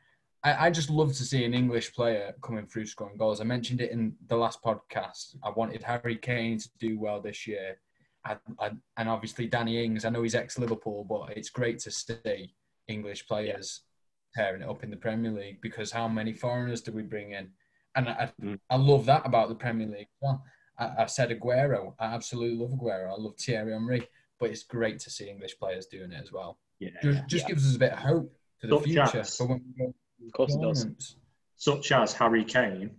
I, 0.43 0.67
I 0.67 0.69
just 0.69 0.89
love 0.89 1.09
to 1.13 1.23
see 1.23 1.45
an 1.45 1.53
English 1.53 1.93
player 1.93 2.33
coming 2.41 2.65
through 2.65 2.85
scoring 2.85 3.17
goals. 3.17 3.39
I 3.41 3.45
mentioned 3.45 3.81
it 3.81 3.91
in 3.91 4.15
the 4.27 4.35
last 4.35 4.61
podcast. 4.63 5.35
I 5.43 5.49
wanted 5.51 5.83
Harry 5.83 6.17
Kane 6.17 6.59
to 6.59 6.69
do 6.79 6.99
well 6.99 7.21
this 7.21 7.47
year, 7.47 7.77
I, 8.25 8.37
I, 8.59 8.71
and 8.97 9.09
obviously 9.09 9.47
Danny 9.47 9.83
Ings. 9.83 10.05
I 10.05 10.09
know 10.09 10.23
he's 10.23 10.35
ex-Liverpool, 10.35 11.05
but 11.05 11.37
it's 11.37 11.49
great 11.49 11.79
to 11.79 11.91
see 11.91 12.53
English 12.87 13.27
players 13.27 13.81
tearing 14.35 14.61
it 14.63 14.69
up 14.69 14.83
in 14.83 14.89
the 14.89 14.97
Premier 14.97 15.31
League 15.31 15.61
because 15.61 15.91
how 15.91 16.07
many 16.07 16.33
foreigners 16.33 16.81
do 16.81 16.91
we 16.91 17.03
bring 17.03 17.31
in? 17.33 17.49
And 17.95 18.09
I, 18.09 18.31
Mm. 18.41 18.59
I 18.69 18.75
love 18.75 19.05
that 19.05 19.25
about 19.25 19.49
the 19.49 19.55
Premier 19.55 19.87
League. 19.87 20.07
Well, 20.19 20.43
I, 20.79 21.03
I 21.03 21.05
said 21.05 21.29
Aguero. 21.29 21.93
I 21.99 22.05
absolutely 22.05 22.57
love 22.57 22.71
Aguero. 22.71 23.11
I 23.11 23.21
love 23.21 23.35
Thierry 23.37 23.71
Henry, 23.71 24.07
but 24.39 24.49
it's 24.49 24.63
great 24.63 24.97
to 24.99 25.09
see 25.11 25.29
English 25.29 25.57
players 25.59 25.85
doing 25.85 26.11
it 26.11 26.19
as 26.21 26.31
well. 26.31 26.57
Yeah. 26.79 26.89
Just, 27.03 27.27
just 27.27 27.43
Yeah. 27.43 27.47
gives 27.49 27.69
us 27.69 27.75
a 27.75 27.79
bit 27.79 27.91
of 27.93 27.99
hope 27.99 28.35
for 28.59 28.67
the 28.67 28.79
future. 28.79 29.23
For 29.23 29.45
when 29.47 29.61
we 29.77 29.85
go 29.85 29.93
Of 30.25 30.31
course 30.31 30.55
it 30.55 30.61
does. 30.61 30.79
tournaments. 30.79 31.15
Such 31.55 31.91
as 31.91 32.13
Harry 32.13 32.43
Kane 32.43 32.91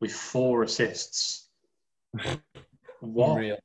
with 0.00 0.12
four 0.12 0.62
assists 0.62 1.48
What? 3.02 3.32
Unreal. 3.32 3.58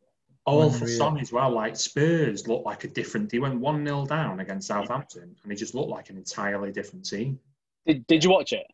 All 0.45 0.71
for 0.71 0.85
Unreal. 0.85 0.97
Son 0.97 1.19
as 1.19 1.31
well. 1.31 1.51
Like 1.51 1.75
Spurs 1.75 2.47
looked 2.47 2.65
like 2.65 2.83
a 2.83 2.87
different. 2.87 3.31
He 3.31 3.39
went 3.39 3.59
one 3.59 3.85
0 3.85 4.05
down 4.05 4.39
against 4.39 4.67
Southampton, 4.67 5.35
and 5.43 5.51
he 5.51 5.57
just 5.57 5.75
looked 5.75 5.89
like 5.89 6.09
an 6.09 6.17
entirely 6.17 6.71
different 6.71 7.05
team. 7.05 7.39
Did, 7.85 8.07
did 8.07 8.23
you 8.23 8.29
watch 8.31 8.53
it? 8.53 8.65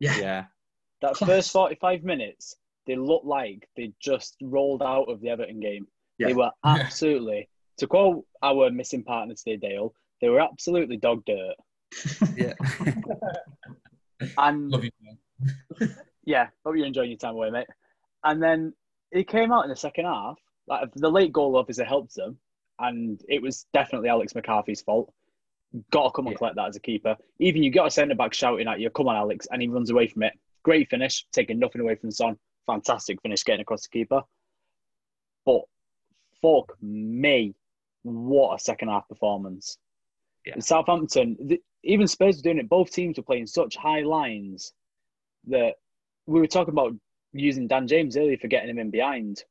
Yeah, 0.00 0.16
Yeah. 0.18 0.44
That 1.00 1.16
first 1.16 1.52
45 1.52 2.02
minutes, 2.02 2.56
they 2.86 2.96
looked 2.96 3.26
like 3.26 3.68
they 3.76 3.92
just 4.00 4.36
rolled 4.42 4.82
out 4.82 5.04
of 5.04 5.20
the 5.20 5.28
Everton 5.28 5.60
game. 5.60 5.86
Yeah. 6.18 6.28
They 6.28 6.34
were 6.34 6.50
absolutely, 6.64 7.48
to 7.78 7.86
quote 7.86 8.24
our 8.42 8.70
missing 8.70 9.04
partner 9.04 9.34
today, 9.34 9.56
Dale, 9.56 9.94
they 10.20 10.28
were 10.28 10.40
absolutely 10.40 10.96
dog 10.96 11.24
dirt. 11.24 11.54
Yeah. 12.36 12.54
And 14.36 14.68
Love 14.70 14.82
you. 14.84 14.90
man. 15.00 15.94
yeah, 16.24 16.48
hope 16.66 16.76
you're 16.76 16.86
enjoying 16.86 17.10
your 17.10 17.18
time 17.18 17.34
away, 17.34 17.50
mate. 17.50 17.68
And 18.24 18.42
then 18.42 18.72
he 19.12 19.22
came 19.22 19.52
out 19.52 19.62
in 19.62 19.70
the 19.70 19.76
second 19.76 20.06
half. 20.06 20.38
Like 20.66 20.92
the 20.94 21.08
late 21.08 21.32
goal 21.32 21.56
obviously 21.56 21.84
helped 21.84 22.16
them, 22.16 22.36
and 22.80 23.22
it 23.28 23.40
was 23.40 23.66
definitely 23.72 24.08
Alex 24.08 24.34
McCarthy's 24.34 24.82
fault. 24.82 25.12
Got 25.92 26.04
to 26.04 26.10
come 26.10 26.26
and 26.26 26.32
Yeah. 26.34 26.38
collect 26.38 26.56
that 26.56 26.68
as 26.68 26.74
a 26.76 26.80
keeper. 26.80 27.16
Even 27.38 27.62
you 27.62 27.70
got 27.70 27.86
a 27.86 27.90
centre 27.92 28.16
back 28.16 28.34
shouting 28.34 28.66
at 28.66 28.80
you, 28.80 28.90
"Come 28.90 29.06
on, 29.08 29.14
Alex!" 29.16 29.46
and 29.52 29.62
he 29.62 29.68
runs 29.68 29.90
away 29.90 30.08
from 30.08 30.24
it. 30.24 30.32
Great 30.64 30.88
finish, 30.90 31.24
taking 31.30 31.60
nothing 31.60 31.80
away 31.80 31.94
from 31.94 32.10
Son. 32.10 32.36
Fantastic 32.66 33.22
finish, 33.22 33.44
getting 33.44 33.60
across 33.62 33.82
the 33.84 33.90
keeper. 33.90 34.22
But 35.46 35.62
fuck 36.42 36.76
me, 36.82 37.54
what 38.02 38.56
a 38.56 38.58
second 38.58 38.88
half 38.88 39.08
performance! 39.08 39.78
Yeah. 40.44 40.58
Southampton, 40.58 41.36
th- 41.48 41.62
even 41.84 42.06
Spurs 42.06 42.36
were 42.36 42.42
doing 42.42 42.58
it. 42.58 42.68
Both 42.68 42.92
teams 42.92 43.16
were 43.16 43.22
playing 43.22 43.46
such 43.46 43.76
high 43.76 44.02
lines 44.02 44.72
that 45.46 45.74
we 46.26 46.40
were 46.40 46.46
talking 46.46 46.72
about 46.72 46.94
using 47.32 47.68
Dan 47.68 47.86
James 47.86 48.16
earlier 48.16 48.36
for 48.38 48.48
getting 48.48 48.70
him 48.70 48.78
in 48.78 48.90
behind. 48.90 49.42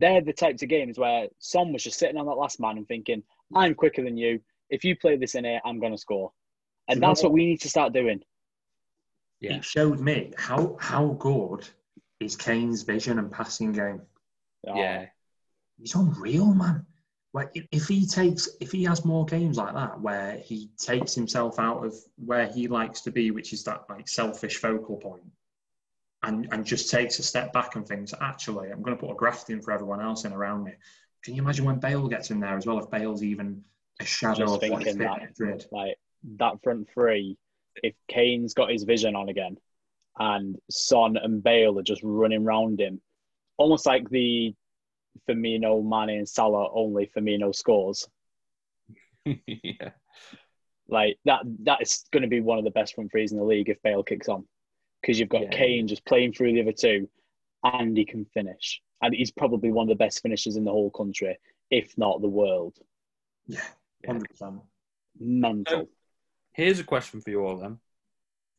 They're 0.00 0.20
the 0.20 0.32
types 0.32 0.62
of 0.62 0.68
games 0.68 0.98
where 0.98 1.28
Son 1.38 1.72
was 1.72 1.82
just 1.82 1.98
sitting 1.98 2.16
on 2.16 2.26
that 2.26 2.32
last 2.32 2.60
man 2.60 2.76
and 2.76 2.86
thinking, 2.86 3.22
I'm 3.54 3.74
quicker 3.74 4.04
than 4.04 4.16
you. 4.16 4.40
If 4.70 4.84
you 4.84 4.96
play 4.96 5.16
this 5.16 5.34
in 5.34 5.44
here, 5.44 5.60
I'm 5.64 5.80
going 5.80 5.92
to 5.92 5.98
score. 5.98 6.32
And 6.86 6.96
Do 6.96 6.98
you 6.98 7.00
know 7.00 7.08
that's 7.08 7.22
what 7.22 7.32
we 7.32 7.46
need 7.46 7.60
to 7.62 7.68
start 7.68 7.92
doing. 7.92 8.22
Yeah. 9.40 9.56
it 9.56 9.64
showed 9.64 10.00
me 10.00 10.32
how 10.36 10.76
how 10.80 11.08
good 11.18 11.68
is 12.20 12.36
Kane's 12.36 12.82
vision 12.82 13.18
and 13.18 13.30
passing 13.30 13.72
game. 13.72 14.02
Yeah. 14.64 15.06
He's 15.78 15.94
unreal, 15.94 16.54
man. 16.54 16.84
Like 17.34 17.50
if- 17.72 17.88
he 17.88 18.06
takes, 18.06 18.48
if 18.60 18.72
he 18.72 18.84
has 18.84 19.04
more 19.04 19.24
games 19.26 19.56
like 19.58 19.74
that, 19.74 20.00
where 20.00 20.38
he 20.38 20.70
takes 20.78 21.14
himself 21.14 21.58
out 21.58 21.84
of 21.84 21.94
where 22.16 22.46
he 22.46 22.68
likes 22.68 23.02
to 23.02 23.10
be, 23.10 23.30
which 23.30 23.52
is 23.52 23.64
that 23.64 23.84
like 23.88 24.08
selfish 24.08 24.56
focal 24.56 24.96
point, 24.96 25.30
and 26.22 26.48
and 26.52 26.64
just 26.64 26.90
takes 26.90 27.18
a 27.18 27.22
step 27.22 27.52
back 27.52 27.76
and 27.76 27.86
thinks, 27.86 28.14
actually, 28.20 28.70
I'm 28.70 28.82
going 28.82 28.96
to 28.96 29.00
put 29.00 29.12
a 29.12 29.14
graft 29.16 29.50
in 29.50 29.60
for 29.60 29.72
everyone 29.72 30.00
else 30.00 30.24
in 30.24 30.32
around 30.32 30.64
me. 30.64 30.72
Can 31.22 31.34
you 31.34 31.42
imagine 31.42 31.64
when 31.64 31.78
Bale 31.80 32.08
gets 32.08 32.30
in 32.30 32.40
there 32.40 32.56
as 32.56 32.66
well? 32.66 32.78
If 32.78 32.90
Bale's 32.90 33.22
even 33.22 33.62
a 34.00 34.04
shadow 34.04 34.46
Just 34.46 34.62
of 34.62 34.70
what 34.70 34.82
he's 34.84 34.96
been 34.96 35.06
that. 35.06 35.22
at 35.22 35.28
Madrid. 35.28 35.66
Like 35.70 35.96
that 36.38 36.62
front 36.62 36.88
three, 36.92 37.36
if 37.82 37.94
Kane's 38.08 38.54
got 38.54 38.70
his 38.70 38.84
vision 38.84 39.14
on 39.16 39.28
again 39.28 39.58
and 40.18 40.56
Son 40.70 41.16
and 41.16 41.42
Bale 41.42 41.78
are 41.78 41.82
just 41.82 42.02
running 42.02 42.44
round 42.44 42.80
him, 42.80 43.00
almost 43.56 43.86
like 43.86 44.08
the 44.08 44.54
Firmino, 45.28 45.82
Mane, 45.82 46.18
and 46.18 46.28
Salah, 46.28 46.70
only 46.72 47.10
Firmino 47.16 47.54
scores. 47.54 48.06
yeah. 49.24 49.90
Like 50.88 51.18
that, 51.26 51.40
that 51.64 51.82
is 51.82 52.04
going 52.12 52.22
to 52.22 52.28
be 52.28 52.40
one 52.40 52.58
of 52.58 52.64
the 52.64 52.70
best 52.70 52.94
front 52.94 53.10
threes 53.10 53.32
in 53.32 53.38
the 53.38 53.44
league 53.44 53.68
if 53.68 53.82
Bale 53.82 54.02
kicks 54.02 54.28
on, 54.28 54.46
because 55.00 55.18
you've 55.20 55.28
got 55.28 55.42
Yeah. 55.42 55.50
Kane 55.50 55.86
just 55.86 56.04
playing 56.06 56.32
through 56.32 56.52
the 56.54 56.62
other 56.62 56.72
two, 56.72 57.08
and 57.62 57.96
he 57.96 58.04
can 58.04 58.24
finish, 58.26 58.80
and 59.02 59.14
he's 59.14 59.30
probably 59.30 59.70
one 59.70 59.84
of 59.84 59.88
the 59.98 60.02
best 60.02 60.22
finishers 60.22 60.56
in 60.56 60.64
the 60.64 60.70
whole 60.70 60.90
country, 60.90 61.38
if 61.70 61.96
not 61.98 62.20
the 62.22 62.28
world. 62.28 62.74
Yeah, 63.46 63.60
Yeah. 64.02 64.12
hundred 64.12 64.30
percent. 64.30 64.60
Mental. 65.20 65.88
Here's 66.52 66.80
a 66.80 66.84
question 66.84 67.20
for 67.20 67.30
you 67.30 67.44
all 67.44 67.56
then. 67.58 67.78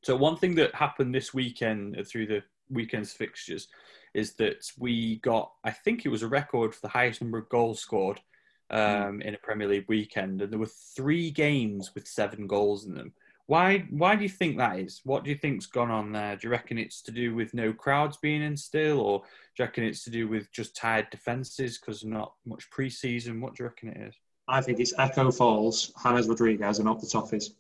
So 0.03 0.15
one 0.15 0.37
thing 0.37 0.55
that 0.55 0.75
happened 0.75 1.13
this 1.13 1.33
weekend 1.33 1.97
uh, 1.99 2.03
through 2.03 2.27
the 2.27 2.43
weekend's 2.69 3.11
fixtures 3.11 3.67
is 4.13 4.33
that 4.35 4.65
we 4.77 5.17
got, 5.17 5.51
I 5.63 5.71
think 5.71 6.05
it 6.05 6.09
was 6.09 6.23
a 6.23 6.27
record 6.27 6.73
for 6.73 6.81
the 6.81 6.89
highest 6.89 7.21
number 7.21 7.37
of 7.37 7.49
goals 7.49 7.79
scored 7.79 8.21
um, 8.69 9.21
in 9.21 9.33
a 9.33 9.39
Premier 9.39 9.67
League 9.67 9.85
weekend, 9.87 10.41
and 10.41 10.51
there 10.51 10.59
were 10.59 10.69
three 10.95 11.31
games 11.31 11.91
with 11.95 12.07
seven 12.07 12.47
goals 12.47 12.85
in 12.85 12.93
them. 12.93 13.13
Why? 13.47 13.87
Why 13.89 14.15
do 14.15 14.21
you 14.21 14.29
think 14.29 14.57
that 14.57 14.77
is? 14.77 15.01
What 15.05 15.23
do 15.23 15.31
you 15.31 15.35
think's 15.35 15.65
gone 15.65 15.89
on 15.89 16.11
there? 16.11 16.35
Do 16.35 16.47
you 16.47 16.51
reckon 16.51 16.77
it's 16.77 17.01
to 17.01 17.11
do 17.11 17.33
with 17.33 17.55
no 17.55 17.73
crowds 17.73 18.17
being 18.17 18.43
in 18.43 18.55
still, 18.55 18.99
or 18.99 19.19
do 19.21 19.25
you 19.57 19.65
reckon 19.65 19.83
it's 19.85 20.03
to 20.03 20.11
do 20.11 20.27
with 20.27 20.51
just 20.51 20.75
tired 20.75 21.07
defences 21.09 21.79
because 21.79 22.05
not 22.05 22.33
much 22.45 22.69
pre-season? 22.69 23.41
What 23.41 23.55
do 23.55 23.63
you 23.63 23.69
reckon 23.69 23.89
it 23.89 24.07
is? 24.09 24.15
I 24.47 24.61
think 24.61 24.79
it's 24.79 24.93
Echo 24.99 25.31
Falls, 25.31 25.91
James 26.03 26.27
Rodriguez, 26.27 26.77
and 26.77 26.87
up 26.87 26.99
the 26.99 27.07
Toffees. 27.07 27.51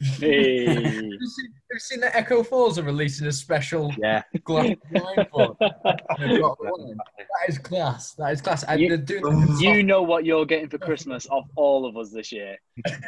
Hey. 0.00 0.66
Have 0.66 0.74
you 0.76 1.26
seen, 1.28 1.46
have 1.52 1.72
you 1.72 1.78
seen 1.78 2.00
that 2.00 2.14
Echo 2.16 2.42
Falls 2.42 2.78
are 2.78 2.82
releasing 2.82 3.26
a 3.26 3.32
special 3.32 3.92
Yeah, 3.98 4.22
glass 4.44 4.74
blindfold? 4.90 5.56
They've 6.18 6.40
got 6.40 6.58
one. 6.62 6.96
That 7.16 7.48
is 7.48 7.58
class. 7.58 8.12
That 8.14 8.32
is 8.32 8.40
class. 8.40 8.64
And 8.64 8.80
You- 8.80 8.88
they're 8.96 9.20
doing 9.20 9.46
you 9.60 9.82
know 9.82 10.02
what 10.02 10.24
you're 10.24 10.46
getting 10.46 10.68
for 10.68 10.78
Christmas 10.78 11.26
of 11.26 11.44
all 11.56 11.86
of 11.86 11.96
us 11.96 12.10
this 12.10 12.32
year. 12.32 12.56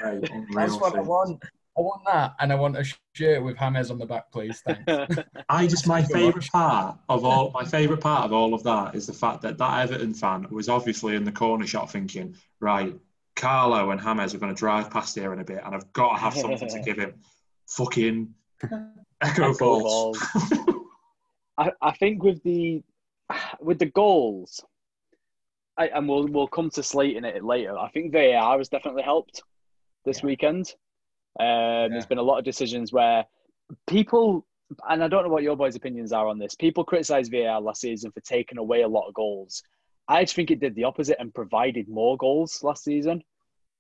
Right, 0.02 0.20
That's 0.54 0.76
what 0.76 0.96
I 0.96 1.00
want. 1.00 1.42
I 1.78 1.82
want 1.82 2.02
that, 2.06 2.36
and 2.40 2.50
I 2.50 2.54
want 2.54 2.78
a 2.78 2.84
shirt 3.12 3.42
with 3.44 3.58
James 3.58 3.90
on 3.90 3.98
the 3.98 4.06
back, 4.06 4.32
please. 4.32 4.62
Thanks. 4.64 5.22
I 5.50 5.66
just 5.66 5.86
my 5.86 6.00
Thank 6.00 6.08
you 6.08 6.14
so 6.14 6.24
favourite 6.26 6.48
part 6.50 6.98
of 7.10 7.22
all 7.26 7.50
my 7.50 7.64
favourite 7.64 8.00
part 8.00 8.24
of 8.24 8.32
all 8.32 8.54
of 8.54 8.62
that 8.62 8.94
is 8.94 9.06
the 9.06 9.12
fact 9.12 9.42
that 9.42 9.58
that 9.58 9.80
Everton 9.82 10.14
fan 10.14 10.46
was 10.50 10.70
obviously 10.70 11.16
in 11.16 11.24
the 11.24 11.32
corner 11.32 11.66
shot 11.66 11.90
thinking, 11.92 12.34
right, 12.60 12.94
Carlo 13.36 13.90
and 13.90 14.00
James 14.00 14.34
are 14.34 14.38
going 14.38 14.54
to 14.54 14.58
drive 14.58 14.90
past 14.90 15.14
here 15.14 15.32
in 15.32 15.40
a 15.40 15.44
bit, 15.44 15.60
and 15.64 15.74
I've 15.74 15.92
got 15.92 16.14
to 16.14 16.20
have 16.20 16.34
something 16.34 16.68
to 16.68 16.80
give 16.80 16.98
him. 16.98 17.14
Fucking 17.68 18.32
Echo 19.20 19.52
Falls. 19.52 20.18
I, 21.58 21.72
I 21.82 21.92
think 21.92 22.22
with 22.22 22.42
the 22.42 22.82
with 23.60 23.78
the 23.78 23.86
goals, 23.86 24.64
I, 25.76 25.88
and 25.88 26.08
we'll 26.08 26.26
we'll 26.26 26.46
come 26.46 26.70
to 26.70 26.82
slating 26.82 27.24
it 27.24 27.44
later. 27.44 27.76
I 27.76 27.90
think 27.90 28.12
VAR 28.12 28.58
has 28.58 28.68
definitely 28.68 29.02
helped 29.02 29.42
this 30.04 30.22
weekend. 30.22 30.74
Um, 31.38 31.90
There's 31.90 32.06
been 32.06 32.18
a 32.18 32.22
lot 32.22 32.38
of 32.38 32.44
decisions 32.44 32.92
where 32.92 33.24
people, 33.86 34.46
and 34.88 35.02
I 35.02 35.08
don't 35.08 35.24
know 35.24 35.30
what 35.30 35.42
your 35.42 35.56
boys' 35.56 35.76
opinions 35.76 36.12
are 36.12 36.28
on 36.28 36.38
this. 36.38 36.54
People 36.54 36.84
criticised 36.84 37.32
VAR 37.32 37.60
last 37.60 37.80
season 37.80 38.12
for 38.12 38.20
taking 38.20 38.58
away 38.58 38.82
a 38.82 38.88
lot 38.88 39.08
of 39.08 39.14
goals. 39.14 39.62
I 40.08 40.22
just 40.22 40.34
think 40.36 40.50
it 40.50 40.60
did 40.60 40.74
the 40.74 40.84
opposite 40.84 41.16
and 41.20 41.34
provided 41.34 41.88
more 41.88 42.16
goals 42.16 42.62
last 42.62 42.84
season. 42.84 43.22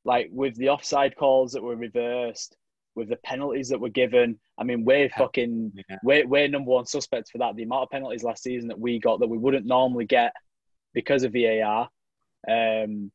Like 0.04 0.28
with 0.32 0.56
the 0.56 0.68
offside 0.70 1.16
calls 1.16 1.52
that 1.52 1.62
were 1.62 1.76
reversed, 1.76 2.56
with 2.94 3.08
the 3.10 3.16
penalties 3.16 3.68
that 3.68 3.80
were 3.80 3.90
given. 3.90 4.38
I 4.58 4.64
mean, 4.64 4.84
we're 4.84 5.10
fucking 5.10 5.72
Yeah. 5.88 5.98
we're, 6.02 6.26
we're 6.26 6.48
number 6.48 6.70
one 6.70 6.86
suspects 6.86 7.30
for 7.30 7.38
that. 7.38 7.54
The 7.54 7.62
amount 7.64 7.82
of 7.84 7.90
penalties 7.90 8.24
last 8.24 8.42
season 8.42 8.68
that 8.68 8.78
we 8.78 8.98
got 8.98 9.20
that 9.20 9.28
we 9.28 9.38
wouldn't 9.38 9.66
normally 9.66 10.06
get 10.06 10.32
because 10.94 11.22
of 11.22 11.32
VAR. 11.32 11.88
Um, 12.48 13.12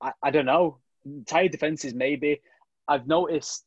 I, 0.00 0.12
I 0.22 0.30
don't 0.30 0.46
know. 0.46 0.78
Tired 1.26 1.52
defenses, 1.52 1.92
maybe. 1.94 2.40
I've 2.88 3.06
noticed 3.06 3.64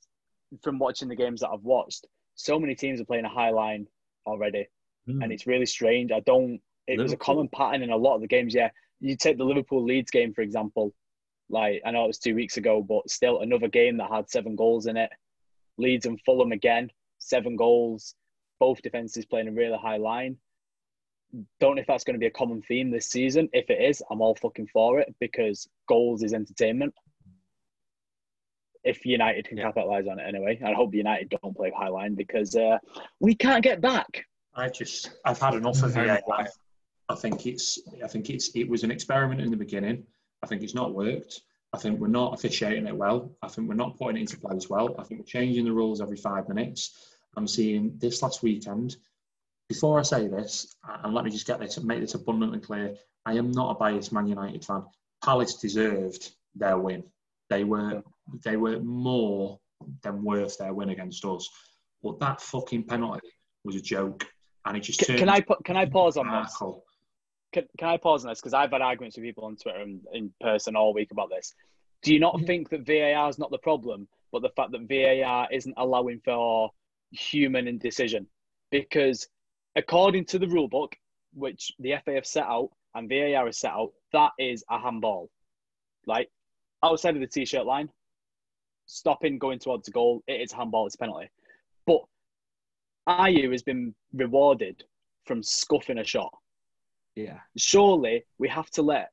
from 0.64 0.80
watching 0.80 1.08
the 1.08 1.16
games 1.16 1.42
that 1.42 1.50
I've 1.50 1.64
watched, 1.64 2.08
so 2.36 2.60
many 2.60 2.74
teams 2.76 3.00
are 3.00 3.06
playing 3.06 3.26
a 3.26 3.30
high 3.30 3.52
line 3.52 3.88
already, 4.26 4.68
and 5.22 5.32
it's 5.32 5.46
really 5.48 5.66
strange. 5.66 6.12
I 6.12 6.22
don't. 6.22 6.60
It 6.88 7.00
was 7.00 7.14
a 7.14 7.18
common 7.18 7.48
pattern 7.48 7.82
in 7.84 7.92
a 7.92 7.96
lot 7.98 8.16
of 8.16 8.22
the 8.22 8.28
games. 8.28 8.54
Yeah, 8.54 8.70
you 9.00 9.16
take 9.16 9.38
the 9.38 9.44
Liverpool 9.46 9.84
Leeds 9.84 10.12
game 10.12 10.34
for 10.34 10.42
example. 10.42 10.94
Like 11.50 11.82
I 11.86 11.92
know 11.92 12.06
it 12.06 12.08
was 12.08 12.20
two 12.20 12.36
weeks 12.36 12.58
ago, 12.58 12.82
but 12.82 13.10
still 13.10 13.40
another 13.42 13.68
game 13.68 13.98
that 13.98 14.12
had 14.12 14.30
seven 14.30 14.56
goals 14.56 14.88
in 14.88 14.98
it. 14.98 15.10
Leeds 15.78 16.06
and 16.06 16.20
Fulham 16.26 16.52
again, 16.52 16.90
seven 17.20 17.56
goals. 17.56 18.16
Both 18.60 18.82
defenses 18.82 19.26
playing 19.26 19.48
a 19.48 19.52
really 19.52 19.78
high 19.78 19.98
line. 19.98 20.38
Don't 21.60 21.76
know 21.76 21.82
if 21.82 21.88
that's 21.88 22.04
going 22.04 22.14
to 22.14 22.20
be 22.20 22.28
a 22.28 22.32
common 22.32 22.62
theme 22.62 22.92
this 22.92 23.08
season. 23.08 23.50
If 23.54 23.70
it 23.70 23.82
is, 23.82 24.04
I'm 24.12 24.22
all 24.22 24.36
fucking 24.36 24.68
for 24.72 25.00
it 25.00 25.14
because 25.20 25.68
goals 25.88 26.22
is 26.22 26.34
entertainment. 26.34 26.94
If 28.84 29.06
United 29.06 29.48
can 29.48 29.58
Yeah. 29.58 29.64
capitalise 29.66 30.08
on 30.08 30.20
it 30.20 30.24
anyway, 30.28 30.58
and 30.58 30.68
I 30.70 30.74
hope 30.74 30.94
United 30.94 31.34
don't 31.42 31.56
play 31.56 31.72
high 31.76 31.88
line 31.88 32.16
because 32.16 32.56
uh, 32.56 32.78
we 33.20 33.34
can't 33.34 33.64
get 33.64 33.82
back. 33.82 34.26
I've 34.54 34.74
just 34.74 35.12
I've 35.26 35.40
had 35.40 35.56
enough 35.56 35.82
of 35.82 35.94
Very 35.94 36.08
VAR. 36.08 36.48
I 37.14 37.16
think 37.16 37.46
it's 37.46 37.80
I 38.04 38.08
think 38.08 38.30
it's 38.30 38.50
it 38.56 38.68
was 38.68 38.84
an 38.84 38.92
experiment 38.92 39.40
in 39.42 39.52
the 39.52 39.58
beginning. 39.66 40.04
I 40.42 40.48
think 40.48 40.64
it's 40.64 40.74
not 40.74 40.94
worked. 40.96 41.42
I 41.72 41.78
think 41.78 42.00
we're 42.00 42.08
not 42.08 42.34
officiating 42.34 42.88
it 42.88 42.96
well. 42.96 43.32
I 43.42 43.48
think 43.48 43.68
we're 43.70 43.76
not 43.76 43.98
putting 43.98 44.18
it 44.18 44.22
into 44.22 44.38
place 44.40 44.70
well. 44.70 44.96
I 45.00 45.04
think 45.04 45.22
we're 45.22 45.26
changing 45.26 45.66
the 45.66 45.72
rules 45.72 46.02
every 46.02 46.18
five 46.18 46.50
minutes. 46.50 46.82
I'm 47.38 47.48
seeing 47.48 47.94
this 47.98 48.22
last 48.22 48.44
weekend. 48.44 48.98
Before 49.70 50.00
I 50.00 50.04
say 50.04 50.28
this, 50.28 50.76
and 51.04 51.14
let 51.14 51.24
me 51.24 51.32
just 51.32 51.48
get 51.48 51.60
this 51.60 51.78
and 51.78 51.86
make 51.86 52.02
this 52.02 52.16
abundantly 52.16 52.60
clear, 52.60 52.96
I 53.26 53.34
am 53.34 53.52
not 53.52 53.72
a 53.72 53.76
biased 53.76 54.12
Man 54.12 54.28
United 54.28 54.66
fan. 54.66 54.84
Palace 55.24 55.56
deserved 55.56 56.32
their 56.56 56.78
win. 56.78 57.04
They 57.50 57.64
were 57.64 58.04
they 58.44 58.58
were 58.58 58.80
more 58.80 59.60
than 60.02 60.24
worth 60.24 60.58
their 60.58 60.74
win 60.74 60.90
against 60.90 61.24
us. 61.26 61.48
But 62.02 62.20
that 62.20 62.42
fucking 62.42 62.84
penalty 62.84 63.30
was 63.64 63.76
a 63.76 63.82
joke. 63.82 64.26
and 64.66 64.76
he 64.76 64.82
just 64.82 65.00
Can, 65.00 65.08
turned 65.08 65.20
can 65.20 65.30
I 65.30 65.42
put? 65.42 65.64
Can 65.64 65.78
I 65.78 65.86
pause 65.86 66.18
on 66.18 66.28
this? 66.28 66.56
Can, 67.54 67.66
can 67.78 67.88
I 67.88 67.98
pause 67.98 68.26
on 68.26 68.30
this? 68.30 68.42
Because 68.42 68.54
I've 68.54 68.72
had 68.72 68.82
arguments 68.82 69.16
with 69.16 69.24
people 69.24 69.46
on 69.46 69.56
Twitter 69.56 69.80
and 69.80 70.02
in 70.12 70.34
person 70.42 70.76
all 70.76 70.94
week 70.94 71.12
about 71.12 71.30
this. 71.30 71.54
Do 72.02 72.14
you 72.14 72.20
not 72.20 72.42
think 72.46 72.70
that 72.70 72.86
VAR 72.86 73.30
is 73.30 73.40
not 73.40 73.52
the 73.52 73.60
problem, 73.60 74.08
but 74.32 74.42
the 74.42 74.50
fact 74.50 74.72
that 74.72 74.90
VAR 74.90 75.48
isn't 75.52 75.76
allowing 75.78 76.20
for 76.26 76.72
human 77.12 77.68
indecision? 77.68 78.28
Because 78.72 79.28
according 79.76 80.26
to 80.26 80.40
the 80.40 80.48
rule 80.48 80.68
book, 80.68 80.96
which 81.34 81.72
the 81.80 81.94
FA 82.04 82.16
have 82.16 82.26
set 82.26 82.44
out 82.44 82.70
and 82.96 83.08
VAR 83.08 83.46
has 83.46 83.60
set 83.60 83.72
out, 83.72 83.92
that 84.12 84.32
is 84.40 84.66
a 84.70 84.80
handball. 84.80 85.30
Like 86.08 86.30
outside 86.84 87.16
of 87.16 87.22
the 87.22 87.28
t-shirt 87.28 87.66
line, 87.66 87.90
stopping 88.88 89.38
going 89.38 89.60
towards 89.60 89.86
the 89.86 89.92
goal, 89.92 90.24
it 90.28 90.42
is 90.42 90.52
a 90.52 90.58
handball, 90.58 90.88
it's 90.88 90.96
a 90.96 90.98
penalty. 90.98 91.30
But 91.86 92.02
Ayew 93.08 93.52
has 93.52 93.64
been 93.64 93.94
rewarded 94.14 94.84
from 95.26 95.44
scuffing 95.44 96.00
a 96.00 96.04
shot 96.04 96.34
Yeah. 97.16 97.40
surely 97.58 98.26
we 98.40 98.48
have 98.50 98.70
to 98.72 98.82
let 98.82 99.10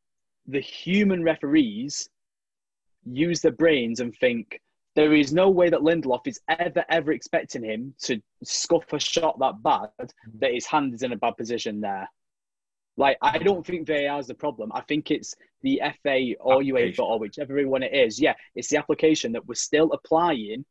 the 0.46 0.60
human 0.60 1.22
referees 1.22 2.08
use 3.04 3.40
their 3.40 3.52
brains 3.52 4.00
and 4.00 4.14
think 4.16 4.60
there 4.96 5.14
is 5.14 5.32
no 5.32 5.48
way 5.48 5.70
that 5.70 5.80
Lindelof 5.80 6.26
is 6.26 6.40
ever, 6.48 6.84
ever 6.88 7.12
expecting 7.12 7.62
him 7.62 7.94
to 8.02 8.20
scuff 8.42 8.92
a 8.92 8.98
shot 8.98 9.38
that 9.38 9.62
bad 9.62 10.12
that 10.40 10.52
his 10.52 10.66
hand 10.66 10.94
is 10.94 11.02
in 11.02 11.12
a 11.12 11.16
bad 11.16 11.36
position 11.36 11.80
there. 11.80 12.08
Like, 12.96 13.16
I 13.22 13.38
don't 13.38 13.64
think 13.64 13.86
VAR 13.86 14.18
is 14.18 14.26
the 14.26 14.34
problem. 14.34 14.72
I 14.74 14.82
think 14.82 15.10
it's 15.10 15.34
the 15.62 15.80
FA 16.02 16.34
or 16.40 16.60
UEFA 16.60 16.98
or 16.98 17.18
whichever 17.18 17.66
one 17.66 17.82
it 17.82 17.94
is. 17.94 18.20
Yeah, 18.20 18.34
it's 18.54 18.68
the 18.68 18.76
application 18.76 19.32
that 19.32 19.46
we're 19.46 19.54
still 19.54 19.92
applying 19.92 20.64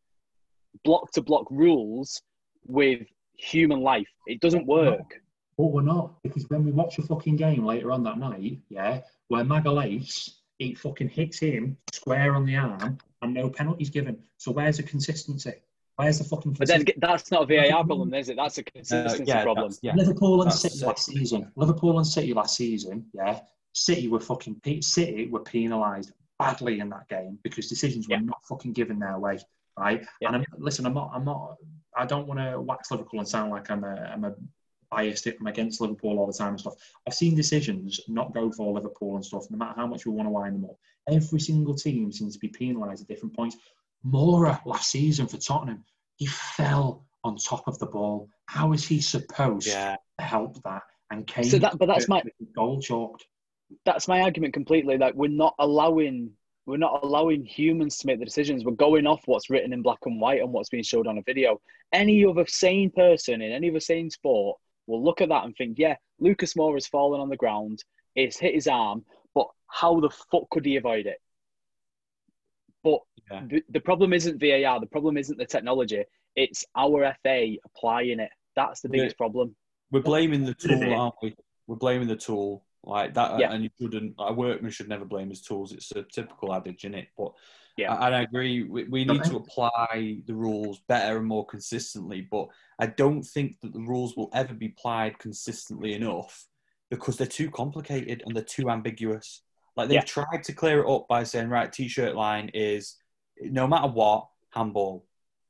block 0.84 1.11
to 1.13 1.21
block 1.21 1.47
rules 1.49 2.21
with 2.65 3.07
human 3.36 3.80
life. 3.82 4.07
It 4.27 4.41
doesn't 4.41 4.67
work. 4.67 5.21
But 5.60 5.74
we're 5.74 5.82
not, 5.82 6.24
because 6.24 6.49
when 6.49 6.64
we 6.64 6.72
watch 6.72 6.99
a 6.99 7.01
fucking 7.01 7.36
game 7.36 7.66
later 7.66 7.91
on 7.91 8.01
that 8.03 8.18
night, 8.18 8.60
yeah, 8.70 9.01
where 9.28 9.43
Magalhaes, 9.43 10.36
it 10.57 10.78
fucking 10.78 11.10
hits 11.10 11.39
him 11.39 11.76
square 11.91 12.34
on 12.34 12.45
the 12.45 12.55
arm 12.55 12.97
and 13.22 13.34
no 13.34 13.49
penalties 13.49 13.89
given. 13.89 14.18
So 14.38 14.53
where's 14.53 14.78
the 14.78 14.84
consistency? 14.84 15.51
Where's 15.97 16.18
the 16.18 16.24
fucking 16.24 16.53
But 16.53 16.70
then 16.70 16.86
that's 16.99 17.30
not 17.30 17.43
a 17.51 17.70
VAR 17.70 17.84
problem, 17.84 18.14
is 18.14 18.30
it? 18.30 18.38
That's 18.38 18.57
a 18.57 18.64
consistency 18.64 19.30
Uh, 19.34 19.36
yeah, 19.36 19.43
problem. 19.43 19.74
yeah. 19.82 19.95
Liverpool 19.95 20.41
and 20.43 20.49
That's 20.49 20.62
City 20.62 20.86
last 20.86 21.05
season. 21.07 21.51
Liverpool 21.57 21.97
and 21.97 22.07
City 22.07 22.34
last 22.34 22.55
season, 22.55 23.05
yeah. 23.14 23.41
City 23.74 24.07
were 24.07 24.22
fucking 24.22 24.62
pe- 24.64 24.80
City 24.80 25.28
were 25.28 25.41
penalised 25.41 26.14
badly 26.39 26.80
in 26.80 26.88
that 26.91 27.10
game 27.10 27.38
because 27.43 27.68
decisions 27.68 28.07
were 28.07 28.16
Yeah. 28.16 28.22
not 28.22 28.45
fucking 28.45 28.72
given 28.72 28.97
their 28.97 29.20
way, 29.20 29.38
right? 29.78 30.05
Yeah. 30.22 30.30
And 30.30 30.38
I'm, 30.38 30.45
listen, 30.57 30.86
I'm 30.86 30.93
not, 30.93 31.12
I'm 31.14 31.26
not, 31.26 31.57
I 31.97 32.05
don't 32.05 32.28
want 32.28 32.39
to 32.39 32.62
wax 32.62 32.91
Liverpool 32.91 33.20
and 33.20 33.28
sound 33.28 33.51
like 33.51 33.70
I'm 33.70 33.84
a, 33.84 34.10
I'm 34.14 34.24
a 34.24 34.34
biased. 34.89 35.27
I'm 35.27 35.47
against 35.47 35.81
Liverpool 35.81 36.17
all 36.19 36.27
the 36.27 36.33
time 36.33 36.49
and 36.49 36.59
stuff. 36.59 36.75
I've 37.07 37.13
seen 37.13 37.35
decisions 37.35 37.99
not 38.07 38.33
go 38.33 38.51
for 38.51 38.73
Liverpool 38.73 39.15
and 39.15 39.25
stuff, 39.25 39.45
no 39.49 39.57
matter 39.57 39.73
how 39.75 39.87
much 39.87 40.05
we 40.05 40.11
want 40.11 40.27
to 40.27 40.31
wind 40.31 40.55
them 40.55 40.65
up. 40.65 40.77
Every 41.07 41.39
single 41.39 41.75
team 41.75 42.11
seems 42.11 42.33
to 42.33 42.39
be 42.39 42.47
penalised 42.47 43.01
at 43.03 43.07
different 43.07 43.35
points. 43.35 43.57
Moura 44.05 44.63
last 44.65 44.89
season 44.89 45.27
for 45.27 45.37
Tottenham, 45.37 45.83
he 46.15 46.25
fell 46.25 47.05
on 47.23 47.35
top 47.37 47.67
of 47.67 47.77
the 47.79 47.85
ball. 47.85 48.29
How 48.45 48.71
is 48.73 48.87
he 48.87 49.01
supposed 49.01 49.67
Yeah. 49.67 49.97
to 50.19 50.25
help 50.25 50.61
that? 50.63 50.83
And 51.11 51.25
Kane, 51.27 51.43
So 51.43 51.59
that- 51.59 51.77
but 51.77 51.87
that's 51.87 52.07
my- 52.07 52.23
goal 52.53 52.79
chalked. 52.81 53.27
That's 53.85 54.07
my 54.07 54.21
argument 54.21 54.53
completely. 54.53 54.97
Like 54.97 55.15
we're 55.15 55.29
not 55.29 55.55
allowing 55.59 56.35
we're 56.65 56.77
not 56.77 57.03
allowing 57.03 57.43
humans 57.43 57.97
to 57.97 58.05
make 58.05 58.19
the 58.19 58.25
decisions. 58.25 58.63
We're 58.63 58.73
going 58.73 59.07
off 59.07 59.23
what's 59.25 59.49
written 59.49 59.73
in 59.73 59.81
black 59.81 59.97
and 60.05 60.21
white 60.21 60.39
and 60.39 60.53
what's 60.53 60.69
being 60.69 60.83
showed 60.83 61.07
on 61.07 61.17
a 61.17 61.23
video. 61.23 61.59
Any 61.93 62.23
other 62.23 62.45
sane 62.45 62.91
person 62.91 63.41
in 63.41 63.51
any 63.51 63.71
other 63.71 63.79
sane 63.79 64.11
sport 64.11 64.59
will 64.89 65.03
look 65.03 65.21
at 65.21 65.29
that 65.29 65.45
and 65.45 65.55
think, 65.55 65.77
yeah, 65.79 65.95
Lucas 66.19 66.55
Moura 66.55 66.73
has 66.73 66.87
fallen 66.87 67.21
on 67.21 67.29
the 67.29 67.37
ground, 67.37 67.83
it's 68.15 68.37
hit 68.37 68.55
his 68.55 68.67
arm, 68.67 69.05
but 69.35 69.47
how 69.67 69.99
the 69.99 70.09
fuck 70.09 70.49
could 70.49 70.65
he 70.65 70.75
avoid 70.75 71.05
it? 71.05 71.21
But 72.83 72.99
Yeah. 73.31 73.45
the, 73.47 73.63
the 73.69 73.79
problem 73.79 74.13
isn't 74.13 74.39
VAR, 74.39 74.79
the 74.79 74.87
problem 74.87 75.17
isn't 75.17 75.37
the 75.37 75.45
technology, 75.45 76.03
it's 76.35 76.65
our 76.75 77.13
FA 77.23 77.55
applying 77.65 78.19
it. 78.19 78.31
That's 78.55 78.81
the 78.81 78.89
Yeah. 78.89 78.93
biggest 79.03 79.17
problem. 79.17 79.55
We're 79.91 80.01
blaming 80.01 80.43
the 80.45 80.53
tool, 80.55 80.93
aren't 80.93 81.15
we? 81.21 81.35
We're 81.67 81.75
blaming 81.75 82.07
the 82.07 82.15
tool 82.15 82.65
like 82.83 83.13
that, 83.13 83.39
Yeah. 83.39 83.51
and 83.51 83.63
you 83.63 83.69
shouldn't. 83.79 84.15
A 84.17 84.33
workman 84.33 84.71
should 84.71 84.89
never 84.89 85.05
blame 85.05 85.29
his 85.29 85.41
tools. 85.41 85.71
It's 85.71 85.91
a 85.91 86.03
typical 86.03 86.53
adage, 86.53 86.85
in 86.85 86.93
it? 86.95 87.09
But 87.17 87.33
Yeah. 87.80 88.05
and 88.05 88.15
I 88.15 88.21
agree. 88.21 88.63
We, 88.63 88.84
we 88.86 89.05
need 89.05 89.23
to 89.25 89.38
apply 89.38 90.17
the 90.25 90.36
rules 90.36 90.80
better 90.88 91.17
and 91.17 91.25
more 91.25 91.45
consistently. 91.45 92.21
But 92.21 92.47
I 92.80 92.88
don't 92.88 93.23
think 93.23 93.59
that 93.61 93.73
the 93.73 93.80
rules 93.80 94.15
will 94.15 94.30
ever 94.34 94.53
be 94.53 94.67
applied 94.67 95.17
consistently 95.19 95.93
enough 95.93 96.45
because 96.89 97.17
they're 97.17 97.27
too 97.27 97.49
complicated 97.51 98.23
and 98.25 98.36
they're 98.36 98.43
too 98.43 98.69
ambiguous. 98.69 99.41
Like 99.75 99.88
they've 99.88 99.95
Yeah. 99.95 100.01
tried 100.05 100.43
to 100.43 100.53
clear 100.53 100.82
it 100.84 100.89
up 100.93 101.07
by 101.07 101.23
saying, 101.23 101.49
right, 101.49 101.71
t-shirt 101.71 102.15
line 102.15 102.49
is 102.53 102.97
no 103.41 103.67
matter 103.67 103.88
what 103.88 104.27
handball, 104.49 105.05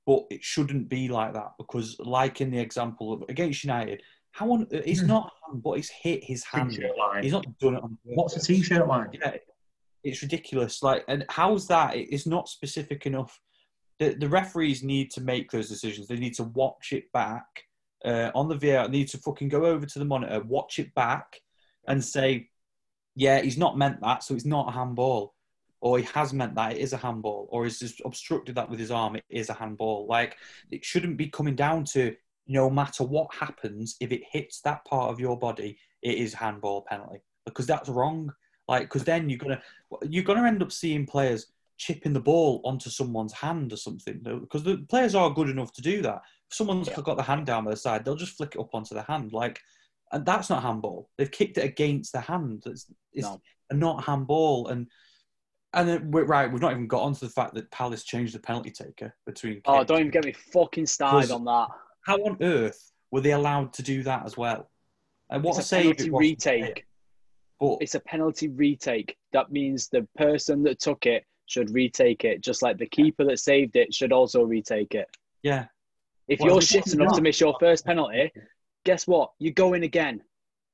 but 0.06 0.26
it 0.30 0.44
shouldn't 0.44 0.90
be 0.90 1.08
like 1.08 1.34
that 1.34 1.54
because, 1.58 1.98
like 2.00 2.42
in 2.42 2.52
the 2.52 2.60
example 2.60 3.14
of 3.14 3.24
against 3.30 3.64
United, 3.64 4.02
how 4.32 4.52
on 4.52 4.68
it's 4.72 5.02
Hmm. 5.02 5.08
not 5.08 5.32
a 5.48 5.52
hand, 5.52 5.64
but 5.64 5.72
it's 5.80 5.90
hit 5.90 6.24
his 6.24 6.44
hand. 6.44 6.70
T-shirt 6.72 6.98
line. 6.98 7.24
He's 7.24 7.32
not 7.32 7.46
done 7.60 7.76
it 7.78 7.84
on 7.84 7.98
What's 8.04 8.34
a 8.34 8.36
purpose. 8.38 8.48
t-shirt 8.48 8.88
line? 8.88 9.10
Yeah, 9.14 9.38
it's 10.04 10.22
ridiculous. 10.22 10.82
Like, 10.82 11.04
and 11.08 11.26
how's 11.30 11.68
that? 11.68 11.96
It's 11.96 12.28
not 12.28 12.50
specific 12.50 13.06
enough. 13.06 13.40
The, 14.00 14.16
the 14.16 14.30
referees 14.30 14.84
need 14.84 15.12
to 15.12 15.22
make 15.22 15.52
those 15.52 15.70
decisions. 15.70 16.08
They 16.08 16.18
need 16.18 16.36
to 16.36 16.44
watch 16.44 16.94
it 16.94 17.12
back 17.12 17.46
uh, 18.06 18.32
on 18.34 18.48
the 18.48 18.56
VAR. 18.56 18.88
They 18.88 19.00
need 19.00 19.10
to 19.10 19.18
fucking 19.18 19.50
go 19.50 19.66
over 19.66 19.86
to 19.86 20.00
the 20.00 20.06
monitor, 20.06 20.42
watch 20.42 20.80
it 20.80 20.94
back, 20.96 21.40
and 21.88 22.04
say, 22.04 22.50
"Yeah, 23.16 23.42
he's 23.42 23.58
not 23.58 23.78
meant 23.78 24.02
that, 24.02 24.24
so 24.24 24.36
it's 24.36 24.46
not 24.46 24.70
a 24.70 24.72
handball." 24.72 25.36
Or 25.82 25.98
he 25.98 26.06
has 26.14 26.34
meant 26.34 26.56
that 26.56 26.74
it 26.74 26.80
is 26.80 26.92
a 26.92 26.98
handball, 26.98 27.48
or 27.52 27.64
he's 27.64 27.80
just 27.80 28.02
obstructed 28.04 28.56
that 28.56 28.70
with 28.70 28.80
his 28.80 28.92
arm. 28.92 29.16
It 29.16 29.24
is 29.30 29.50
a 29.50 29.54
handball. 29.54 30.08
Like 30.08 30.38
it 30.72 30.84
shouldn't 30.84 31.18
be 31.18 31.28
coming 31.28 31.56
down 31.56 31.86
to 31.94 32.16
no 32.50 32.70
matter 32.70 33.04
what 33.04 33.34
happens, 33.34 33.96
if 34.02 34.12
it 34.12 34.24
hits 34.30 34.60
that 34.62 34.84
part 34.84 35.12
of 35.12 35.20
your 35.20 35.38
body, 35.38 35.78
it 36.02 36.16
is 36.16 36.34
handball 36.34 36.82
penalty 36.90 37.20
because 37.46 37.68
that's 37.68 37.88
wrong. 37.88 38.34
Like, 38.70 38.84
because 38.84 39.04
then 39.04 39.30
you're 39.30 39.40
gonna 39.40 39.60
you're 40.04 40.24
gonna 40.24 40.48
end 40.48 40.62
up 40.62 40.72
seeing 40.72 41.08
players 41.08 41.48
chipping 41.78 42.14
the 42.14 42.20
ball 42.20 42.62
onto 42.64 42.90
someone's 42.92 43.34
hand 43.34 43.74
or 43.74 43.78
something 43.78 44.20
because 44.22 44.64
the 44.64 44.78
players 44.90 45.16
are 45.16 45.32
good 45.34 45.50
enough 45.50 45.74
to 45.74 45.82
do 45.82 46.04
that. 46.04 46.22
If 46.50 46.56
someone's 46.56 46.88
Yeah. 46.88 47.02
got 47.02 47.18
the 47.18 47.24
hand 47.24 47.48
down 47.48 47.66
by 47.66 47.72
the 47.72 47.78
side, 47.78 48.06
they'll 48.06 48.16
just 48.16 48.38
flick 48.38 48.54
it 48.54 48.60
up 48.62 48.76
onto 48.76 48.94
the 48.94 49.02
hand. 49.02 49.34
Like, 49.34 49.60
and 50.12 50.24
that's 50.24 50.52
not 50.52 50.62
handball. 50.62 51.10
They've 51.18 51.32
kicked 51.32 51.58
it 51.58 51.64
against 51.64 52.12
the 52.12 52.22
hand. 52.22 52.62
It's, 52.68 52.86
it's 53.12 53.26
No. 53.28 53.42
not 53.72 54.04
handball. 54.04 54.68
And 54.68 54.88
and 55.74 55.90
then 55.90 56.12
we're 56.12 56.26
right. 56.26 56.52
We've 56.52 56.62
not 56.62 56.72
even 56.74 56.88
got 56.88 57.02
onto 57.02 57.26
the 57.26 57.32
fact 57.32 57.56
that 57.56 57.72
Palace 57.72 58.04
changed 58.04 58.36
the 58.36 58.40
penalty 58.40 58.70
taker 58.72 59.16
between. 59.26 59.62
Oh, 59.66 59.84
don't 59.84 60.00
even 60.00 60.12
get 60.12 60.26
me 60.26 60.34
fucking 60.34 60.86
started 60.86 61.32
on 61.32 61.44
that. 61.46 61.70
How 62.06 62.18
on 62.18 62.38
earth 62.42 62.92
were 63.12 63.22
they 63.22 63.32
allowed 63.32 63.74
to 63.74 63.84
do 63.84 64.04
that 64.04 64.26
as 64.26 64.38
well? 64.38 64.70
And 65.32 65.44
what 65.44 65.58
It's 65.58 65.66
a 65.66 65.70
save 65.70 65.82
penalty 65.98 66.06
it 66.08 66.12
was 66.12 66.22
to 66.22 66.50
hit, 66.52 66.62
retake. 66.62 66.86
But 67.60 67.78
It's 67.82 67.96
a 67.96 68.00
penalty 68.00 68.48
retake. 68.48 69.18
That 69.34 69.52
means 69.52 69.90
the 69.90 70.08
person 70.18 70.64
that 70.64 70.80
took 70.80 71.06
it 71.06 71.26
should 71.46 71.72
retake 71.74 72.24
it, 72.26 72.42
just 72.42 72.62
like 72.62 72.78
the 72.78 72.86
keeper 72.88 73.26
that 73.26 73.40
saved 73.40 73.76
it 73.76 73.94
should 73.94 74.12
also 74.14 74.44
retake 74.44 74.96
it. 74.96 75.08
yeah, 75.44 75.66
If 76.28 76.40
Well, 76.40 76.50
you're 76.50 76.58
it's 76.60 76.68
shit 76.68 76.86
not- 76.88 76.94
enough 77.06 77.16
to 77.16 77.22
miss 77.22 77.40
your 77.42 77.56
first 77.60 77.86
penalty, 77.86 78.32
guess 78.86 79.08
what? 79.08 79.32
You're 79.40 79.54
going 79.54 79.84
again. 79.84 80.24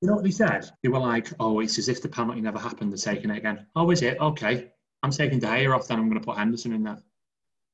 You 0.02 0.10
know 0.10 0.16
what 0.16 0.26
they 0.26 0.32
said? 0.32 0.70
They 0.84 0.90
were 0.90 1.00
like, 1.00 1.30
"Oh, 1.40 1.62
it's 1.62 1.78
as 1.80 1.88
if 1.88 2.02
the 2.02 2.10
penalty 2.10 2.42
never 2.42 2.60
happened. 2.60 2.92
They're 2.92 3.14
taking 3.16 3.30
it 3.32 3.38
again." 3.38 3.66
Oh, 3.76 3.90
is 3.90 4.02
it? 4.02 4.20
Okay, 4.20 4.70
I'm 5.02 5.12
taking 5.12 5.40
De 5.40 5.48
Gea 5.48 5.74
off. 5.74 5.88
Then 5.88 5.98
I'm 6.00 6.10
going 6.10 6.20
to 6.20 6.26
put 6.26 6.38
Henderson 6.38 6.74
in 6.74 6.84
there, 6.84 7.02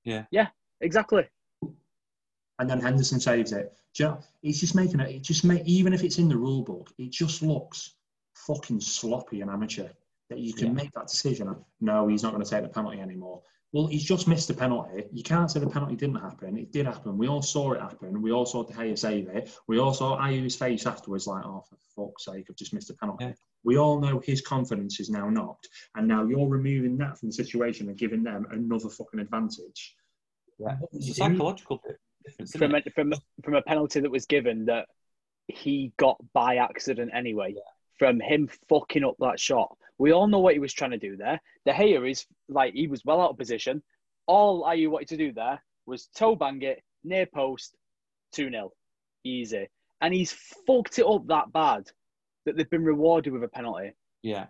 Yeah. 0.03 0.25
Yeah. 0.31 0.49
Exactly. 0.79 1.27
and 2.59 2.69
then 2.69 2.79
Henderson 2.79 3.19
saves 3.19 3.51
it. 3.51 3.73
Do 3.95 4.03
you 4.03 4.09
know, 4.09 4.19
it's 4.43 4.59
just 4.59 4.75
making 4.75 4.99
it. 4.99 5.09
It 5.15 5.23
just 5.23 5.43
make 5.43 5.65
even 5.65 5.93
if 5.93 6.03
it's 6.03 6.19
in 6.19 6.29
the 6.29 6.37
rule 6.37 6.61
book, 6.61 6.93
it 6.99 7.09
just 7.09 7.41
looks 7.41 7.95
fucking 8.47 8.79
sloppy 8.81 9.41
and 9.41 9.49
amateur 9.49 9.89
that 10.29 10.39
you 10.39 10.53
can 10.53 10.67
Yeah. 10.67 10.73
make 10.73 10.91
that 10.93 11.07
decision. 11.07 11.47
Of, 11.49 11.63
no, 11.79 12.07
he's 12.07 12.23
not 12.23 12.31
going 12.33 12.43
to 12.43 12.49
take 12.49 12.63
the 12.63 12.69
penalty 12.69 12.99
anymore. 12.99 13.41
Well, 13.73 13.87
he's 13.87 14.03
just 14.03 14.27
missed 14.27 14.49
the 14.49 14.53
penalty. 14.53 15.05
You 15.13 15.23
can't 15.23 15.49
say 15.49 15.59
the 15.61 15.69
penalty 15.69 15.95
didn't 15.95 16.17
happen. 16.17 16.57
It 16.57 16.71
did 16.73 16.85
happen. 16.85 17.17
We 17.17 17.27
all 17.29 17.41
saw 17.41 17.71
it 17.71 17.79
happen. 17.81 18.21
We 18.21 18.31
all 18.31 18.45
saw 18.45 18.63
De 18.63 18.73
Gea 18.73 18.97
save 18.97 19.29
it. 19.29 19.57
We 19.67 19.79
all 19.79 19.93
saw 19.93 20.17
Ayew's 20.19 20.55
face 20.57 20.85
afterwards, 20.85 21.25
like, 21.25 21.45
oh, 21.45 21.63
for 21.69 21.77
fuck's 21.95 22.25
sake, 22.25 22.47
I've 22.49 22.55
just 22.57 22.73
missed 22.73 22.89
a 22.89 22.93
penalty. 22.95 23.25
Yeah. 23.25 23.33
We 23.63 23.77
all 23.77 23.99
know 24.01 24.19
his 24.19 24.41
confidence 24.41 24.99
is 24.99 25.09
now 25.09 25.29
knocked. 25.29 25.69
And 25.95 26.05
now 26.07 26.25
you're 26.25 26.47
removing 26.49 26.97
that 26.97 27.17
from 27.17 27.29
the 27.29 27.33
situation 27.33 27.87
and 27.87 27.97
giving 27.97 28.23
them 28.23 28.45
another 28.51 28.89
fucking 28.89 29.19
advantage. 29.21 29.95
Yeah. 30.59 30.77
It's 30.91 31.09
a 31.11 31.13
psychological 31.13 31.77
di- 31.77 31.93
difference. 32.25 32.55
Isn't 32.55 32.59
From 32.59 32.75
a, 32.75 32.81
from 32.93 33.13
from 33.43 33.53
a 33.55 33.61
penalty 33.61 34.01
that 34.01 34.11
was 34.11 34.25
given 34.25 34.65
that 34.65 34.87
he 35.47 35.93
got 35.97 36.17
by 36.33 36.57
accident 36.57 37.11
anyway. 37.13 37.55
From 38.01 38.19
him 38.19 38.49
fucking 38.67 39.03
up 39.03 39.15
that 39.19 39.39
shot, 39.39 39.77
we 39.99 40.11
all 40.11 40.25
know 40.25 40.39
what 40.39 40.55
he 40.55 40.59
was 40.59 40.73
trying 40.73 40.89
to 40.89 40.97
do 40.97 41.15
there. 41.15 41.39
De 41.67 41.71
Gea 41.71 42.09
is 42.09 42.25
like 42.49 42.73
he 42.73 42.87
was 42.87 43.05
well 43.05 43.21
out 43.21 43.29
of 43.29 43.37
position. 43.37 43.83
All 44.25 44.63
Ayew 44.63 44.89
wanted 44.89 45.09
to 45.09 45.17
do 45.17 45.31
there 45.31 45.61
was 45.85 46.07
toe 46.15 46.35
bang 46.35 46.59
it 46.63 46.81
near 47.03 47.27
post, 47.27 47.75
two 48.31 48.49
0 48.49 48.71
easy. 49.23 49.67
and 50.01 50.15
he's 50.15 50.31
fucked 50.65 50.97
it 50.97 51.05
up 51.05 51.27
that 51.27 51.53
bad 51.53 51.91
that 52.45 52.57
they've 52.57 52.71
been 52.71 52.83
rewarded 52.83 53.33
with 53.33 53.43
a 53.43 53.47
penalty. 53.47 53.91
Yeah. 54.23 54.47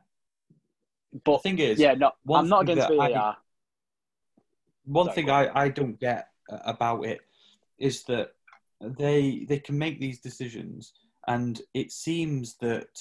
But 1.25 1.39
The 1.39 1.49
thing 1.49 1.59
is, 1.59 1.77
yeah, 1.77 1.95
no, 1.95 2.11
I'm 2.33 2.47
not 2.47 2.61
against 2.69 2.89
I- 2.89 3.11
VAR. 3.11 3.37
one 4.85 5.07
Sorry, 5.07 5.15
thing 5.15 5.29
I, 5.29 5.63
I 5.63 5.67
don't 5.67 5.99
get 5.99 6.29
uh, 6.49 6.59
about 6.63 7.05
it 7.05 7.19
is 7.77 8.03
that 8.03 8.31
they 8.79 9.43
they 9.49 9.59
can 9.59 9.77
make 9.77 9.99
these 9.99 10.21
decisions 10.21 10.93
and 11.27 11.61
it 11.73 11.91
seems 11.91 12.55
that 12.59 12.97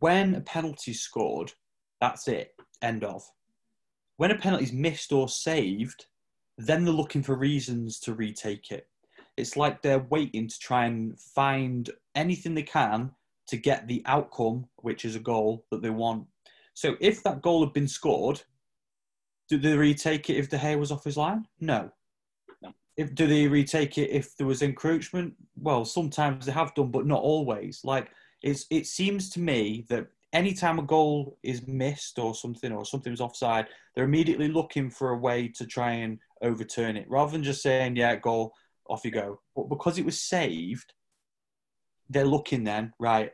when 0.00 0.34
a 0.34 0.40
penalty 0.40 0.92
is 0.92 1.00
scored 1.00 1.52
that's 2.00 2.28
it 2.28 2.54
end 2.82 3.04
of 3.04 3.22
when 4.16 4.30
a 4.30 4.38
penalty 4.38 4.64
is 4.64 4.72
missed 4.72 5.12
or 5.12 5.28
saved 5.28 6.06
then 6.58 6.84
they're 6.84 6.94
looking 6.94 7.22
for 7.22 7.36
reasons 7.36 7.98
to 7.98 8.14
retake 8.14 8.70
it 8.70 8.88
it's 9.36 9.56
like 9.56 9.80
they're 9.80 10.06
waiting 10.10 10.46
to 10.46 10.58
try 10.58 10.86
and 10.86 11.18
find 11.18 11.90
anything 12.14 12.54
they 12.54 12.62
can 12.62 13.10
to 13.46 13.56
get 13.56 13.86
the 13.88 14.02
outcome 14.06 14.66
which 14.76 15.04
is 15.04 15.16
a 15.16 15.20
goal 15.20 15.64
that 15.70 15.82
they 15.82 15.90
want 15.90 16.26
so 16.74 16.96
if 17.00 17.22
that 17.22 17.42
goal 17.42 17.64
had 17.64 17.72
been 17.72 17.88
scored 17.88 18.42
do 19.52 19.58
they 19.58 19.76
retake 19.76 20.30
it 20.30 20.36
if 20.36 20.48
the 20.48 20.56
hair 20.56 20.78
was 20.78 20.90
off 20.90 21.04
his 21.04 21.18
line? 21.18 21.46
No. 21.60 21.90
No. 22.62 22.72
If 22.96 23.14
do 23.14 23.26
they 23.26 23.46
retake 23.46 23.98
it 23.98 24.10
if 24.10 24.34
there 24.36 24.46
was 24.46 24.62
encroachment? 24.62 25.34
Well, 25.60 25.84
sometimes 25.84 26.46
they 26.46 26.52
have 26.52 26.74
done, 26.74 26.90
but 26.90 27.06
not 27.06 27.20
always. 27.20 27.82
Like 27.84 28.10
it 28.42 28.86
seems 28.86 29.30
to 29.30 29.40
me 29.40 29.86
that 29.88 30.06
anytime 30.32 30.78
a 30.78 30.82
goal 30.82 31.38
is 31.42 31.66
missed 31.66 32.18
or 32.18 32.34
something 32.34 32.72
or 32.72 32.84
something's 32.84 33.20
offside, 33.20 33.66
they're 33.94 34.04
immediately 34.04 34.48
looking 34.48 34.90
for 34.90 35.10
a 35.10 35.18
way 35.18 35.48
to 35.48 35.66
try 35.66 35.92
and 35.92 36.18
overturn 36.42 36.96
it 36.96 37.08
rather 37.08 37.32
than 37.32 37.42
just 37.42 37.62
saying, 37.62 37.96
Yeah, 37.96 38.16
goal, 38.16 38.52
off 38.88 39.04
you 39.04 39.10
go. 39.10 39.40
But 39.54 39.68
because 39.68 39.98
it 39.98 40.04
was 40.04 40.20
saved, 40.20 40.92
they're 42.10 42.24
looking 42.24 42.64
then, 42.64 42.92
right, 42.98 43.30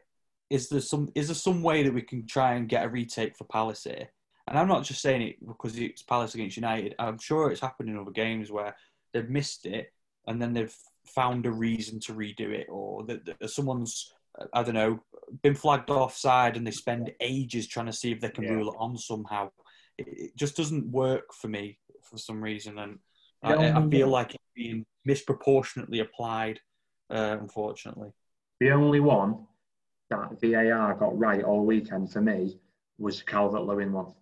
is 0.51 0.69
there 0.69 0.81
some 0.81 1.11
is 1.15 1.29
there 1.29 1.35
some 1.35 1.63
way 1.63 1.83
that 1.83 1.95
we 1.95 2.03
can 2.03 2.27
try 2.27 2.55
and 2.55 2.69
get 2.69 2.85
a 2.85 2.89
retake 2.89 3.37
for 3.37 3.45
Palace 3.45 3.85
here? 3.85 4.09
And 4.47 4.59
I'm 4.59 4.69
not 4.69 4.85
just 4.85 5.03
saying 5.03 5.23
it 5.23 5.47
because 5.47 5.77
it's 5.79 6.03
Palace 6.03 6.35
against 6.35 6.57
United. 6.57 6.95
I'm 6.99 7.19
sure 7.19 7.51
it's 7.51 7.61
happened 7.61 7.91
in 7.91 7.99
other 7.99 8.11
games 8.11 8.51
where 8.51 8.75
they've 9.13 9.29
missed 9.29 9.67
it 9.67 9.93
and 10.27 10.41
then 10.41 10.55
they've 10.55 10.75
found 11.07 11.47
a 11.47 11.51
reason 11.51 12.01
to 12.01 12.15
redo 12.15 12.51
it, 12.53 12.67
or 12.71 13.05
that, 13.05 13.25
that 13.27 13.51
someone's, 13.51 14.13
I 14.53 14.63
don't 14.63 14.75
know, 14.75 15.01
been 15.43 15.55
flagged 15.55 15.91
offside 15.91 16.57
and 16.57 16.67
they 16.67 16.71
spend 16.71 17.13
ages 17.21 17.67
trying 17.67 17.87
to 17.87 17.93
see 17.93 18.13
if 18.13 18.21
they 18.21 18.31
can 18.31 18.45
Yeah. 18.45 18.53
rule 18.53 18.73
it 18.73 18.77
on 18.79 18.97
somehow. 18.97 19.51
It, 19.99 20.07
it 20.09 20.37
just 20.37 20.57
doesn't 20.57 20.91
work 20.91 21.33
for 21.35 21.49
me 21.49 21.79
for 22.03 22.19
some 22.19 22.43
reason, 22.43 22.79
and 22.79 22.99
Yeah, 23.43 23.75
I, 23.77 23.85
I 23.85 23.89
feel 23.91 24.09
like 24.09 24.35
it's 24.35 24.45
being 24.55 24.87
misproportionately 25.05 26.01
applied, 26.01 26.61
uh, 27.11 27.37
unfortunately. 27.41 28.11
The 28.61 28.71
only 28.71 29.01
one 29.01 29.47
that 30.11 30.41
VAR 30.41 30.95
got 30.95 31.19
right 31.19 31.45
all 31.45 31.65
weekend 31.67 32.11
for 32.13 32.21
me 32.21 32.59
was 32.99 33.23
Calvert 33.23 33.63
Lewin 33.63 33.93
one. 33.93 34.13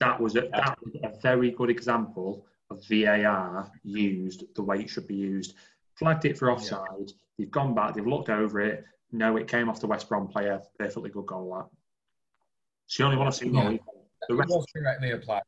That 0.00 0.20
was 0.20 0.36
a, 0.36 0.42
that 0.52 0.78
was 0.82 0.94
a 1.02 1.20
very 1.20 1.50
good 1.50 1.70
example 1.70 2.46
of 2.70 2.84
VAR 2.88 3.70
used 3.82 4.44
the 4.54 4.62
way 4.62 4.80
it 4.80 4.90
should 4.90 5.06
be 5.06 5.14
used. 5.14 5.54
Flagged 5.96 6.24
it 6.24 6.38
for 6.38 6.50
offside. 6.50 7.12
They've 7.38 7.50
gone 7.50 7.74
back. 7.74 7.94
They've 7.94 8.06
looked 8.06 8.30
over 8.30 8.60
it. 8.60 8.84
No, 9.12 9.36
it 9.36 9.46
came 9.46 9.68
off 9.68 9.80
the 9.80 9.86
West 9.86 10.08
Brom 10.08 10.26
player. 10.28 10.60
Perfectly 10.78 11.10
good 11.10 11.26
goal. 11.26 11.54
That. 11.54 11.68
It's 12.86 12.96
the 12.96 13.04
only 13.04 13.16
one 13.18 13.26
I've 13.26 13.34
seen 13.34 13.54
Yeah. 13.54 13.68
The 14.28 14.34
It 14.34 14.38
rest, 14.38 14.50
was 14.50 14.66
correctly 14.74 15.10
applied. 15.10 15.42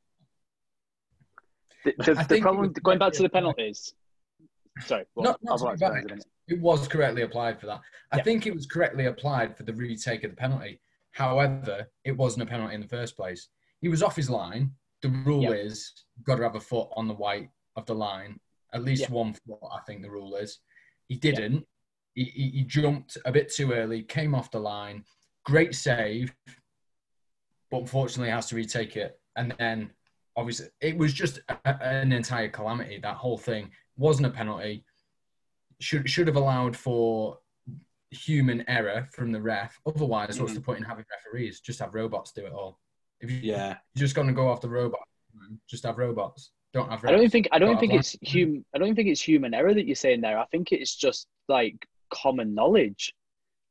The, 1.84 1.94
the, 1.98 2.26
the 2.28 2.40
problem, 2.40 2.68
was- 2.68 2.78
going 2.82 2.98
back 2.98 3.12
to 3.14 3.22
the 3.22 3.28
penalties. 3.28 3.94
Sorry, 4.80 5.04
well, 5.14 5.24
Not- 5.24 5.42
not 5.44 5.52
I'll 5.52 5.58
to 5.58 5.64
go 5.64 5.70
be 5.72 5.76
back 5.78 5.78
to 5.78 5.78
back. 5.78 5.92
those 5.94 5.98
in 6.04 6.10
a 6.10 6.14
minute. 6.14 6.26
It 6.48 6.60
was 6.60 6.88
correctly 6.88 7.22
applied 7.22 7.60
for 7.60 7.66
that. 7.66 7.80
I 8.12 8.16
Yeah. 8.18 8.22
think 8.24 8.46
it 8.46 8.54
was 8.54 8.66
correctly 8.66 9.06
applied 9.06 9.56
for 9.56 9.62
the 9.62 9.72
retake 9.72 10.24
of 10.24 10.30
the 10.30 10.36
penalty. 10.36 10.80
However, 11.12 11.88
it 12.04 12.12
wasn't 12.12 12.42
a 12.42 12.46
penalty 12.46 12.74
in 12.74 12.80
the 12.80 12.88
first 12.88 13.16
place. 13.16 13.48
He 13.80 13.88
was 13.88 14.02
off 14.02 14.16
his 14.16 14.28
line. 14.28 14.74
The 15.02 15.10
rule 15.10 15.42
Yeah. 15.44 15.50
is 15.52 16.04
you've 16.16 16.24
got 16.26 16.36
to 16.36 16.42
have 16.42 16.56
a 16.56 16.60
foot 16.60 16.88
on 16.96 17.06
the 17.06 17.14
white 17.14 17.50
of 17.76 17.86
the 17.86 17.94
line, 17.94 18.40
at 18.72 18.82
least 18.82 19.02
Yeah. 19.02 19.10
one 19.10 19.32
foot. 19.34 19.58
I 19.70 19.80
think 19.86 20.02
the 20.02 20.10
rule 20.10 20.34
is. 20.36 20.58
He 21.08 21.16
didn't. 21.16 21.66
He, 22.14 22.24
he, 22.24 22.50
he 22.50 22.62
jumped 22.64 23.18
a 23.24 23.32
bit 23.32 23.52
too 23.52 23.72
early, 23.72 24.02
came 24.02 24.34
off 24.34 24.50
the 24.50 24.60
line. 24.60 25.04
Great 25.44 25.74
save, 25.74 26.34
but 27.70 27.80
unfortunately 27.80 28.30
has 28.30 28.46
to 28.46 28.56
retake 28.56 28.96
it. 28.96 29.18
And 29.36 29.54
then, 29.58 29.90
obviously, 30.36 30.68
it 30.80 30.96
was 30.96 31.12
just 31.12 31.40
a, 31.48 31.84
an 31.84 32.12
entire 32.12 32.48
calamity. 32.48 32.98
That 33.02 33.16
whole 33.16 33.38
thing 33.38 33.70
wasn't 33.96 34.28
a 34.28 34.30
penalty. 34.30 34.84
Should 35.80 36.08
should 36.08 36.28
have 36.28 36.36
allowed 36.36 36.76
for 36.76 37.38
human 38.10 38.64
error 38.68 39.08
from 39.12 39.32
the 39.32 39.40
ref. 39.40 39.78
Otherwise, 39.86 40.40
what's 40.40 40.52
mm-hmm. 40.52 40.54
the 40.54 40.64
point 40.64 40.78
in 40.78 40.84
having 40.84 41.04
referees? 41.10 41.60
Just 41.60 41.80
have 41.80 41.94
robots 41.94 42.32
do 42.32 42.46
it 42.46 42.52
all. 42.52 42.78
If 43.20 43.30
you, 43.30 43.38
Yeah, 43.42 43.76
you're 43.94 44.00
just 44.00 44.14
going 44.14 44.28
to 44.28 44.34
go 44.34 44.48
off 44.48 44.60
the 44.60 44.68
robot, 44.68 45.06
just 45.68 45.84
have 45.84 45.98
robots. 45.98 46.52
Don't 46.72 46.90
have. 46.90 47.04
I 47.04 47.12
don't 47.12 47.30
think 47.30 47.48
I 47.52 47.58
don't 47.58 47.78
think 47.78 47.92
it's 47.92 48.16
hum. 48.26 48.64
I 48.74 48.78
don't 48.78 48.94
think 48.94 49.08
it's 49.08 49.20
human 49.20 49.54
error 49.54 49.74
that 49.74 49.86
you're 49.86 49.94
saying 49.94 50.20
there. 50.20 50.38
I 50.38 50.46
think 50.46 50.72
it's 50.72 50.94
just 50.94 51.26
like 51.48 51.86
common 52.22 52.54
knowledge. 52.54 53.14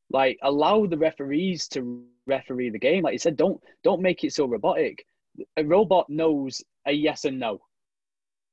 Like 0.10 0.38
allow 0.44 0.86
the 0.86 0.98
referees 0.98 1.68
to 1.70 2.04
referee 2.28 2.70
the 2.70 2.80
game. 2.80 3.04
Like 3.04 3.14
you 3.14 3.20
said, 3.20 3.38
don't 3.38 3.60
don't 3.84 4.02
make 4.02 4.24
it 4.24 4.34
so 4.34 4.46
robotic. 4.46 5.06
A 5.58 5.64
robot 5.64 6.10
knows 6.10 6.62
a 6.86 6.92
yes 6.92 7.26
and 7.26 7.40
no. 7.40 7.62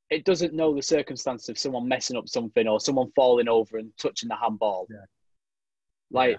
It 0.08 0.24
doesn't 0.24 0.54
know 0.54 0.74
the 0.74 0.82
circumstance 0.82 1.48
of 1.48 1.58
someone 1.58 1.86
messing 1.86 2.16
up 2.16 2.28
something 2.28 2.66
or 2.66 2.80
someone 2.80 3.12
falling 3.14 3.48
over 3.48 3.78
and 3.78 3.92
touching 3.96 4.28
the 4.28 4.36
handball. 4.36 4.86
Yeah. 4.90 5.04
Like 6.10 6.38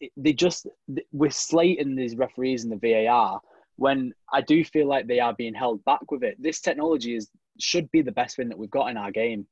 it- 0.00 0.12
they 0.16 0.32
just 0.32 0.66
we're 1.12 1.30
slating 1.30 1.94
these 1.94 2.16
referees 2.16 2.64
in 2.64 2.70
the 2.70 2.76
VAR 2.76 3.40
when 3.76 4.12
I 4.32 4.40
do 4.40 4.64
feel 4.64 4.86
like 4.86 5.06
they 5.06 5.20
are 5.20 5.34
being 5.34 5.54
held 5.54 5.84
back 5.84 6.10
with 6.10 6.22
it. 6.22 6.36
This 6.38 6.60
technology 6.60 7.14
is 7.16 7.30
should 7.58 7.90
be 7.90 8.02
the 8.02 8.12
best 8.12 8.36
thing 8.36 8.48
that 8.48 8.58
we've 8.58 8.70
got 8.70 8.88
in 8.90 8.96
our 8.96 9.10
game, 9.12 9.46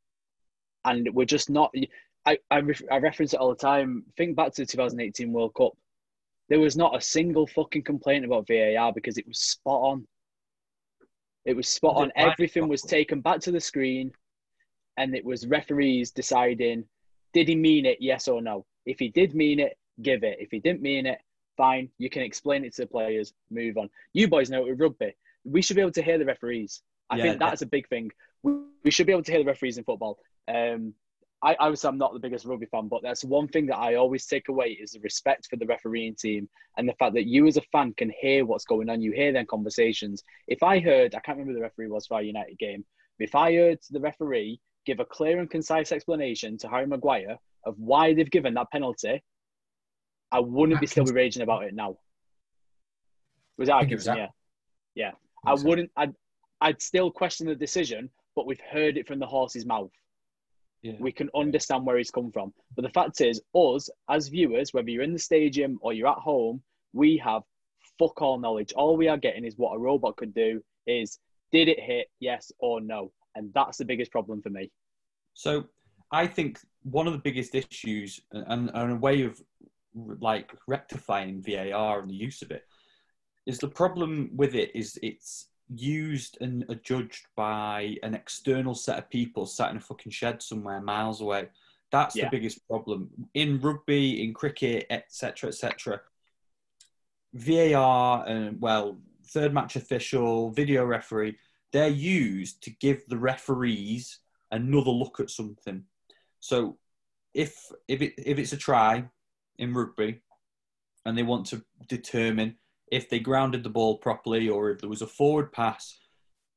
and 0.85 1.09
we're 1.15 1.25
just 1.25 1.49
not. 1.51 1.73
I 2.27 2.39
I, 2.51 2.59
re- 2.59 2.89
I 2.91 2.99
reference 2.99 3.35
it 3.35 3.41
all 3.41 3.51
the 3.51 3.57
time. 3.57 4.05
Think 4.17 4.37
back 4.37 4.53
to 4.55 4.63
the 4.63 4.67
2018 4.67 5.33
World 5.33 5.55
Cup. 5.55 5.73
There 6.49 6.61
was 6.61 6.77
not 6.77 6.97
a 6.97 7.01
single 7.01 7.47
fucking 7.47 7.83
complaint 7.83 8.25
about 8.25 8.47
VAR 8.47 8.93
because 8.93 9.19
it 9.19 9.27
was 9.27 9.39
spot 9.39 9.81
on. 9.81 10.07
It 11.45 11.57
was 11.57 11.69
spot 11.69 11.97
on. 11.97 12.13
Everything 12.17 12.69
was 12.69 12.83
taken 12.83 13.21
back 13.21 13.41
to 13.41 13.51
the 13.51 13.61
screen, 13.61 14.13
and 14.97 15.15
it 15.15 15.25
was 15.25 15.47
referees 15.47 16.11
deciding 16.11 16.85
did 17.33 17.49
he 17.49 17.57
mean 17.57 17.87
it, 17.87 17.99
yes 18.01 18.29
or 18.29 18.43
no. 18.43 18.67
If 18.85 18.99
he 18.99 19.09
did 19.09 19.35
mean 19.35 19.59
it, 19.59 19.79
give 20.03 20.23
it. 20.23 20.39
If 20.41 20.51
he 20.51 20.61
didn't 20.61 20.83
mean 20.83 21.07
it, 21.07 21.19
fine. 21.57 21.89
You 21.99 22.11
can 22.11 22.23
explain 22.23 22.65
it 22.65 22.75
to 22.75 22.83
the 22.83 22.87
players. 22.87 23.33
Move 23.51 23.79
on. 23.79 23.89
You 24.13 24.29
boys 24.29 24.51
know 24.51 24.67
it 24.67 24.71
with 24.71 24.81
rugby, 24.81 25.15
we 25.45 25.63
should 25.63 25.77
be 25.77 25.83
able 25.83 25.93
to 25.93 26.03
hear 26.03 26.19
the 26.19 26.25
referees. 26.25 26.83
I 27.11 27.17
Yeah, 27.17 27.23
think 27.25 27.41
that's 27.41 27.63
a 27.63 27.67
big 27.67 27.89
thing. 27.89 28.11
We, 28.43 28.53
we 28.85 28.91
should 28.91 29.07
be 29.07 29.13
able 29.13 29.23
to 29.23 29.33
hear 29.33 29.41
the 29.41 29.47
referees 29.47 29.79
in 29.79 29.85
football. 29.85 30.19
Um, 30.49 30.95
I, 31.45 31.57
I 31.59 31.69
was 31.69 31.85
I'm 31.85 31.99
not 31.99 32.13
the 32.13 32.21
biggest 32.21 32.45
rugby 32.45 32.67
fan, 32.67 32.87
but 32.89 33.03
that's 33.03 33.25
one 33.25 33.49
thing 33.49 33.67
that 33.67 33.79
I 33.79 33.97
always 33.97 34.27
take 34.27 34.49
away 34.49 34.79
is 34.81 34.93
the 34.93 35.01
respect 35.01 35.49
for 35.49 35.57
the 35.57 35.67
refereeing 35.67 36.15
team 36.15 36.49
and 36.77 36.89
the 36.89 36.93
fact 36.95 37.15
that 37.15 37.27
you 37.27 37.47
as 37.49 37.57
a 37.57 37.63
fan 37.73 37.95
can 37.95 38.13
hear 38.21 38.47
what's 38.47 38.65
going 38.65 38.89
on. 38.89 39.03
You 39.03 39.13
hear 39.13 39.33
their 39.33 39.45
conversations. 39.45 40.23
If 40.47 40.63
I 40.63 40.79
heard, 40.79 41.15
I 41.15 41.21
can't 41.21 41.39
remember 41.39 41.59
the 41.59 41.63
referee 41.65 41.89
was 41.89 42.07
for 42.07 42.15
our 42.15 42.23
United 42.23 42.59
game. 42.59 42.85
But 43.19 43.25
if 43.29 43.35
I 43.35 43.55
heard 43.57 43.79
the 43.91 44.01
referee 44.01 44.61
give 44.87 45.01
a 45.01 45.05
clear 45.05 45.41
and 45.41 45.51
concise 45.51 45.91
explanation 45.91 46.59
to 46.59 46.69
Harry 46.69 46.87
Maguire 46.87 47.37
of 47.67 47.75
why 47.79 48.15
they've 48.15 48.31
given 48.31 48.55
that 48.55 48.71
penalty, 48.71 49.23
I 50.31 50.41
wouldn't 50.41 50.81
be 50.81 50.87
still 50.87 51.05
be 51.05 51.13
raging 51.13 51.43
about 51.43 51.65
it 51.65 51.75
now. 51.75 51.99
Was 53.59 53.69
that 53.69 53.77
I 53.77 53.81
think 53.81 53.93
it 53.93 53.95
was 53.97 54.09
Atkinson? 54.09 54.31
Yeah, 54.95 55.07
yeah. 55.07 55.13
I 55.45 55.57
So- 55.57 55.67
wouldn't. 55.69 55.91
I'd, 55.97 56.15
I'd 56.61 56.81
still 56.81 57.11
question 57.11 57.49
the 57.49 57.55
decision, 57.57 58.11
but 58.37 58.47
we've 58.47 58.61
heard 58.61 58.97
it 58.97 59.09
from 59.09 59.19
the 59.19 59.27
horse's 59.27 59.67
mouth. 59.67 59.91
Yeah. 60.83 60.95
We 60.99 61.13
can 61.13 61.31
understand 61.35 61.87
where 61.87 61.97
he's 61.97 62.11
come 62.11 62.33
from. 62.33 62.53
But 62.75 62.83
the 62.83 62.91
fact 62.91 63.21
is, 63.21 63.41
us 63.55 63.89
as 64.11 64.29
viewers, 64.29 64.75
whether 64.75 64.91
you're 64.91 65.05
in 65.05 65.13
the 65.13 65.19
stadium 65.19 65.79
or 65.81 65.93
you're 65.93 66.09
at 66.09 66.19
home, 66.19 66.61
we 66.93 67.17
have 67.19 67.43
fuck 67.99 68.21
all 68.21 68.39
knowledge. 68.39 68.73
All 68.73 68.97
we 68.97 69.09
are 69.09 69.17
getting 69.17 69.45
is 69.45 69.57
what 69.57 69.75
a 69.75 69.79
robot 69.79 70.17
could 70.17 70.35
do 70.35 70.63
is 70.87 71.19
did 71.53 71.69
it 71.69 71.79
hit, 71.79 72.09
yes 72.19 72.51
or 72.59 72.81
no? 72.81 73.13
And 73.37 73.53
that's 73.55 73.79
the 73.79 73.85
biggest 73.85 74.11
problem 74.11 74.43
for 74.43 74.51
me. 74.51 74.71
So 75.35 75.65
I 76.11 76.27
think 76.27 76.59
one 76.83 77.07
of 77.07 77.13
the 77.13 77.19
biggest 77.19 77.55
issues 77.55 78.21
and, 78.33 78.71
and 78.75 78.93
a 78.93 78.97
way 78.97 79.23
of 79.23 79.41
like 79.95 80.53
rectifying 80.67 81.43
VAR 81.43 82.01
and 82.01 82.11
the 82.11 82.15
use 82.15 82.43
of 82.43 82.51
it 82.51 82.65
is 83.47 83.59
the 83.59 83.69
problem 83.69 84.31
with 84.35 84.55
it 84.55 84.71
is 84.75 84.99
it's 85.03 85.49
used 85.79 86.39
and 86.41 86.65
adjudged 86.69 87.27
by 87.37 87.97
an 88.03 88.15
external 88.15 88.75
set 88.75 88.99
of 88.99 89.11
people 89.11 89.47
sat 89.47 89.71
in 89.71 89.77
a 89.77 89.81
fucking 89.81 90.13
shed 90.13 90.43
somewhere 90.43 90.81
miles 90.81 91.21
away. 91.21 91.49
That's 91.91 92.17
Yeah. 92.17 92.25
the 92.25 92.37
biggest 92.37 92.67
problem 92.69 93.29
in 93.35 93.61
rugby, 93.61 94.25
in 94.25 94.33
cricket, 94.35 94.87
etc., 94.91 95.49
etc. 95.49 96.03
VAR 97.35 98.27
and 98.27 98.61
well, 98.61 98.99
third 99.27 99.55
match 99.55 99.77
official, 99.77 100.51
video 100.51 100.85
referee, 100.85 101.39
they're 101.73 101.89
used 101.89 102.63
to 102.65 102.71
give 102.71 103.07
the 103.09 103.17
referees 103.17 104.19
another 104.51 104.91
look 104.91 105.21
at 105.21 105.31
something. 105.31 105.85
So 106.41 106.79
if 107.35 107.71
if 107.89 108.03
it 108.03 108.15
if 108.19 108.39
it's 108.39 108.53
a 108.53 108.59
try 108.59 109.09
in 109.59 109.73
rugby, 109.73 110.21
and 111.05 111.17
they 111.17 111.23
want 111.23 111.47
to 111.47 111.65
determine 111.89 112.59
if 112.93 113.09
they 113.09 113.19
grounded 113.19 113.63
the 113.65 113.71
ball 113.71 113.97
properly 113.97 114.51
or 114.51 114.71
if 114.71 114.81
there 114.81 114.91
was 114.91 115.01
a 115.01 115.07
forward 115.07 115.51
pass, 115.51 115.99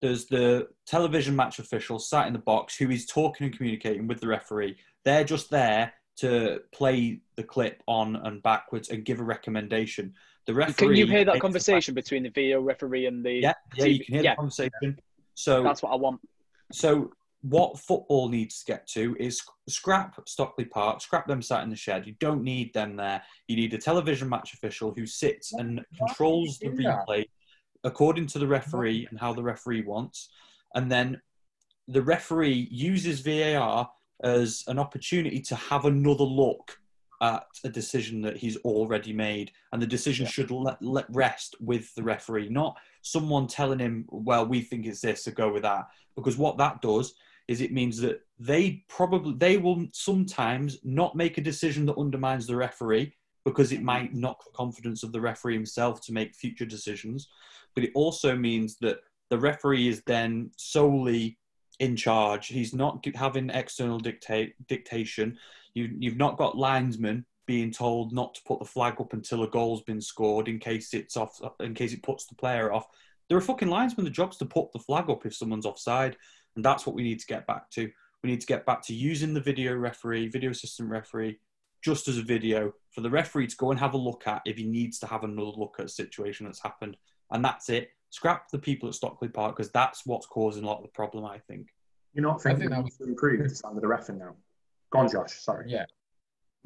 there's 0.02 0.26
the 0.26 0.68
television 0.86 1.34
match 1.34 1.60
official 1.60 1.98
sat 1.98 2.28
in 2.28 2.34
the 2.34 2.40
box 2.40 2.76
who 2.76 2.92
is 2.92 3.06
talking 3.06 3.46
and 3.48 3.56
communicating 3.56 4.06
with 4.06 4.20
the 4.20 4.28
referee. 4.28 4.76
They're 5.06 5.24
just 5.24 5.50
there 5.50 5.94
to 6.18 6.60
play 6.74 7.22
the 7.38 7.44
clip 7.44 7.82
on 7.88 8.18
and 8.18 8.44
backwards 8.44 8.90
and 8.90 9.06
give 9.06 9.22
a 9.22 9.24
recommendation. 9.24 10.14
The 10.46 10.54
referee. 10.54 10.74
Can 10.74 10.96
you 10.98 11.08
hear 11.08 11.24
that 11.24 11.40
conversation 11.40 11.96
between 11.96 12.24
the 12.24 12.30
video 12.30 12.62
referee 12.62 13.06
and 13.06 13.26
the? 13.26 13.36
Yeah, 13.36 13.54
yeah, 13.78 13.86
you 13.86 14.04
can 14.04 14.14
hear 14.16 14.24
Yeah. 14.24 14.32
the 14.34 14.36
conversation. 14.36 15.00
So 15.36 15.64
That's 15.64 15.82
what 15.82 15.94
I 15.94 15.96
want. 15.96 16.20
so 16.74 17.12
what 17.50 17.80
football 17.80 18.28
needs 18.28 18.60
to 18.60 18.66
get 18.66 18.88
to 18.88 19.16
is 19.20 19.40
scrap 19.70 20.20
Stockley 20.28 20.66
Park, 20.66 21.00
scrap 21.00 21.28
them 21.28 21.44
sat 21.44 21.64
in 21.64 21.70
the 21.70 21.76
shed. 21.76 22.08
You 22.08 22.16
don't 22.20 22.44
need 22.44 22.74
them 22.74 22.96
there. 22.96 23.22
You 23.48 23.56
need 23.56 23.74
a 23.76 23.78
television 23.78 24.28
match 24.28 24.56
official 24.56 24.92
who 24.96 25.06
sits 25.06 25.54
and 25.54 25.86
controls 25.96 26.58
the 26.58 26.70
replay 26.70 27.26
according 27.84 28.26
to 28.26 28.40
the 28.40 28.48
referee 28.48 29.06
and 29.12 29.20
how 29.20 29.32
the 29.32 29.44
referee 29.44 29.84
wants. 29.84 30.30
And 30.74 30.92
then 30.92 31.22
the 31.88 32.02
referee 32.02 32.68
uses 32.72 33.20
VAR 33.20 33.92
as 34.24 34.64
an 34.66 34.80
opportunity 34.80 35.40
to 35.42 35.56
have 35.56 35.86
another 35.86 36.24
look 36.24 36.80
at 37.22 37.46
a 37.64 37.70
decision 37.70 38.24
that 38.24 38.38
he's 38.38 38.58
already 38.58 39.14
made. 39.14 39.52
And 39.72 39.80
the 39.80 39.88
decision 39.88 40.26
should 40.26 40.50
let, 40.50 40.82
let 40.82 41.06
rest 41.10 41.56
with 41.60 41.94
the 41.94 42.02
referee, 42.02 42.50
not 42.50 42.76
someone 43.04 43.46
telling 43.46 43.78
him, 43.78 44.06
well, 44.10 44.48
we 44.48 44.62
think 44.62 44.88
it's 44.88 45.02
this, 45.02 45.26
so 45.26 45.32
go 45.32 45.54
with 45.54 45.62
that. 45.62 45.86
Because 46.16 46.38
what 46.38 46.58
that 46.58 46.82
does 46.82 47.14
is 47.48 47.62
it 47.62 47.72
means 47.72 48.00
that 48.02 48.22
they 48.40 48.84
probably 48.90 49.36
they 49.38 49.58
will 49.58 49.86
sometimes 49.94 50.78
not 50.84 51.16
make 51.16 51.38
a 51.38 51.42
decision 51.42 51.86
that 51.86 51.98
undermines 51.98 52.48
the 52.48 52.56
referee 52.56 53.16
because 53.46 53.72
it 53.72 53.84
might 53.84 54.14
knock 54.14 54.44
the 54.44 54.52
confidence 54.52 55.04
of 55.04 55.12
the 55.12 55.22
referee 55.22 55.54
himself 55.54 56.02
to 56.02 56.14
make 56.14 56.36
future 56.36 56.66
decisions. 56.66 57.30
But 57.76 57.84
it 57.84 57.92
also 57.94 58.36
means 58.36 58.78
that 58.82 58.98
the 59.30 59.38
referee 59.38 59.88
is 59.88 60.02
then 60.06 60.52
solely 60.58 61.38
in 61.80 61.96
charge. 61.96 62.48
He's 62.48 62.74
not 62.74 63.06
having 63.16 63.50
external 63.50 64.00
dictate 64.00 64.56
dictation. 64.68 65.38
You, 65.74 65.90
you've 66.00 66.18
not 66.18 66.38
got 66.38 66.58
linesmen 66.58 67.26
being 67.46 67.72
told 67.72 68.12
not 68.12 68.34
to 68.34 68.42
put 68.48 68.60
the 68.60 68.66
flag 68.66 68.96
up 69.00 69.14
until 69.14 69.44
a 69.44 69.48
goal's 69.48 69.84
been 69.84 70.02
scored 70.02 70.48
in 70.48 70.58
case 70.58 70.94
it's 70.94 71.16
off, 71.16 71.40
in 71.60 71.76
case 71.76 71.94
it 71.94 72.02
puts 72.02 72.26
the 72.26 72.36
player 72.36 72.74
off. 72.74 72.88
There 73.30 73.38
are 73.38 73.42
fucking 73.42 73.70
linesmen. 73.70 74.06
The 74.06 74.12
job's 74.12 74.38
to 74.38 74.46
put 74.46 74.72
the 74.72 74.80
flag 74.80 75.10
up 75.10 75.26
if 75.26 75.36
someone's 75.36 75.66
offside, 75.66 76.18
and 76.56 76.64
that's 76.64 76.86
what 76.86 76.96
we 76.96 77.04
need 77.04 77.20
to 77.20 77.28
get 77.28 77.48
back 77.48 77.70
to. 77.72 77.90
We 78.24 78.32
need 78.32 78.42
to 78.42 78.48
get 78.48 78.66
back 78.66 78.82
to 78.84 78.94
using 78.94 79.34
the 79.34 79.42
video 79.42 79.76
referee, 79.76 80.30
video 80.30 80.52
assistant 80.52 80.90
referee, 80.90 81.40
just 81.84 82.08
as 82.08 82.18
a 82.18 82.24
video 82.24 82.74
for 82.92 83.02
the 83.02 83.10
referee 83.10 83.48
to 83.48 83.56
go 83.58 83.72
and 83.72 83.80
have 83.80 83.94
a 83.94 83.98
look 83.98 84.28
at 84.28 84.42
if 84.46 84.58
he 84.58 84.64
needs 84.64 84.98
to 85.00 85.06
have 85.08 85.24
another 85.24 85.52
look 85.56 85.76
at 85.80 85.86
a 85.86 85.90
situation 85.90 86.46
that's 86.46 86.62
happened, 86.62 86.98
and 87.32 87.46
that's 87.46 87.70
it. 87.70 87.90
Scrap 88.10 88.50
the 88.50 88.58
people 88.58 88.90
at 88.90 88.96
Stockley 88.96 89.28
Park 89.28 89.56
because 89.56 89.72
that's 89.72 90.06
what's 90.06 90.26
causing 90.26 90.64
a 90.64 90.68
lot 90.68 90.78
of 90.78 90.84
the 90.84 90.90
problem. 90.90 91.26
I 91.26 91.38
think. 91.38 91.68
You're 92.14 92.24
not 92.24 92.40
I 92.40 92.44
thinking 92.44 92.60
think 92.60 92.70
that 92.72 92.76
that 92.78 92.84
needs 92.84 92.98
to 92.98 93.04
improve 93.04 93.44
the 93.44 93.54
standard 93.54 93.84
of 93.84 93.90
reffing 93.90 94.18
now. 94.18 94.36
Go 94.92 95.00
on, 95.00 95.12
Josh. 95.12 95.34
Sorry. 95.34 95.66
Yeah. 95.68 95.86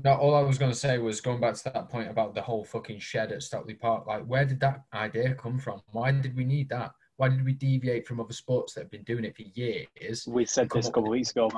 No, 0.02 0.14
all 0.14 0.36
I 0.36 0.42
was 0.42 0.58
going 0.58 0.72
to 0.72 0.78
say 0.78 0.98
was 0.98 1.20
going 1.20 1.42
back 1.42 1.56
to 1.56 1.64
that 1.74 1.90
point 1.90 2.10
about 2.10 2.34
the 2.34 2.42
whole 2.42 2.64
fucking 2.64 3.00
shed 3.00 3.32
at 3.34 3.44
Stockley 3.44 3.74
Park. 3.74 4.08
Like, 4.08 4.24
where 4.26 4.46
did 4.46 4.60
that 4.62 4.84
idea 4.94 5.34
come 5.34 5.60
from? 5.60 5.82
Why 5.92 6.12
did 6.12 6.38
we 6.38 6.46
need 6.46 6.70
that? 6.70 6.94
Why 7.20 7.28
did 7.28 7.44
we 7.44 7.52
deviate 7.52 8.08
from 8.08 8.22
other 8.22 8.32
sports 8.32 8.74
that 8.74 8.84
have 8.84 8.92
been 8.92 9.04
doing 9.04 9.26
it 9.26 9.36
for 9.36 9.42
years? 9.42 10.26
We 10.26 10.46
said 10.46 10.70
this 10.74 10.88
a 10.88 10.90
couple 10.90 11.08
of 11.08 11.12
weeks 11.12 11.32
ago. 11.32 11.52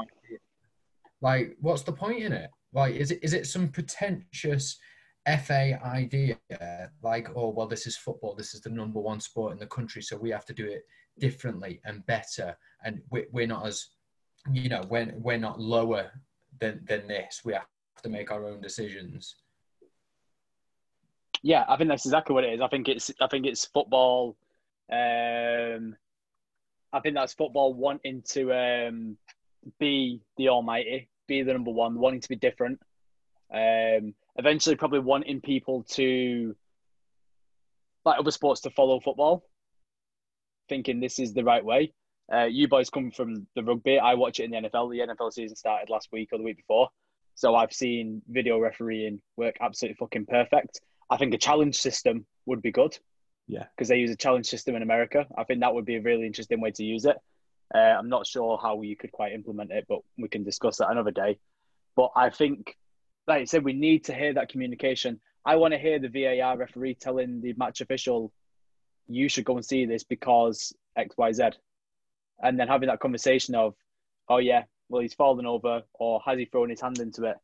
Like, 1.21 1.55
what's 1.61 1.83
the 1.83 1.91
point 1.91 2.23
in 2.23 2.33
it? 2.33 2.49
Like, 2.73 2.95
is 2.95 3.11
it 3.11 3.19
is 3.21 3.35
it 3.35 3.45
some 3.45 3.67
pretentious 3.67 4.79
FA 5.27 5.79
idea? 5.85 6.39
Like, 7.03 7.27
oh 7.35 7.49
well, 7.49 7.67
this 7.67 7.85
is 7.85 7.95
football. 7.95 8.33
This 8.33 8.55
is 8.55 8.61
the 8.61 8.71
number 8.71 8.99
one 8.99 9.19
sport 9.19 9.53
in 9.53 9.59
the 9.59 9.67
country, 9.67 10.01
so 10.01 10.17
we 10.17 10.31
have 10.31 10.45
to 10.45 10.53
do 10.53 10.65
it 10.65 10.81
differently 11.19 11.79
and 11.85 12.03
better. 12.07 12.57
And 12.83 12.99
we, 13.11 13.25
we're 13.31 13.45
not 13.45 13.67
as, 13.67 13.89
you 14.51 14.67
know, 14.67 14.81
we're 14.89 15.13
we're 15.15 15.37
not 15.37 15.59
lower 15.59 16.09
than 16.59 16.83
than 16.87 17.07
this. 17.07 17.41
We 17.45 17.53
have 17.53 17.67
to 18.01 18.09
make 18.09 18.31
our 18.31 18.47
own 18.47 18.61
decisions. 18.61 19.35
Yeah, 21.43 21.65
I 21.69 21.77
think 21.77 21.91
that's 21.91 22.07
exactly 22.07 22.33
what 22.33 22.45
it 22.45 22.53
is. 22.55 22.61
I 22.61 22.67
think 22.67 22.89
it's 22.89 23.11
I 23.21 23.27
think 23.27 23.45
it's 23.45 23.65
football. 23.65 24.35
Um, 24.91 25.95
I 26.93 26.99
think 26.99 27.15
that's 27.15 27.33
football 27.33 27.73
wanting 27.73 28.23
to 28.29 28.53
um, 28.53 29.17
be 29.79 30.21
the 30.37 30.49
almighty, 30.49 31.09
be 31.27 31.43
the 31.43 31.53
number 31.53 31.71
one, 31.71 31.97
wanting 31.97 32.21
to 32.21 32.29
be 32.29 32.35
different. 32.35 32.79
Um, 33.53 34.13
eventually, 34.37 34.75
probably 34.75 34.99
wanting 34.99 35.41
people 35.41 35.83
to 35.91 36.55
like 38.03 38.19
other 38.19 38.31
sports 38.31 38.61
to 38.61 38.69
follow 38.71 38.99
football, 38.99 39.43
thinking 40.67 40.99
this 40.99 41.19
is 41.19 41.33
the 41.33 41.43
right 41.43 41.63
way. 41.63 41.93
Uh, 42.33 42.45
you 42.45 42.67
boys 42.67 42.89
come 42.89 43.11
from 43.11 43.47
the 43.55 43.63
rugby. 43.63 43.99
I 43.99 44.15
watch 44.15 44.39
it 44.39 44.45
in 44.45 44.51
the 44.51 44.69
NFL. 44.69 44.91
The 44.91 45.13
NFL 45.13 45.33
season 45.33 45.55
started 45.55 45.89
last 45.89 46.09
week 46.11 46.29
or 46.31 46.37
the 46.37 46.43
week 46.43 46.57
before, 46.57 46.89
so 47.35 47.55
I've 47.55 47.73
seen 47.73 48.21
video 48.27 48.59
refereeing 48.59 49.21
work 49.37 49.57
absolutely 49.61 49.95
fucking 49.95 50.25
perfect. 50.25 50.81
I 51.09 51.17
think 51.17 51.33
a 51.33 51.37
challenge 51.37 51.75
system 51.75 52.25
would 52.45 52.61
be 52.61 52.71
good. 52.71 52.97
Yeah. 53.51 53.65
Because 53.75 53.89
they 53.89 53.97
use 53.97 54.11
a 54.11 54.15
challenge 54.15 54.45
system 54.45 54.77
in 54.77 54.81
America. 54.81 55.27
I 55.37 55.43
think 55.43 55.59
that 55.59 55.73
would 55.73 55.83
be 55.83 55.97
a 55.97 56.01
really 56.01 56.25
interesting 56.25 56.61
way 56.61 56.71
to 56.71 56.85
use 56.85 57.03
it. 57.03 57.17
Uh, 57.75 57.77
I'm 57.77 58.07
not 58.07 58.25
sure 58.25 58.57
how 58.57 58.81
you 58.81 58.95
could 58.95 59.11
quite 59.11 59.33
implement 59.33 59.71
it, 59.73 59.85
but 59.89 59.99
we 60.17 60.29
can 60.29 60.45
discuss 60.45 60.77
that 60.77 60.89
another 60.89 61.11
day. 61.11 61.37
But 61.97 62.11
I 62.15 62.29
think, 62.29 62.77
like 63.27 63.41
I 63.41 63.43
said, 63.43 63.65
we 63.65 63.73
need 63.73 64.05
to 64.05 64.13
hear 64.13 64.33
that 64.35 64.47
communication. 64.47 65.19
I 65.45 65.57
want 65.57 65.73
to 65.73 65.79
hear 65.79 65.99
the 65.99 66.07
VAR 66.07 66.57
referee 66.57 66.95
telling 66.95 67.41
the 67.41 67.53
match 67.57 67.81
official, 67.81 68.31
you 69.09 69.27
should 69.27 69.43
go 69.43 69.57
and 69.57 69.65
see 69.65 69.85
this 69.85 70.05
because 70.05 70.73
X, 70.95 71.13
Y, 71.17 71.33
Z. 71.33 71.49
And 72.41 72.57
then 72.57 72.69
having 72.69 72.87
that 72.87 73.01
conversation 73.01 73.53
of, 73.55 73.75
oh, 74.29 74.37
yeah, 74.37 74.63
well, 74.87 75.01
he's 75.01 75.13
fallen 75.13 75.45
over 75.45 75.81
or 75.95 76.21
has 76.25 76.39
he 76.39 76.45
thrown 76.45 76.69
his 76.69 76.79
hand 76.79 76.99
into 76.99 77.25
it? 77.25 77.35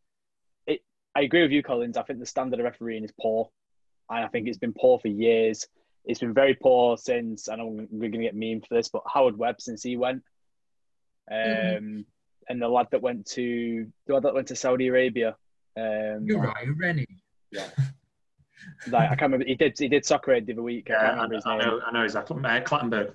It. 0.68 0.82
I 1.14 1.24
agree 1.24 1.42
with 1.42 1.52
you, 1.52 1.64
Collins. 1.64 1.98
I 1.98 2.04
think 2.04 2.20
the 2.20 2.26
standard 2.26 2.62
of 2.62 2.66
refereeing 2.66 3.04
is 3.04 3.12
poor. 3.20 3.50
And 4.10 4.24
I 4.24 4.30
think 4.30 4.48
it's 4.48 4.58
been 4.58 4.74
poor 4.74 5.00
for 5.00 5.10
years. 5.10 5.68
It's 6.08 6.20
been 6.22 6.34
very 6.34 6.56
poor 6.56 6.98
since, 6.98 7.48
I 7.50 7.56
know 7.58 7.68
we're 7.68 8.10
going 8.10 8.12
to 8.14 8.18
get 8.20 8.36
memed 8.36 8.66
for 8.68 8.74
this, 8.76 8.88
but 8.90 9.04
Howard 9.14 9.38
Webb 9.38 9.62
since 9.62 9.84
he 9.84 9.96
went. 9.98 10.24
Um, 11.30 11.38
Mhm. 11.38 12.06
And 12.50 12.62
the 12.62 12.70
lad 12.70 12.88
that 12.92 13.02
went 13.02 13.26
to 13.32 13.92
the 14.06 14.14
lad 14.14 14.24
that 14.24 14.34
went 14.34 14.48
to 14.48 14.56
Saudi 14.56 14.88
Arabia. 14.88 15.36
Um, 15.76 16.24
You're 16.26 16.40
right, 16.40 16.66
Rennie. 16.78 17.06
Yeah. 17.52 17.68
like, 18.88 19.04
I 19.12 19.16
can't 19.16 19.24
remember. 19.34 19.46
He 19.46 19.56
did 19.56 19.78
he 19.78 19.90
did 19.90 20.06
soccer 20.06 20.32
aid 20.34 20.46
the 20.48 20.54
other 20.54 20.64
week. 20.64 20.90
I 20.90 20.94
Yeah, 20.94 21.00
can't 21.00 21.10
I, 21.12 21.14
remember 21.16 21.36
his 21.36 21.46
I 21.46 21.58
name. 21.58 21.68
know, 21.68 21.82
I 21.86 21.92
know 21.92 22.04
exactly. 22.04 22.38
Uh, 22.38 22.62
Clattenburg. 22.62 23.14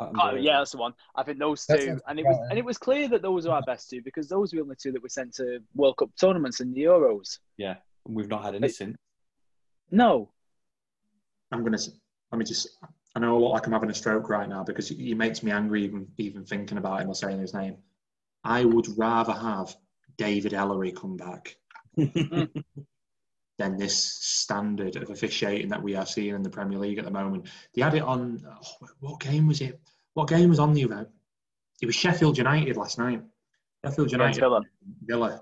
Oh, 0.00 0.34
yeah, 0.34 0.58
that's 0.58 0.72
the 0.72 0.76
one. 0.78 0.92
I 1.16 1.22
think 1.22 1.38
those 1.38 1.64
two, 1.64 1.78
sounds 1.78 2.02
and 2.08 2.18
it 2.20 2.26
was 2.26 2.36
right. 2.38 2.50
and 2.50 2.58
it 2.58 2.64
was 2.64 2.76
clear 2.76 3.08
that 3.08 3.22
those 3.22 3.46
were 3.46 3.54
our 3.54 3.62
best 3.62 3.88
two 3.88 4.02
because 4.02 4.28
those 4.28 4.52
were 4.52 4.58
the 4.58 4.62
only 4.64 4.76
two 4.76 4.92
that 4.92 5.02
were 5.02 5.08
sent 5.08 5.32
to 5.36 5.60
World 5.74 5.96
Cup 5.96 6.10
tournaments 6.20 6.60
and 6.60 6.74
the 6.74 6.82
Euros. 6.82 7.38
Yeah, 7.56 7.76
and 8.06 8.14
we've 8.14 8.28
not 8.28 8.44
had 8.44 8.54
any 8.54 8.68
since. 8.68 8.98
No, 9.90 10.30
I'm 11.52 11.64
gonna. 11.64 11.78
Let 12.34 12.40
me 12.40 12.46
just. 12.46 12.66
I 13.14 13.20
know 13.20 13.36
I 13.36 13.38
look 13.38 13.52
like 13.52 13.66
I'm 13.68 13.72
having 13.72 13.90
a 13.90 13.94
stroke 13.94 14.28
right 14.28 14.48
now 14.48 14.64
because 14.64 14.88
he 14.88 15.14
makes 15.14 15.44
me 15.44 15.52
angry 15.52 15.84
even 15.84 16.08
even 16.18 16.44
thinking 16.44 16.78
about 16.78 17.00
him 17.00 17.08
or 17.08 17.14
saying 17.14 17.38
his 17.38 17.54
name. 17.54 17.76
I 18.42 18.64
would 18.64 18.88
rather 18.98 19.32
have 19.32 19.76
David 20.18 20.50
Elleray 20.50 20.96
come 20.96 21.16
back 21.16 21.54
than 21.96 23.76
this 23.78 23.96
standard 23.96 24.96
of 24.96 25.10
officiating 25.10 25.68
that 25.68 25.80
we 25.80 25.94
are 25.94 26.06
seeing 26.06 26.34
in 26.34 26.42
the 26.42 26.50
Premier 26.50 26.76
League 26.76 26.98
at 26.98 27.04
the 27.04 27.10
moment. 27.12 27.46
They 27.72 27.82
had 27.82 27.94
it 27.94 28.02
on. 28.02 28.44
Oh, 28.44 28.88
what 28.98 29.20
game 29.20 29.46
was 29.46 29.60
it? 29.60 29.80
What 30.14 30.26
game 30.26 30.48
was 30.48 30.58
on 30.58 30.72
the 30.72 30.82
event? 30.82 31.06
It 31.80 31.86
was 31.86 31.94
Sheffield 31.94 32.36
United 32.36 32.76
last 32.76 32.98
night. 32.98 33.22
Sheffield 33.84 34.10
United. 34.10 34.40
Villa. 34.40 34.62
Villa, 35.04 35.40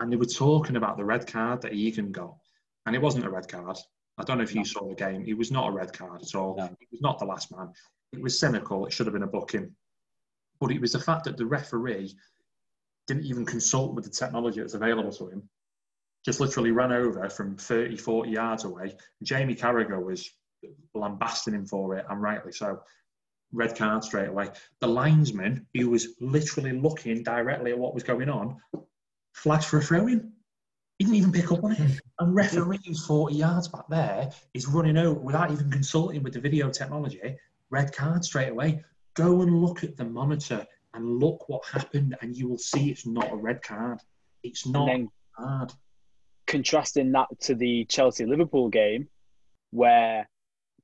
and 0.00 0.12
they 0.12 0.16
were 0.16 0.24
talking 0.24 0.74
about 0.74 0.96
the 0.96 1.04
red 1.04 1.28
card 1.28 1.62
that 1.62 1.74
Egan 1.74 2.10
got, 2.10 2.34
and 2.86 2.96
it 2.96 3.02
wasn't 3.02 3.24
a 3.24 3.30
red 3.30 3.46
card. 3.46 3.78
I 4.18 4.24
don't 4.24 4.38
know 4.38 4.44
if 4.44 4.54
you 4.54 4.64
saw 4.64 4.88
the 4.88 4.94
game. 4.94 5.24
It 5.26 5.36
was 5.36 5.50
not 5.50 5.68
a 5.68 5.72
red 5.72 5.92
card 5.92 6.22
at 6.22 6.34
all. 6.34 6.56
No. 6.56 6.64
It 6.64 6.88
was 6.90 7.00
not 7.00 7.18
the 7.18 7.24
last 7.24 7.54
man. 7.54 7.72
It 8.12 8.22
was 8.22 8.38
cynical. 8.38 8.86
It 8.86 8.92
should 8.92 9.06
have 9.06 9.12
been 9.12 9.24
a 9.24 9.28
booking, 9.28 9.74
but 10.60 10.70
it 10.70 10.80
was 10.80 10.92
the 10.92 11.00
fact 11.00 11.24
that 11.24 11.36
the 11.36 11.46
referee 11.46 12.14
didn't 13.06 13.24
even 13.24 13.44
consult 13.44 13.94
with 13.94 14.04
the 14.04 14.10
technology 14.10 14.60
that's 14.60 14.74
available 14.74 15.12
to 15.12 15.28
him. 15.28 15.48
Just 16.24 16.40
literally 16.40 16.70
ran 16.70 16.92
over 16.92 17.28
from 17.28 17.56
30, 17.56 17.96
40 17.96 18.30
yards 18.30 18.64
away. 18.64 18.96
Jamie 19.22 19.54
Carragher 19.54 20.02
was 20.02 20.30
lambasting 20.94 21.54
him 21.54 21.66
for 21.66 21.96
it, 21.96 22.06
and 22.08 22.22
rightly 22.22 22.52
so. 22.52 22.80
Red 23.52 23.76
card 23.76 24.02
straight 24.02 24.28
away. 24.28 24.48
The 24.80 24.88
linesman, 24.88 25.66
who 25.74 25.90
was 25.90 26.14
literally 26.20 26.72
looking 26.72 27.22
directly 27.22 27.72
at 27.72 27.78
what 27.78 27.94
was 27.94 28.02
going 28.02 28.28
on, 28.28 28.56
flagged 29.32 29.64
for 29.64 29.78
a 29.78 29.82
throw 29.82 30.06
in. 30.06 30.32
He 30.98 31.04
didn't 31.04 31.16
even 31.16 31.32
pick 31.32 31.50
up 31.50 31.64
on 31.64 31.72
it. 31.72 31.78
Hmm. 31.78 31.92
And 32.20 32.34
referee 32.34 32.80
who's 32.86 33.04
40 33.04 33.34
yards 33.34 33.68
back 33.68 33.88
there 33.88 34.30
is 34.52 34.68
running 34.68 34.96
over 34.96 35.18
without 35.18 35.50
even 35.50 35.70
consulting 35.70 36.22
with 36.22 36.34
the 36.34 36.40
video 36.40 36.70
technology. 36.70 37.36
Red 37.70 37.92
card 37.92 38.24
straight 38.24 38.50
away. 38.50 38.84
Go 39.14 39.42
and 39.42 39.60
look 39.60 39.82
at 39.82 39.96
the 39.96 40.04
monitor 40.04 40.66
and 40.94 41.18
look 41.18 41.48
what 41.48 41.64
happened, 41.66 42.16
and 42.20 42.36
you 42.36 42.48
will 42.48 42.58
see 42.58 42.90
it's 42.90 43.06
not 43.06 43.32
a 43.32 43.36
red 43.36 43.62
card. 43.62 43.98
It's 44.42 44.66
not. 44.66 44.86
then 44.86 45.08
Hard. 45.32 45.72
contrasting 46.46 47.10
that 47.12 47.26
to 47.40 47.56
the 47.56 47.84
Chelsea 47.86 48.24
Liverpool 48.24 48.68
game 48.68 49.08
where 49.70 50.28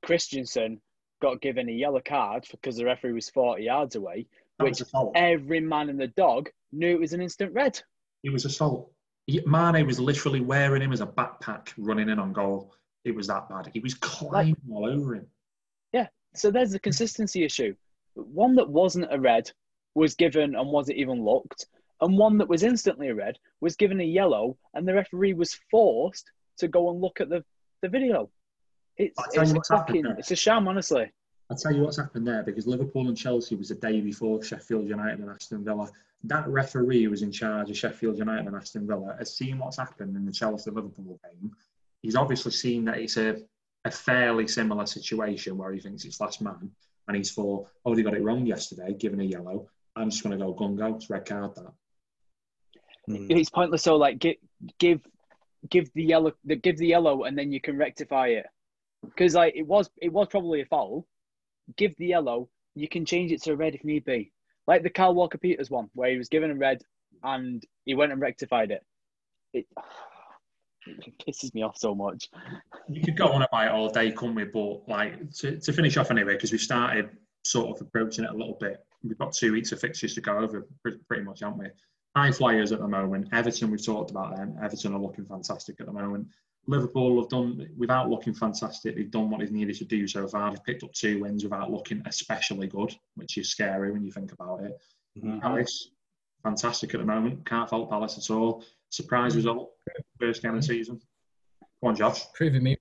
Christensen 0.01 0.81
got 1.21 1.39
given 1.39 1.69
a 1.69 1.71
yellow 1.71 2.01
card 2.03 2.45
because 2.51 2.75
the 2.75 2.83
referee 2.83 3.13
was 3.13 3.29
40 3.29 3.63
yards 3.63 3.95
away, 3.95 4.27
That 4.59 4.65
which 4.65 4.81
every 5.15 5.61
man 5.61 5.89
and 5.89 5.99
the 5.99 6.07
dog 6.07 6.49
knew 6.73 6.89
it 6.89 6.99
was 6.99 7.13
an 7.13 7.21
instant 7.21 7.53
red. 7.53 7.81
It 8.23 8.33
was 8.33 8.43
assault. 8.43 8.91
Mane 9.27 9.85
was 9.85 9.99
literally 9.99 10.41
wearing 10.41 10.81
him 10.81 10.91
as 10.91 11.01
a 11.01 11.05
backpack, 11.05 11.73
running 11.77 12.09
in 12.09 12.19
on 12.19 12.33
goal. 12.33 12.73
It 13.03 13.15
was 13.15 13.27
that 13.27 13.49
bad. 13.49 13.69
He 13.73 13.79
was 13.79 13.93
climbing 13.95 14.57
all 14.71 14.85
over 14.85 15.15
him. 15.15 15.27
Yeah. 15.93 16.07
So 16.35 16.51
there's 16.51 16.71
the 16.71 16.79
consistency 16.79 17.43
issue. 17.43 17.75
One 18.13 18.55
that 18.55 18.69
wasn't 18.69 19.07
a 19.11 19.19
red 19.19 19.51
was 19.95 20.15
given 20.15 20.55
and 20.55 20.69
wasn't 20.69 20.97
even 20.97 21.23
looked, 21.23 21.67
and 22.01 22.17
one 22.17 22.37
that 22.37 22.47
was 22.47 22.63
instantly 22.63 23.09
a 23.09 23.15
red 23.15 23.37
was 23.59 23.75
given 23.75 23.99
a 24.01 24.05
yellow, 24.05 24.57
and 24.73 24.87
the 24.87 24.93
referee 24.93 25.33
was 25.33 25.59
forced 25.69 26.29
to 26.57 26.67
go 26.67 26.89
and 26.89 27.01
look 27.01 27.21
at 27.21 27.29
the, 27.29 27.43
the 27.81 27.89
video. 27.89 28.29
It's, 28.97 29.17
it's 29.33 29.51
a 29.51 29.61
fucking, 29.75 30.05
it's 30.17 30.31
a 30.31 30.35
sham, 30.35 30.67
honestly. 30.67 31.11
I'll 31.49 31.57
tell 31.57 31.73
you 31.73 31.81
what's 31.81 31.97
happened 31.97 32.27
there 32.27 32.43
because 32.43 32.67
Liverpool 32.67 33.07
and 33.07 33.17
Chelsea 33.17 33.55
was 33.55 33.69
the 33.69 33.75
day 33.75 33.99
before 33.99 34.41
Sheffield 34.41 34.87
United 34.87 35.19
and 35.19 35.29
Aston 35.29 35.63
Villa. 35.65 35.89
That 36.25 36.47
referee 36.47 37.03
who 37.03 37.09
was 37.09 37.23
in 37.23 37.31
charge 37.31 37.69
of 37.69 37.77
Sheffield 37.77 38.17
United 38.17 38.45
and 38.47 38.55
Aston 38.55 38.85
Villa 38.85 39.15
has 39.17 39.35
seen 39.35 39.57
what's 39.57 39.77
happened 39.77 40.15
in 40.15 40.25
the 40.25 40.31
Chelsea 40.31 40.69
Liverpool 40.69 41.19
game. 41.23 41.51
He's 42.01 42.15
obviously 42.15 42.51
seen 42.51 42.85
that 42.85 42.97
it's 42.97 43.17
a, 43.17 43.37
a 43.85 43.91
fairly 43.91 44.47
similar 44.47 44.85
situation 44.85 45.57
where 45.57 45.71
he 45.71 45.79
thinks 45.79 46.05
it's 46.05 46.21
last 46.21 46.41
man 46.41 46.69
and 47.07 47.17
he's 47.17 47.31
for, 47.31 47.67
oh, 47.85 47.95
they 47.95 48.03
got 48.03 48.13
it 48.13 48.23
wrong 48.23 48.45
yesterday, 48.45 48.93
given 48.93 49.21
a 49.21 49.23
yellow. 49.23 49.67
I'm 49.95 50.09
just 50.09 50.23
going 50.23 50.37
to 50.37 50.45
go 50.45 50.53
gun 50.53 50.75
go. 50.75 50.95
It's 50.95 51.09
red 51.09 51.25
card 51.25 51.55
that. 51.55 51.73
Mm. 53.09 53.31
It's 53.31 53.49
pointless. 53.49 53.83
So 53.83 53.97
like, 53.97 54.19
give 54.19 54.35
give 54.77 55.01
give 55.69 55.91
the 55.93 56.03
yellow, 56.03 56.33
the, 56.45 56.55
give 56.55 56.77
the 56.77 56.87
yellow, 56.87 57.23
and 57.23 57.37
then 57.37 57.51
you 57.51 57.59
can 57.59 57.77
rectify 57.77 58.27
it. 58.27 58.45
Because 59.03 59.35
like 59.35 59.55
it 59.55 59.67
was, 59.67 59.89
it 60.01 60.13
was 60.13 60.27
probably 60.27 60.61
a 60.61 60.65
foul. 60.65 61.07
Give 61.75 61.95
the 61.97 62.07
yellow. 62.07 62.49
You 62.75 62.87
can 62.87 63.05
change 63.05 63.31
it 63.31 63.41
to 63.43 63.53
a 63.53 63.55
red 63.55 63.75
if 63.75 63.83
need 63.83 64.05
be. 64.05 64.31
Like 64.71 64.83
the 64.83 64.89
Kyle 64.89 65.13
Walker 65.13 65.37
Peters 65.37 65.69
one, 65.69 65.89
where 65.95 66.09
he 66.09 66.17
was 66.17 66.29
given 66.29 66.49
a 66.49 66.55
red 66.55 66.81
and 67.23 67.61
he 67.83 67.93
went 67.93 68.13
and 68.13 68.21
rectified 68.21 68.71
it. 68.71 68.81
It, 69.51 69.65
it 70.87 71.13
pisses 71.19 71.53
me 71.53 71.61
off 71.61 71.75
so 71.77 71.93
much. 71.93 72.29
You 72.87 73.01
could 73.01 73.17
go 73.17 73.27
on 73.27 73.41
about 73.41 73.65
it 73.65 73.71
all 73.73 73.89
day, 73.89 74.13
couldn't 74.13 74.35
we? 74.35 74.45
But 74.45 74.87
like 74.87 75.29
to, 75.39 75.59
to 75.59 75.73
finish 75.73 75.97
off 75.97 76.09
anyway, 76.09 76.35
because 76.35 76.53
we've 76.53 76.61
started 76.61 77.09
sort 77.43 77.75
of 77.75 77.85
approaching 77.85 78.23
it 78.23 78.29
a 78.29 78.33
little 78.33 78.55
bit. 78.61 78.77
We've 79.03 79.17
got 79.17 79.33
two 79.33 79.51
weeks 79.51 79.73
of 79.73 79.81
fixtures 79.81 80.15
to 80.15 80.21
go 80.21 80.37
over, 80.37 80.65
pretty 81.09 81.23
much, 81.25 81.41
haven't 81.41 81.57
we? 81.57 81.67
High 82.15 82.31
flyers 82.31 82.71
at 82.71 82.79
the 82.79 82.87
moment. 82.87 83.27
Everton, 83.33 83.71
we've 83.71 83.85
talked 83.85 84.11
about 84.11 84.37
them. 84.37 84.55
Everton 84.63 84.93
are 84.93 85.01
looking 85.01 85.25
fantastic 85.25 85.81
at 85.81 85.85
the 85.85 85.91
moment. 85.91 86.27
Liverpool 86.67 87.19
have 87.19 87.29
done 87.29 87.67
without 87.77 88.09
looking 88.09 88.33
fantastic. 88.33 88.95
They've 88.95 89.09
done 89.09 89.29
what 89.29 89.39
they've 89.39 89.51
needed 89.51 89.75
to 89.77 89.85
do 89.85 90.07
so 90.07 90.27
far. 90.27 90.51
They've 90.51 90.63
picked 90.63 90.83
up 90.83 90.93
two 90.93 91.21
wins 91.21 91.43
without 91.43 91.71
looking 91.71 92.03
especially 92.05 92.67
good, 92.67 92.95
which 93.15 93.37
is 93.37 93.49
scary 93.49 93.91
when 93.91 94.03
you 94.03 94.11
think 94.11 94.31
about 94.31 94.61
it. 94.63 94.79
Mhm. 95.17 95.41
Palace, 95.41 95.89
fantastic 96.43 96.93
at 96.93 96.99
the 96.99 97.05
moment. 97.05 97.45
Can't 97.45 97.69
fault 97.69 97.89
Palace 97.89 98.17
at 98.17 98.33
all. 98.33 98.63
Surprise 98.89 99.35
result, 99.35 99.73
first 100.19 100.41
game 100.41 100.51
of 100.55 100.61
the 100.61 100.67
season. 100.67 101.01
Go 101.81 101.89
on, 101.89 101.95
Josh. 101.95 102.31
Proving 102.33 102.63
me 102.63 102.77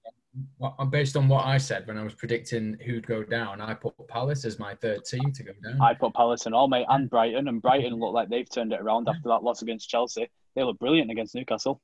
wrong. 0.60 0.90
based 0.90 1.16
on 1.16 1.26
what 1.28 1.44
I 1.44 1.58
said 1.58 1.88
when 1.88 1.96
I 1.98 2.04
was 2.04 2.14
predicting 2.14 2.78
who'd 2.84 3.04
go 3.04 3.24
down. 3.24 3.60
I 3.60 3.74
put 3.74 3.94
Palace 4.06 4.44
as 4.44 4.60
my 4.60 4.76
third 4.76 5.04
team 5.04 5.32
to 5.32 5.42
go 5.42 5.52
down. 5.64 5.80
I 5.80 5.94
put 5.94 6.14
Palace 6.14 6.46
and 6.46 6.54
all, 6.54 6.68
mate, 6.68 6.86
and 6.88 7.10
Brighton, 7.10 7.48
and 7.48 7.60
Brighton 7.60 7.94
look 7.94 8.14
like 8.14 8.28
they've 8.28 8.48
turned 8.48 8.72
it 8.72 8.80
around 8.80 9.08
after 9.08 9.28
that 9.28 9.42
loss 9.42 9.62
against 9.62 9.88
Chelsea. 9.88 10.28
They 10.54 10.62
look 10.62 10.78
brilliant 10.78 11.10
against 11.10 11.34
Newcastle. 11.34 11.80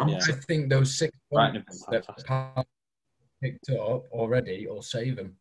I 0.00 0.32
think 0.46 0.70
those 0.70 0.96
six 0.98 1.16
points 1.32 1.84
been 1.86 2.02
that 2.02 2.26
Palace 2.26 2.66
picked 3.42 3.70
up 3.70 4.04
already 4.12 4.66
will 4.66 4.82
save 4.82 5.16
them. 5.16 5.36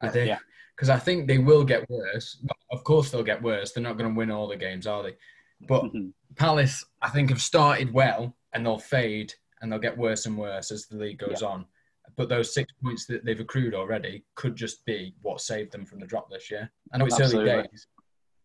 I 0.00 0.08
think 0.08 0.28
Yeah. 0.28 0.38
because 0.76 0.90
I 0.90 0.98
think 0.98 1.26
they 1.26 1.38
will 1.38 1.64
get 1.64 1.88
worse. 1.88 2.42
Of 2.70 2.84
course, 2.84 3.10
they'll 3.10 3.22
get 3.22 3.42
worse. 3.42 3.72
They're 3.72 3.82
not 3.82 3.96
going 3.98 4.12
to 4.12 4.16
win 4.18 4.30
all 4.30 4.48
the 4.48 4.56
games, 4.56 4.86
are 4.86 5.02
they? 5.02 5.16
But 5.60 5.84
Mhm. 5.94 6.12
Palace, 6.36 6.84
I 7.00 7.10
think, 7.10 7.30
have 7.30 7.40
started 7.42 7.92
well 7.92 8.36
and 8.52 8.64
they'll 8.66 8.78
fade 8.78 9.32
and 9.60 9.70
they'll 9.70 9.78
get 9.78 9.96
worse 9.96 10.26
and 10.26 10.36
worse 10.36 10.70
as 10.70 10.86
the 10.86 10.96
league 10.96 11.18
goes 11.18 11.42
on. 11.42 11.66
But 12.16 12.28
those 12.28 12.52
six 12.54 12.72
points 12.82 13.06
that 13.06 13.24
they've 13.24 13.40
accrued 13.40 13.74
already 13.74 14.24
could 14.34 14.56
just 14.56 14.84
be 14.84 15.14
what 15.22 15.40
saved 15.40 15.72
them 15.72 15.84
from 15.86 16.00
the 16.00 16.06
drop 16.06 16.30
this 16.30 16.50
year. 16.50 16.70
I 16.92 16.98
know 16.98 17.06
it's 17.06 17.18
Absolutely. 17.18 17.50
early 17.50 17.68
days, 17.68 17.86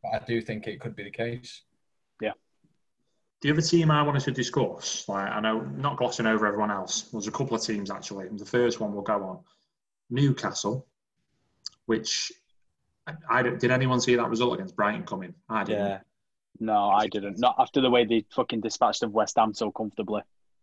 but 0.01 0.09
I 0.21 0.25
do 0.25 0.41
think 0.41 0.67
it 0.67 0.79
could 0.79 0.95
be 0.95 1.03
the 1.03 1.11
case. 1.11 1.63
The 3.41 3.51
other 3.51 3.61
team 3.61 3.89
I 3.89 4.01
wanted 4.03 4.21
to 4.23 4.31
discuss, 4.31 5.07
like 5.07 5.29
I 5.29 5.39
know, 5.39 5.61
not 5.61 5.95
glossing 5.97 6.25
over 6.25 6.45
everyone 6.45 6.71
else. 6.71 7.03
There's 7.03 7.27
a 7.27 7.31
couple 7.31 7.55
of 7.55 7.61
teams 7.63 7.89
actually. 7.89 8.27
The 8.29 8.45
first 8.45 8.79
one 8.81 8.91
we'll 8.93 9.01
go 9.01 9.23
on, 9.23 9.39
Newcastle, 10.09 10.85
which 11.85 12.31
I, 13.07 13.13
I 13.29 13.41
don't- 13.43 13.59
did 13.59 13.71
anyone 13.71 14.01
see 14.01 14.15
that 14.15 14.29
result 14.29 14.55
against 14.55 14.75
Brighton 14.75 15.05
coming? 15.05 15.33
I 15.49 15.63
didn't. 15.63 15.85
Yeah. 15.85 15.99
No, 16.59 16.89
I 16.89 17.07
didn't. 17.07 17.39
Not 17.39 17.55
after 17.57 17.79
the 17.79 17.89
way 17.89 18.03
they 18.03 18.25
fucking 18.31 18.59
dispatched 18.59 19.03
of 19.03 19.13
West 19.13 19.37
Ham 19.37 19.53
so 19.53 19.71
comfortably. 19.71 20.21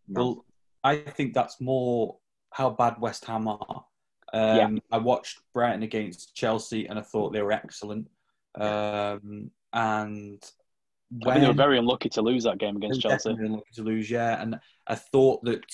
No. 0.08 0.20
Well, 0.22 0.44
I 0.84 0.96
think 0.98 1.32
that's 1.32 1.58
more 1.60 2.18
how 2.50 2.68
bad 2.70 3.00
West 3.00 3.24
Ham 3.24 3.48
are. 3.48 3.84
Um, 4.34 4.56
Yeah. 4.56 4.68
I 4.92 4.98
watched 4.98 5.40
Brighton 5.54 5.82
against 5.82 6.34
Chelsea 6.34 6.86
and 6.86 6.98
I 6.98 7.02
thought 7.02 7.32
they 7.32 7.40
were 7.40 7.52
excellent. 7.52 8.08
Um, 8.54 9.50
and 9.72 10.42
I 11.26 11.32
think 11.32 11.42
they 11.42 11.48
were 11.48 11.54
very 11.54 11.78
unlucky 11.78 12.08
to 12.10 12.22
lose 12.22 12.44
that 12.44 12.58
game 12.58 12.76
against 12.76 13.00
Chelsea. 13.00 13.30
definitely 13.30 13.46
unlucky 13.46 13.74
to 13.74 13.82
lose, 13.82 14.10
yeah. 14.10 14.40
And 14.40 14.58
I 14.86 14.96
thought 14.96 15.44
that 15.44 15.64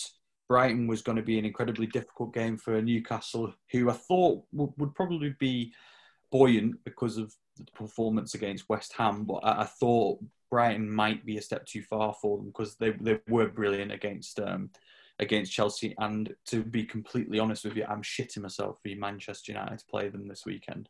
Brighton 0.49 0.87
was 0.87 1.03
going 1.03 1.16
to 1.16 1.22
be 1.22 1.39
an 1.39 1.47
incredibly 1.47 1.87
difficult 1.87 2.35
game 2.35 2.59
for 2.59 2.80
Newcastle, 2.80 3.55
who 3.70 3.89
I 3.89 3.95
thought 3.95 4.45
would, 4.53 4.70
would 4.76 4.95
probably 4.95 5.35
be 5.39 5.72
buoyant 6.30 6.85
because 6.85 7.16
of 7.16 7.33
the 7.57 7.64
performance 7.72 8.35
against 8.35 8.68
West 8.68 8.93
Ham. 8.99 9.24
But 9.24 9.37
I, 9.37 9.62
I 9.62 9.64
thought 9.64 10.18
Brighton 10.51 10.91
might 10.91 11.24
be 11.24 11.39
a 11.39 11.43
step 11.43 11.64
too 11.64 11.83
far 11.83 12.14
for 12.20 12.37
them 12.37 12.47
because 12.47 12.76
they, 12.76 12.91
they 12.91 13.18
were 13.28 13.49
brilliant 13.49 13.93
against 13.93 14.39
um, 14.39 14.70
against 15.18 15.53
Chelsea. 15.53 15.95
And 15.99 16.35
to 16.47 16.62
be 16.62 16.85
completely 16.85 17.39
honest 17.39 17.64
with 17.64 17.76
you, 17.76 17.87
I'm 17.89 18.03
shitting 18.03 18.43
myself 18.43 18.78
for 18.83 18.91
Manchester 18.97 19.53
United 19.53 19.78
to 19.78 19.87
play 19.87 20.11
them 20.11 20.28
this 20.28 20.45
weekend. 20.45 20.89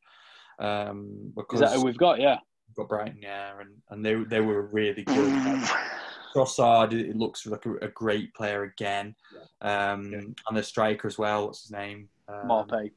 Um, 0.59 1.33
Is 1.53 1.61
that 1.61 1.75
who 1.75 1.85
we've 1.85 1.97
got? 1.97 2.21
Yeah. 2.21 2.39
Got 2.75 2.89
Brighton, 2.89 3.19
yeah, 3.23 3.53
and, 3.61 3.71
and 3.91 4.05
they 4.05 4.15
they 4.15 4.41
were 4.41 4.63
really 4.67 5.03
good. 5.03 5.69
Trossard, 6.35 6.93
it 6.93 7.17
looks 7.17 7.47
like 7.47 7.67
a, 7.67 7.75
a 7.83 7.89
great 7.89 8.33
player 8.35 8.63
again, 8.63 9.15
um, 9.61 10.35
and 10.49 10.57
the 10.57 10.63
striker 10.63 11.07
as 11.07 11.19
well. 11.19 11.47
What's 11.47 11.63
his 11.63 11.71
name? 11.71 12.09
Um, 12.29 12.91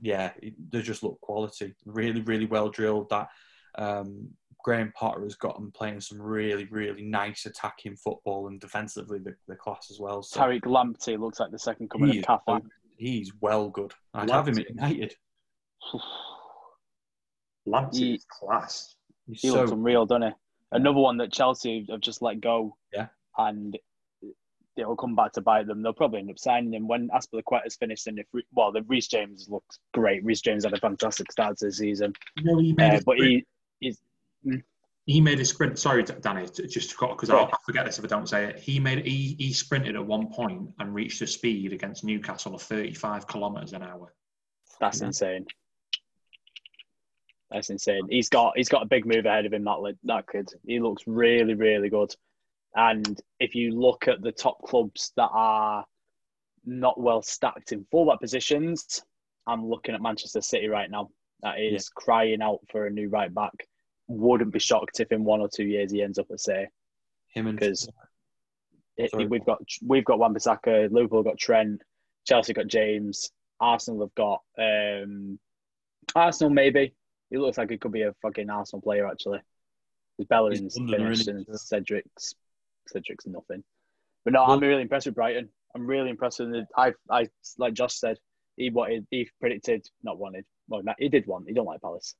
yeah, 0.00 0.32
they 0.70 0.82
just 0.82 1.04
look 1.04 1.20
quality. 1.20 1.74
Really, 1.86 2.22
really 2.22 2.46
well 2.46 2.68
drilled. 2.68 3.08
That 3.10 3.28
um, 3.76 4.30
Graham 4.64 4.92
Potter 4.96 5.22
has 5.22 5.36
got 5.36 5.56
them 5.56 5.72
playing 5.72 6.00
some 6.00 6.20
really, 6.20 6.66
really 6.66 7.02
nice 7.02 7.46
attacking 7.46 7.96
football 7.96 8.48
and 8.48 8.60
defensively 8.60 9.18
the, 9.18 9.34
the 9.48 9.56
class 9.56 9.90
as 9.90 10.00
well. 10.00 10.22
So 10.22 10.40
Tariq 10.40 10.62
Lamptey 10.62 11.18
looks 11.18 11.40
like 11.40 11.50
the 11.50 11.58
second 11.58 11.90
coming 11.90 12.12
he 12.12 12.24
of 12.26 12.58
is 12.58 12.62
he's 12.96 13.32
well 13.40 13.68
good. 13.68 13.92
I'd 14.14 14.30
have 14.30 14.48
him 14.48 14.58
at 14.58 14.66
Lamptey. 14.76 14.96
United. 14.96 15.14
Lamptey 17.68 18.16
is 18.16 18.26
class. 18.28 18.94
He's 19.26 19.40
He 19.42 19.48
so 19.48 19.54
looks 19.60 19.70
unreal, 19.72 20.06
doesn't 20.06 20.22
he? 20.28 20.34
Another 20.72 20.98
one 20.98 21.18
that 21.18 21.32
Chelsea 21.32 21.86
have 21.90 22.00
just 22.00 22.22
let 22.22 22.40
go. 22.40 22.76
Yeah. 22.92 23.08
And 23.36 23.78
it'll 24.76 24.96
come 24.96 25.14
back 25.14 25.32
to 25.32 25.40
bite 25.42 25.66
them. 25.66 25.82
They'll 25.82 25.92
probably 25.92 26.20
end 26.20 26.30
up 26.30 26.38
signing 26.38 26.72
him 26.72 26.88
when 26.88 27.08
Azpilicueta's 27.10 27.76
finished. 27.76 28.06
And 28.06 28.18
if 28.18 28.26
Re- 28.32 28.46
well, 28.54 28.72
the 28.72 28.82
Reece 28.82 29.08
James 29.08 29.48
looks 29.50 29.78
great. 29.92 30.24
Reece 30.24 30.40
James 30.40 30.64
had 30.64 30.72
a 30.72 30.78
fantastic 30.78 31.30
start 31.30 31.58
to 31.58 31.66
the 31.66 31.72
season, 31.72 32.14
You 32.38 32.44
know, 32.44 32.58
he 32.58 32.72
made, 32.72 32.94
uh, 32.94 32.98
a 32.98 33.02
but 33.04 33.16
sprint, 33.16 33.44
he 33.80 33.96
he 35.06 35.20
made 35.20 35.40
a 35.40 35.44
sprint. 35.44 35.78
Sorry, 35.78 36.02
Danny, 36.04 36.46
just 36.68 36.96
because 36.98 37.28
I'll 37.28 37.38
I'll 37.40 37.58
forget 37.66 37.84
this 37.84 37.98
if 37.98 38.04
I 38.04 38.08
don't 38.08 38.28
say 38.28 38.46
it. 38.46 38.58
He 38.60 38.78
made 38.78 39.04
he, 39.04 39.34
he 39.38 39.52
sprinted 39.52 39.96
at 39.96 40.06
one 40.06 40.28
point 40.32 40.70
and 40.78 40.94
reached 40.94 41.20
a 41.22 41.26
speed 41.26 41.72
against 41.72 42.04
Newcastle 42.04 42.54
of 42.54 42.62
35 42.62 43.26
kilometres 43.26 43.72
an 43.72 43.82
hour. 43.82 44.14
that's 44.80 45.00
Yeah. 45.00 45.08
insane. 45.08 45.46
That's 47.52 47.70
insane. 47.70 48.06
He's 48.08 48.28
got 48.28 48.54
he's 48.56 48.68
got 48.68 48.82
a 48.82 48.86
big 48.86 49.06
move 49.06 49.26
ahead 49.26 49.46
of 49.46 49.52
him. 49.52 49.64
That 49.64 49.96
that 50.04 50.28
kid. 50.28 50.48
He 50.66 50.80
looks 50.80 51.02
really 51.06 51.54
really 51.54 51.88
good. 51.88 52.14
And 52.74 53.20
if 53.38 53.54
you 53.54 53.78
look 53.78 54.08
at 54.08 54.22
the 54.22 54.32
top 54.32 54.62
clubs 54.62 55.12
that 55.16 55.28
are 55.32 55.84
not 56.64 56.98
well 56.98 57.20
stacked 57.22 57.72
in 57.72 57.86
fullback 57.90 58.20
positions, 58.20 59.02
I'm 59.46 59.68
looking 59.68 59.94
at 59.94 60.00
Manchester 60.00 60.40
City 60.40 60.68
right 60.68 60.90
now. 60.90 61.10
That 61.42 61.60
is 61.60 61.88
crying 61.88 62.40
out 62.40 62.60
for 62.70 62.86
a 62.86 62.90
new 62.90 63.08
right 63.08 63.32
back. 63.32 63.52
Wouldn't 64.06 64.52
be 64.52 64.58
shocked 64.58 65.00
if 65.00 65.12
in 65.12 65.24
one 65.24 65.40
or 65.40 65.48
two 65.48 65.64
years 65.64 65.90
he 65.90 66.02
ends 66.02 66.18
up 66.18 66.26
at 66.30 66.40
say 66.40 66.68
him 67.34 67.46
and 67.46 67.58
because 67.58 67.88
we've 69.28 69.44
got 69.44 69.62
we've 69.86 70.04
got 70.04 70.18
Wan-Bissaka, 70.18 70.90
Liverpool 70.90 71.22
got 71.22 71.38
Trent, 71.38 71.82
Chelsea 72.26 72.52
got 72.52 72.66
James, 72.66 73.30
Arsenal 73.60 74.00
have 74.00 74.14
got 74.14 74.42
um, 74.58 75.38
Arsenal 76.14 76.50
maybe. 76.50 76.94
He 77.32 77.38
looks 77.38 77.56
like 77.56 77.70
he 77.70 77.78
could 77.78 77.92
be 77.92 78.02
a 78.02 78.12
fucking 78.20 78.50
Arsenal 78.50 78.82
player 78.82 79.08
actually. 79.08 79.40
His 80.18 80.26
Bellerin's 80.26 80.76
finished 80.76 81.28
and? 81.28 81.46
Cedric's 81.58 82.34
Cedric's 82.86 83.26
nothing. 83.26 83.64
But 84.24 84.34
no, 84.34 84.44
I'm 84.44 84.60
really 84.60 84.82
impressed 84.82 85.06
with 85.06 85.14
Brighton. 85.14 85.48
I'm 85.74 85.86
really 85.86 86.10
impressed 86.10 86.40
with 86.40 86.50
the. 86.50 86.66
I, 86.76 86.92
I 87.10 87.26
like 87.56 87.72
Josh 87.72 87.94
said, 87.94 88.18
he 88.56 88.68
wanted, 88.68 89.06
he 89.10 89.28
predicted, 89.40 89.88
not 90.02 90.18
wanted. 90.18 90.44
Well, 90.68 90.82
he 90.98 91.08
did 91.08 91.26
want. 91.26 91.48
He 91.48 91.54
don't 91.54 91.66
like 91.66 91.80
Palace. 91.80 92.14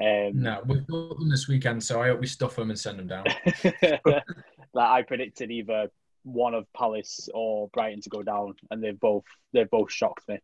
Um, 0.00 0.30
No, 0.34 0.62
we've 0.64 0.86
got 0.86 1.18
them 1.18 1.28
this 1.28 1.48
weekend, 1.48 1.82
so 1.82 2.00
I 2.00 2.08
hope 2.08 2.20
we 2.20 2.26
stuff 2.28 2.56
them 2.56 2.70
and 2.70 2.78
send 2.78 3.00
them 3.00 3.08
down. 3.08 3.24
like 4.04 4.88
I 4.88 5.02
predicted 5.02 5.50
either 5.50 5.88
one 6.22 6.54
of 6.54 6.72
Palace 6.72 7.28
or 7.34 7.68
Brighton 7.74 8.00
to 8.02 8.08
go 8.08 8.22
down, 8.22 8.54
and 8.70 8.82
they've 8.82 8.98
both 8.98 9.24
they've 9.52 9.68
both 9.68 9.92
shocked 9.92 10.28
me. 10.28 10.38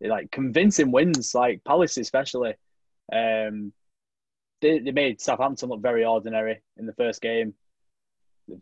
They're 0.00 0.10
like 0.10 0.30
convincing 0.30 0.92
wins, 0.92 1.34
like 1.34 1.64
Palace 1.64 1.96
especially. 1.96 2.54
Um, 3.12 3.72
they 4.60 4.78
they 4.78 4.92
made 4.92 5.20
Southampton 5.20 5.68
look 5.68 5.82
very 5.82 6.04
ordinary 6.04 6.60
in 6.76 6.86
the 6.86 6.92
first 6.94 7.20
game. 7.20 7.54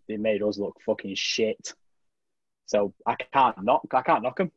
They 0.06 0.16
made 0.16 0.42
us 0.42 0.58
look 0.58 0.80
fucking 0.84 1.14
shit. 1.14 1.74
So 2.66 2.92
I 3.06 3.16
can't 3.16 3.62
knock 3.62 3.86
I 3.92 4.02
can't 4.02 4.22
knock 4.22 4.38
them. 4.38 4.52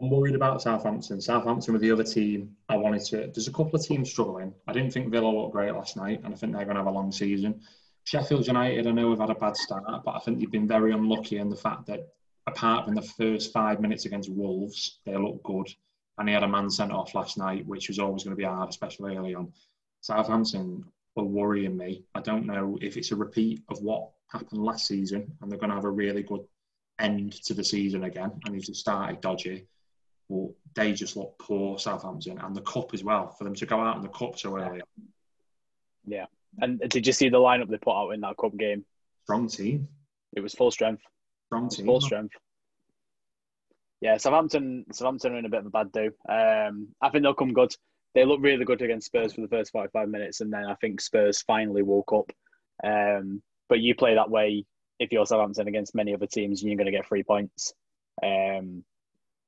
I'm 0.00 0.10
worried 0.10 0.34
about 0.34 0.60
Southampton. 0.60 1.20
Southampton 1.20 1.72
were 1.72 1.78
the 1.78 1.92
other 1.92 2.04
team 2.04 2.56
I 2.68 2.76
wanted 2.76 3.04
to. 3.06 3.30
There's 3.32 3.46
a 3.46 3.52
couple 3.52 3.76
of 3.76 3.86
teams 3.86 4.10
struggling. 4.10 4.52
I 4.66 4.72
didn't 4.72 4.92
think 4.92 5.10
Villa 5.10 5.28
looked 5.28 5.52
great 5.52 5.72
last 5.72 5.96
night, 5.96 6.22
and 6.24 6.34
I 6.34 6.36
think 6.36 6.52
they're 6.52 6.64
going 6.64 6.74
to 6.74 6.80
have 6.80 6.88
a 6.88 6.90
long 6.90 7.12
season. 7.12 7.60
Sheffield 8.04 8.48
United, 8.48 8.88
I 8.88 8.90
know 8.90 9.10
have 9.10 9.20
had 9.20 9.30
a 9.30 9.34
bad 9.36 9.56
start, 9.56 9.84
but 10.04 10.16
I 10.16 10.18
think 10.18 10.40
they've 10.40 10.50
been 10.50 10.66
very 10.66 10.92
unlucky 10.92 11.38
in 11.38 11.48
the 11.48 11.56
fact 11.56 11.86
that 11.86 12.08
apart 12.48 12.84
from 12.84 12.96
the 12.96 13.02
first 13.02 13.52
five 13.52 13.80
minutes 13.80 14.04
against 14.04 14.28
Wolves, 14.28 14.98
they 15.06 15.16
look 15.16 15.40
good. 15.44 15.68
And 16.18 16.28
he 16.28 16.34
had 16.34 16.42
a 16.42 16.48
man 16.48 16.68
sent 16.70 16.92
off 16.92 17.14
last 17.14 17.38
night, 17.38 17.66
which 17.66 17.88
was 17.88 17.98
always 17.98 18.24
going 18.24 18.32
to 18.36 18.40
be 18.40 18.44
hard, 18.44 18.68
especially 18.68 19.16
early 19.16 19.34
on. 19.34 19.52
Southampton 20.00 20.84
are 21.16 21.24
worrying 21.24 21.76
me. 21.76 22.04
I 22.14 22.20
don't 22.20 22.46
know 22.46 22.78
if 22.82 22.96
it's 22.96 23.12
a 23.12 23.16
repeat 23.16 23.62
of 23.70 23.80
what 23.82 24.10
happened 24.30 24.62
last 24.64 24.86
season, 24.86 25.32
and 25.40 25.50
they're 25.50 25.58
going 25.58 25.70
to 25.70 25.76
have 25.76 25.84
a 25.84 25.90
really 25.90 26.22
good 26.22 26.42
end 26.98 27.32
to 27.44 27.54
the 27.54 27.64
season 27.64 28.04
again, 28.04 28.32
and 28.44 28.54
he's 28.54 28.66
just 28.66 28.80
started 28.80 29.20
dodgy. 29.20 29.66
But 30.28 30.50
they 30.74 30.92
just 30.92 31.16
look 31.16 31.38
poor, 31.38 31.78
Southampton, 31.78 32.38
and 32.38 32.54
the 32.54 32.62
cup 32.62 32.94
as 32.94 33.02
well. 33.04 33.30
For 33.36 33.44
them 33.44 33.54
to 33.54 33.66
go 33.66 33.80
out 33.80 33.96
in 33.96 34.02
the 34.02 34.08
cup 34.08 34.38
so 34.38 34.56
early, 34.58 34.80
Yeah, 36.06 36.26
And 36.60 36.80
did 36.88 37.06
you 37.06 37.12
see 37.12 37.28
the 37.28 37.38
lineup 37.38 37.68
they 37.68 37.78
put 37.78 37.96
out 37.96 38.10
in 38.10 38.20
that 38.20 38.36
cup 38.36 38.56
game? 38.56 38.84
strong 39.24 39.48
team, 39.48 39.88
It 40.36 40.40
was 40.40 40.54
full 40.54 40.70
strength. 40.70 41.02
strong 41.46 41.68
team. 41.68 41.86
full 41.86 42.00
strength. 42.00 42.34
Yeah, 44.02 44.16
Southampton, 44.16 44.84
Southampton 44.92 45.32
are 45.32 45.38
in 45.38 45.44
a 45.46 45.48
bit 45.48 45.60
of 45.60 45.66
a 45.66 45.70
bad 45.70 45.92
do. 45.92 46.10
Um, 46.28 46.88
I 47.00 47.08
think 47.08 47.22
they'll 47.22 47.34
come 47.34 47.52
good. 47.52 47.72
They 48.14 48.24
look 48.24 48.40
really 48.42 48.64
good 48.64 48.82
against 48.82 49.06
Spurs 49.06 49.32
for 49.32 49.42
the 49.42 49.48
first 49.48 49.70
forty-five 49.70 50.08
minutes, 50.08 50.40
and 50.40 50.52
then 50.52 50.64
I 50.64 50.74
think 50.74 51.00
Spurs 51.00 51.40
finally 51.42 51.82
woke 51.82 52.12
up. 52.12 52.30
Um, 52.84 53.42
but 53.68 53.78
you 53.78 53.94
play 53.94 54.16
that 54.16 54.28
way 54.28 54.66
if 54.98 55.12
you're 55.12 55.24
Southampton 55.24 55.68
against 55.68 55.94
many 55.94 56.12
other 56.12 56.26
teams, 56.26 56.60
and 56.60 56.68
you're 56.70 56.76
going 56.76 56.92
to 56.92 56.98
get 56.98 57.06
three 57.06 57.22
points. 57.22 57.72
Um, 58.22 58.84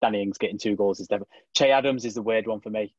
Danny 0.01 0.23
Ings 0.23 0.39
getting 0.39 0.59
two 0.59 0.77
goals 0.77 1.01
is 1.01 1.09
definitely. 1.09 1.35
Che 1.57 1.73
Adams 1.73 2.05
is 2.05 2.15
the 2.15 2.23
weird 2.23 2.47
one 2.47 2.61
for 2.61 2.71
me. 2.71 2.95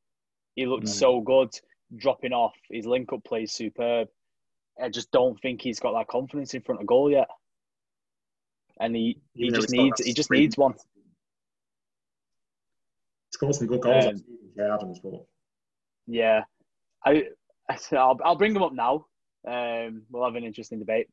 He 0.55 0.65
looked 0.65 0.87
Mm. 0.87 0.89
so 0.89 1.21
good 1.21 1.57
dropping 1.95 2.33
off. 2.33 2.55
His 2.69 2.85
link-up 2.85 3.23
play 3.23 3.43
is 3.43 3.53
superb. 3.53 4.09
I 4.81 4.89
just 4.89 5.09
don't 5.11 5.39
think 5.41 5.61
he's 5.61 5.79
got 5.79 5.93
that 5.93 6.07
confidence 6.09 6.53
in 6.53 6.61
front 6.61 6.81
of 6.81 6.87
goal 6.87 7.09
yet, 7.09 7.29
and 8.81 8.93
he 8.93 9.21
he 9.33 9.49
though 9.49 9.61
just 9.61 9.71
needs 9.71 10.03
he 10.03 10.13
just 10.13 10.29
needs 10.29 10.57
one. 10.57 10.73
Scored 13.35 13.53
some 13.55 13.67
good 13.67 13.81
goals 13.81 14.05
Um, 14.05 14.23
last 14.55 14.81
Adams, 14.81 14.99
but 15.03 15.25
Yeah, 16.07 16.43
I 17.05 17.25
I'll, 17.91 18.17
I'll 18.23 18.37
bring 18.37 18.53
them 18.53 18.63
up 18.63 18.71
now. 18.73 19.07
Um, 19.45 20.03
we'll 20.09 20.23
have 20.23 20.35
an 20.35 20.45
interesting 20.45 20.79
debate. 20.79 21.07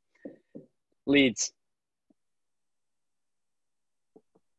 Leeds, 1.04 1.52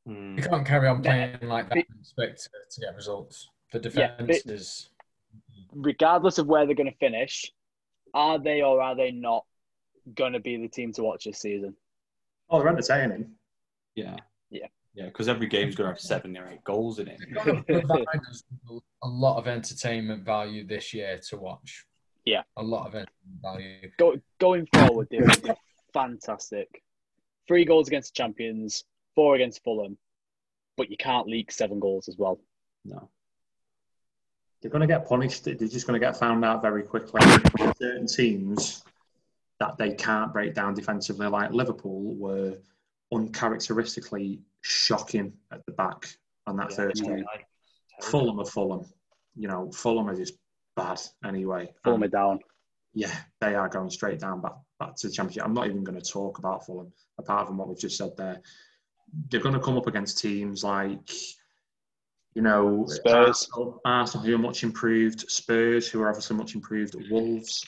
Hmm. 0.05 0.35
You 0.37 0.43
can't 0.43 0.67
carry 0.67 0.89
on 0.89 1.01
playing 1.01 1.37
like 1.43 1.69
that 1.69 1.77
and 1.77 1.85
expect 2.01 2.43
to, 2.43 2.49
to 2.71 2.81
get 2.81 2.93
results. 2.95 3.47
The 3.71 3.79
Yeah, 3.95 4.17
defense 4.17 4.43
but- 4.45 4.53
is. 4.53 4.89
regardless 5.71 6.37
of 6.39 6.47
where 6.47 6.65
they're 6.65 6.75
going 6.75 6.91
to 6.91 6.97
finish, 6.97 7.49
are 8.13 8.37
they 8.37 8.61
or 8.61 8.81
are 8.81 8.97
they 8.97 9.11
not 9.11 9.45
going 10.13 10.33
to 10.33 10.41
be 10.41 10.57
the 10.57 10.67
team 10.67 10.91
to 10.93 11.03
watch 11.03 11.23
this 11.23 11.39
season? 11.39 11.77
oh, 12.49 12.59
they're 12.59 12.67
entertaining. 12.67 13.31
Yeah. 13.95 14.17
Yeah. 14.49 14.67
Yeah, 14.95 15.05
because 15.05 15.27
every 15.27 15.47
game's 15.47 15.75
going 15.75 15.87
to 15.87 15.93
have 15.93 15.99
seven 15.99 16.37
or 16.37 16.47
eight 16.47 16.63
goals 16.63 16.99
in 16.99 17.07
it. 17.07 17.19
gonna 17.33 17.63
provide 17.63 18.05
us 18.29 18.43
with 18.69 18.83
a 19.01 19.07
lot 19.07 19.37
of 19.37 19.47
entertainment 19.47 20.23
value 20.23 20.65
this 20.65 20.93
year 20.93 21.19
to 21.29 21.37
watch. 21.37 21.85
Yeah. 22.25 22.43
a 22.55 22.63
lot 22.63 22.87
of 22.87 22.95
entertainment 22.95 23.41
value. 23.41 23.91
Go, 23.97 24.15
going 24.39 24.67
forward, 24.73 25.07
they're 25.09 25.25
they're 25.25 25.55
fantastic. 25.93 26.83
Three 27.47 27.65
goals 27.65 27.87
against 27.87 28.13
the 28.13 28.17
champions, 28.17 28.85
four 29.15 29.35
against 29.35 29.63
Fulham, 29.63 29.97
but 30.77 30.89
you 30.89 30.97
can't 30.97 31.27
leak 31.27 31.51
seven 31.51 31.79
goals 31.79 32.07
as 32.07 32.17
well. 32.17 32.39
No. 32.85 33.09
They're 34.61 34.71
going 34.71 34.81
to 34.81 34.87
get 34.87 35.07
punished. 35.07 35.43
They're 35.43 35.55
just 35.55 35.87
going 35.87 35.99
to 35.99 36.05
get 36.05 36.17
found 36.17 36.45
out 36.45 36.61
very 36.61 36.83
quickly. 36.83 37.19
Certain 37.81 38.07
teams 38.07 38.83
that 39.59 39.77
they 39.77 39.93
can't 39.93 40.31
break 40.31 40.53
down 40.53 40.73
defensively, 40.73 41.27
like 41.27 41.51
Liverpool, 41.51 42.15
were 42.15 42.57
uncharacteristically 43.13 44.39
shocking 44.61 45.33
at 45.51 45.65
the 45.65 45.71
back 45.73 46.07
on 46.47 46.57
that 46.57 46.73
first 46.73 47.03
game. 47.03 47.25
Fulham 48.01 48.39
are 48.39 48.45
Fulham. 48.45 48.85
You 49.35 49.47
know, 49.47 49.71
Fulham 49.71 50.09
are 50.09 50.15
just 50.15 50.33
bad 50.75 50.99
anyway. 51.25 51.71
Fulham 51.83 52.03
are 52.03 52.07
down. 52.07 52.39
yeah, 52.93 53.13
they 53.41 53.55
are 53.55 53.69
going 53.69 53.89
straight 53.89 54.19
down 54.19 54.41
back, 54.41 54.53
back 54.79 54.95
to 54.97 55.07
the 55.07 55.13
championship. 55.13 55.45
I'm 55.45 55.53
not 55.53 55.67
even 55.67 55.83
going 55.83 55.99
to 55.99 56.11
talk 56.11 56.37
about 56.39 56.65
Fulham, 56.65 56.91
apart 57.17 57.47
from 57.47 57.57
what 57.57 57.67
we've 57.67 57.79
just 57.79 57.97
said 57.97 58.15
there. 58.17 58.41
They're 59.29 59.41
going 59.41 59.53
to 59.55 59.61
come 59.61 59.77
up 59.77 59.87
against 59.87 60.19
teams 60.19 60.63
like, 60.63 61.11
you 62.35 62.41
know, 62.41 62.85
Spurs. 62.87 63.13
Arsenal, 63.13 63.81
Arsenal, 63.85 64.25
who 64.25 64.35
are 64.35 64.39
much 64.39 64.63
improved, 64.63 65.29
Spurs, 65.29 65.87
who 65.87 66.01
are 66.01 66.09
obviously 66.09 66.35
much 66.35 66.55
improved, 66.55 66.95
Wolves. 67.11 67.63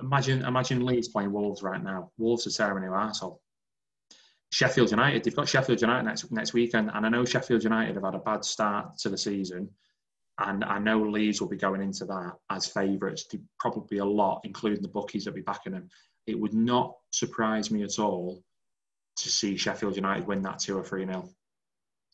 Imagine, 0.00 0.44
imagine 0.44 0.84
Leeds 0.84 1.08
playing 1.08 1.32
Wolves 1.32 1.62
right 1.62 1.82
now. 1.82 2.10
Wolves 2.18 2.46
are 2.46 2.50
tearing 2.50 2.84
new 2.84 2.90
arsehole. 2.90 3.38
Sheffield 4.54 4.92
United, 4.92 5.24
they've 5.24 5.34
got 5.34 5.48
Sheffield 5.48 5.80
United 5.80 6.04
next 6.04 6.30
next 6.30 6.52
weekend, 6.52 6.88
and 6.94 7.04
I 7.04 7.08
know 7.08 7.24
Sheffield 7.24 7.64
United 7.64 7.96
have 7.96 8.04
had 8.04 8.14
a 8.14 8.20
bad 8.20 8.44
start 8.44 8.96
to 8.98 9.08
the 9.08 9.18
season, 9.18 9.68
and 10.38 10.62
I 10.62 10.78
know 10.78 11.02
Leeds 11.02 11.40
will 11.40 11.48
be 11.48 11.56
going 11.56 11.82
into 11.82 12.04
that 12.04 12.34
as 12.50 12.68
favourites. 12.68 13.26
Probably 13.58 13.98
a 13.98 14.04
lot, 14.04 14.42
including 14.44 14.80
the 14.80 14.88
bookies 14.88 15.24
that 15.24 15.34
be 15.34 15.40
backing 15.40 15.72
them. 15.72 15.88
It 16.28 16.38
would 16.38 16.54
not 16.54 16.94
surprise 17.10 17.72
me 17.72 17.82
at 17.82 17.98
all 17.98 18.44
to 19.16 19.28
see 19.28 19.56
Sheffield 19.56 19.96
United 19.96 20.24
win 20.24 20.42
that 20.42 20.60
two 20.60 20.78
or 20.78 20.84
three 20.84 21.04
nil. 21.04 21.28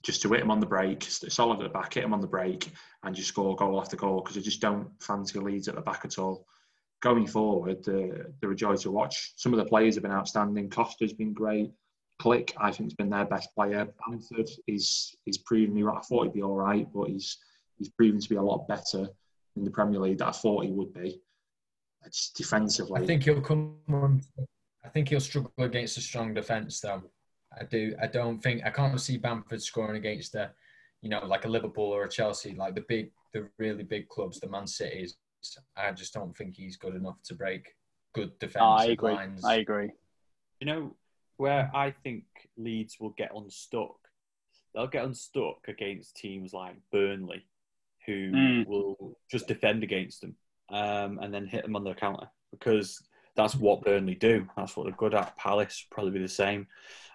Just 0.03 0.23
to 0.23 0.31
hit 0.31 0.41
them 0.41 0.51
on 0.51 0.61
the 0.61 0.67
break, 0.67 1.03
solid 1.11 1.61
at 1.61 1.65
the 1.65 1.79
back, 1.79 1.93
hit 1.93 2.05
them 2.05 2.15
on 2.15 2.23
the 2.23 2.27
break, 2.27 2.71
and 3.03 3.15
just 3.15 3.29
score 3.29 3.55
goal 3.55 3.79
after 3.79 3.99
goal 3.99 4.23
because 4.23 4.39
I 4.39 4.41
just 4.41 4.63
don't 4.63 4.89
fancy 5.03 5.39
Leeds 5.39 5.69
at 5.69 5.75
the 5.75 5.83
back 5.83 6.07
at 6.07 6.19
all. 6.19 6.47
Going 7.03 7.27
forward, 7.27 7.85
they're, 7.85 8.31
they're 8.41 8.53
a 8.53 8.57
joy 8.57 8.77
to 8.77 8.91
watch. 8.91 9.35
Some 9.37 9.53
of 9.53 9.59
the 9.59 9.67
players 9.67 9.97
have 9.97 10.05
been 10.05 10.11
outstanding. 10.11 10.71
Costa's 10.71 11.13
been 11.13 11.35
great. 11.35 11.73
Klich, 12.21 12.53
I 12.59 12.71
think, 12.71 12.91
has 12.91 12.95
been 12.95 13.11
their 13.11 13.25
best 13.25 13.55
player. 13.55 13.89
Bamford 14.07 14.51
is 14.67 15.17
is 15.27 15.39
proven 15.39 15.75
me 15.75 15.83
right. 15.83 15.97
I 15.97 16.03
thought 16.03 16.25
he'd 16.25 16.35
be 16.35 16.43
all 16.43 16.55
right, 16.55 16.87
but 16.93 17.09
he's 17.09 17.39
he's 17.79 17.89
proven 17.89 18.21
to 18.21 18.29
be 18.29 18.37
a 18.37 18.43
lot 18.43 18.69
better 18.69 19.09
in 19.57 19.65
the 19.65 19.71
Premier 19.71 20.01
League 20.01 20.19
than 20.19 20.29
I 20.29 20.33
thought 20.33 20.65
he 20.65 20.71
would 20.71 20.93
be. 20.93 21.21
It's 22.05 22.31
defensively. 22.31 23.01
I 23.01 23.07
think 23.07 23.23
he'll 23.25 23.41
come. 23.41 23.77
On, 23.89 24.21
I 24.85 24.89
think 24.89 25.09
he'll 25.09 25.21
struggle 25.21 25.53
against 25.59 25.97
a 25.97 26.01
strong 26.01 26.35
defence, 26.35 26.81
though. 26.81 27.03
I 27.59 27.65
do. 27.65 27.95
I 28.01 28.07
don't 28.07 28.41
think 28.41 28.63
I 28.65 28.71
can't 28.71 29.01
see 29.01 29.17
Bamford 29.17 29.63
scoring 29.63 29.97
against 29.97 30.35
a, 30.35 30.51
you 31.03 31.09
know, 31.09 31.25
like 31.25 31.47
a 31.47 31.49
Liverpool 31.49 31.91
or 31.91 32.05
a 32.05 32.09
Chelsea, 32.09 32.55
like 32.55 32.75
the 32.75 32.85
big, 32.87 33.13
the 33.33 33.49
really 33.59 33.83
big 33.83 34.09
clubs, 34.09 34.41
the 34.41 34.49
Man 34.49 34.67
Cities. 34.67 35.17
I 35.75 35.91
just 35.93 36.13
don't 36.13 36.37
think 36.37 36.55
he's 36.57 36.77
good 36.77 36.95
enough 36.95 37.17
to 37.25 37.35
break 37.35 37.75
good 38.15 38.39
defensive 38.39 38.61
Oh, 38.63 38.73
I 38.73 38.85
agree. 38.87 39.15
lines. 39.15 39.45
I 39.45 39.55
agree. 39.57 39.91
You 40.61 40.67
know 40.67 40.97
where 41.41 41.71
I 41.75 41.91
think 41.91 42.25
Leeds 42.59 42.99
will 43.01 43.11
get 43.17 43.33
unstuck? 43.35 43.97
They'll 44.75 44.87
get 44.87 45.05
unstuck 45.07 45.67
against 45.67 46.17
teams 46.17 46.53
like 46.53 46.77
Burnley, 46.93 47.47
who 48.07 48.31
Mm. 48.31 48.67
will 48.67 49.19
just 49.31 49.49
defend 49.49 49.83
against 49.83 50.21
them 50.21 50.37
um, 50.69 51.19
and 51.21 51.33
then 51.35 51.47
hit 51.47 51.63
them 51.63 51.75
on 51.77 51.85
the 51.85 51.95
counter 51.95 52.29
because 52.53 53.03
that's 53.37 53.55
what 53.57 53.83
Burnley 53.83 54.15
do. 54.15 54.47
That's 54.57 54.77
what 54.77 54.85
they're 54.85 54.93
good 54.97 55.15
at. 55.15 55.37
Palace 55.37 55.87
probably 55.91 56.13
be 56.13 56.19
the 56.21 56.29
same. 56.29 56.67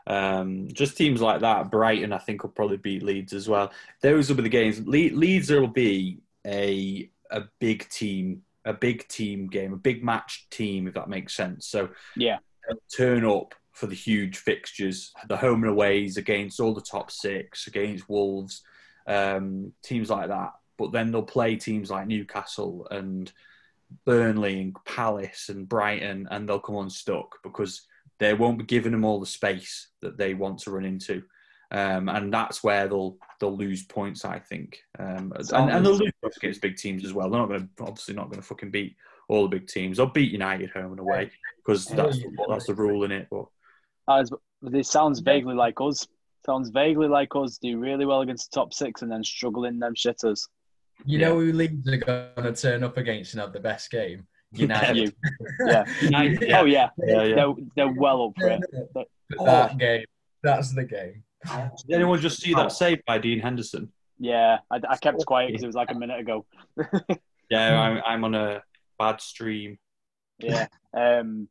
Um, 0.07 0.67
just 0.73 0.97
teams 0.97 1.21
like 1.21 1.41
that. 1.41 1.69
Brighton, 1.71 2.11
I 2.13 2.17
think, 2.17 2.43
will 2.43 2.49
probably 2.51 2.77
beat 2.77 3.03
Leeds 3.03 3.33
as 3.33 3.47
well. 3.47 3.71
Those 4.01 4.29
will 4.29 4.37
be 4.37 4.43
the 4.43 4.49
games. 4.49 4.79
Le- 4.85 5.15
Leeds 5.15 5.51
will 5.51 5.67
be 5.67 6.19
a 6.45 7.09
a 7.31 7.43
big 7.59 7.87
team, 7.89 8.43
a 8.65 8.73
big 8.73 9.07
team 9.07 9.47
game, 9.47 9.73
a 9.73 9.77
big 9.77 10.03
match 10.03 10.47
team, 10.49 10.87
if 10.87 10.93
that 10.93 11.09
makes 11.09 11.35
sense. 11.35 11.67
So 11.67 11.89
Yeah. 12.15 12.37
turn 12.95 13.25
up 13.25 13.55
for 13.75 13.87
the 13.87 13.95
huge 13.95 14.37
fixtures, 14.37 15.11
the 15.27 15.35
home 15.37 15.63
and 15.63 15.71
aways 15.71 16.15
against 16.15 16.61
all 16.61 16.73
the 16.73 16.81
top 16.81 17.11
six, 17.11 17.67
against 17.67 18.09
Wolves, 18.09 18.61
um, 19.05 19.73
teams 19.83 20.09
like 20.09 20.29
that. 20.29 20.53
But 20.77 20.93
then 20.93 21.11
they'll 21.11 21.23
play 21.23 21.57
teams 21.57 21.91
like 21.91 22.07
Newcastle 22.07 22.87
and 22.89 23.31
Burnley 24.05 24.61
and 24.61 24.75
Palace 24.85 25.49
and 25.49 25.67
Brighton, 25.67 26.27
and 26.31 26.47
they'll 26.47 26.59
come 26.59 26.77
unstuck 26.77 27.35
because 27.43 27.81
they 28.17 28.33
won't 28.33 28.57
be 28.57 28.63
giving 28.63 28.93
them 28.93 29.03
all 29.03 29.19
the 29.19 29.25
space 29.25 29.89
that 30.01 30.17
they 30.17 30.33
want 30.33 30.59
to 30.59 30.71
run 30.71 30.85
into. 30.85 31.23
Um, 31.71 32.07
and 32.07 32.33
that's 32.33 32.63
where 32.63 32.87
they'll 32.87 33.17
they'll 33.41 33.57
lose 33.57 33.83
points, 33.83 34.23
I 34.23 34.39
think. 34.39 34.83
Um, 34.97 35.33
and, 35.35 35.69
and 35.69 35.85
they'll 35.85 35.97
lose 35.97 36.13
against 36.37 36.61
big 36.61 36.77
teams 36.77 37.03
as 37.03 37.11
well. 37.11 37.29
They're 37.29 37.41
not 37.41 37.49
going 37.49 37.69
to 37.77 37.83
obviously 37.83 38.13
not 38.13 38.29
going 38.29 38.41
to 38.41 38.47
fucking 38.47 38.71
beat 38.71 38.95
all 39.27 39.43
the 39.43 39.57
big 39.57 39.67
teams. 39.67 39.97
They'll 39.97 40.05
beat 40.05 40.31
United 40.31 40.69
home 40.69 40.91
and 40.91 40.99
away 40.99 41.31
because 41.57 41.85
that's 41.87 42.19
that's 42.47 42.67
the 42.67 42.75
rule 42.75 43.03
in 43.03 43.11
it. 43.11 43.27
But 43.29 43.47
As 44.09 44.31
this 44.61 44.89
sounds 44.89 45.19
vaguely 45.19 45.55
like 45.55 45.79
us. 45.81 46.07
Sounds 46.45 46.69
vaguely 46.69 47.07
like 47.07 47.35
us. 47.35 47.57
Do 47.57 47.79
really 47.79 48.05
well 48.05 48.21
against 48.21 48.51
the 48.51 48.59
top 48.59 48.73
six 48.73 49.01
and 49.01 49.11
then 49.11 49.23
struggle 49.23 49.65
in 49.65 49.79
them 49.79 49.95
shitters. 49.95 50.47
You 51.05 51.17
know 51.17 51.39
who 51.39 51.51
Leeds 51.51 51.87
are 51.87 51.97
going 51.97 52.53
to 52.53 52.53
turn 52.53 52.83
up 52.83 52.97
against 52.97 53.33
and 53.33 53.41
have 53.41 53.53
the 53.53 53.59
best 53.59 53.89
game? 53.91 54.27
United. 54.53 54.95
You. 54.97 55.11
Yeah. 55.67 55.83
United, 56.01 56.41
yeah. 56.41 56.59
Oh 56.59 56.65
yeah. 56.65 56.89
yeah, 56.97 57.23
yeah. 57.23 57.35
They're, 57.35 57.53
they're 57.75 57.93
well 57.93 58.27
up 58.27 58.31
for 58.39 58.49
it. 58.49 58.61
But- 58.93 59.07
that 59.43 59.77
game. 59.77 60.05
That's 60.43 60.73
the 60.73 60.83
game. 60.83 61.23
Did 61.87 61.95
anyone 61.95 62.19
just 62.21 62.39
see 62.41 62.53
that 62.53 62.71
save 62.71 63.03
by 63.05 63.17
Dean 63.17 63.39
Henderson? 63.39 63.91
yeah, 64.19 64.59
I, 64.71 64.79
I 64.89 64.97
kept 64.97 65.25
quiet 65.25 65.47
because 65.47 65.63
it 65.63 65.67
was 65.67 65.75
like 65.75 65.91
a 65.91 65.95
minute 65.95 66.19
ago. 66.19 66.45
Yeah, 67.49 67.79
I'm, 67.79 68.01
I'm 68.05 68.23
on 68.23 68.33
a 68.35 68.63
bad 68.97 69.21
stream. 69.21 69.77
Yeah. 70.39 70.67
Um, 70.97 71.47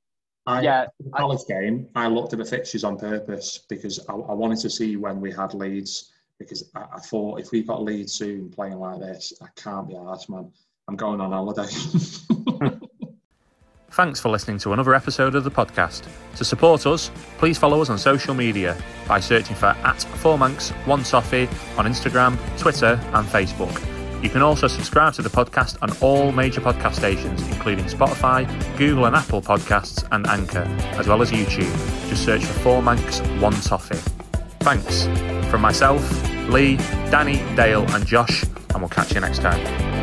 I, 0.47 0.61
yeah. 0.61 0.86
the 1.01 1.11
college 1.11 1.47
game, 1.49 1.88
I 1.95 2.07
looked 2.07 2.32
at 2.32 2.38
the 2.38 2.45
fixtures 2.45 2.84
on 2.84 2.99
purpose 2.99 3.64
because 3.68 3.99
I, 4.09 4.12
I 4.12 4.34
wanted 4.34 4.59
to 4.61 4.70
see 4.70 4.97
when 4.97 5.20
we 5.20 5.32
had 5.32 5.55
Leeds 5.55 6.12
Because 6.38 6.70
I, 6.74 6.84
I 6.95 6.99
thought 7.01 7.40
if 7.40 7.51
we 7.51 7.62
got 7.62 7.82
Leeds 7.82 8.12
soon 8.12 8.51
playing 8.51 8.78
like 8.78 9.01
this, 9.01 9.32
I 9.40 9.47
can't 9.57 9.88
be 9.88 9.95
arsed, 9.95 10.28
man. 10.28 10.53
I'm 10.86 10.97
going 10.97 11.20
on 11.20 11.32
holiday. 11.32 11.70
Thanks 13.90 14.20
for 14.20 14.28
listening 14.28 14.59
to 14.59 14.72
another 14.72 14.92
episode 14.92 15.36
of 15.36 15.45
the 15.45 15.53
podcast. 15.53 16.09
To 16.36 16.45
support 16.45 16.84
us, 16.84 17.12
please 17.38 17.57
follow 17.57 17.80
us 17.80 17.90
on 17.90 17.97
social 17.99 18.34
media 18.34 18.76
by 19.07 19.20
searching 19.20 19.55
for 19.55 19.66
at 19.66 20.03
Four 20.03 20.36
Formanx 20.36 20.72
One 20.86 21.05
Toffee 21.05 21.47
on 21.78 21.86
Instagram, 21.86 22.36
Twitter, 22.59 23.01
and 23.12 23.26
Facebook. 23.28 23.93
You 24.25 24.31
can 24.31 24.41
also 24.41 24.68
subscribe 24.68 25.12
to 25.14 25.22
the 25.22 25.29
podcast 25.29 25.77
on 25.83 25.95
all 26.01 26.33
major 26.33 26.62
podcast 26.62 26.95
stations, 26.95 27.47
including 27.49 27.85
Spotify, 27.85 28.49
Google 28.79 29.05
and 29.05 29.14
Apple 29.14 29.43
Podcasts, 29.43 30.09
and 30.12 30.27
Anchor, 30.27 30.64
as 30.99 31.07
well 31.07 31.20
as 31.20 31.31
YouTube. 31.31 31.70
Just 32.09 32.25
search 32.25 32.43
for 32.43 32.59
Four 32.61 32.83
Mancs 32.83 33.20
One 33.39 33.53
Toffee. 33.53 33.99
Thanks 34.61 35.05
from 35.51 35.61
myself, 35.61 36.03
Lee, 36.49 36.79
Danny, 37.11 37.37
Dale, 37.55 37.85
and 37.91 38.07
Josh, 38.07 38.45
and 38.70 38.79
we'll 38.79 38.89
catch 38.89 39.14
you 39.14 39.20
next 39.20 39.41
time. 39.41 39.93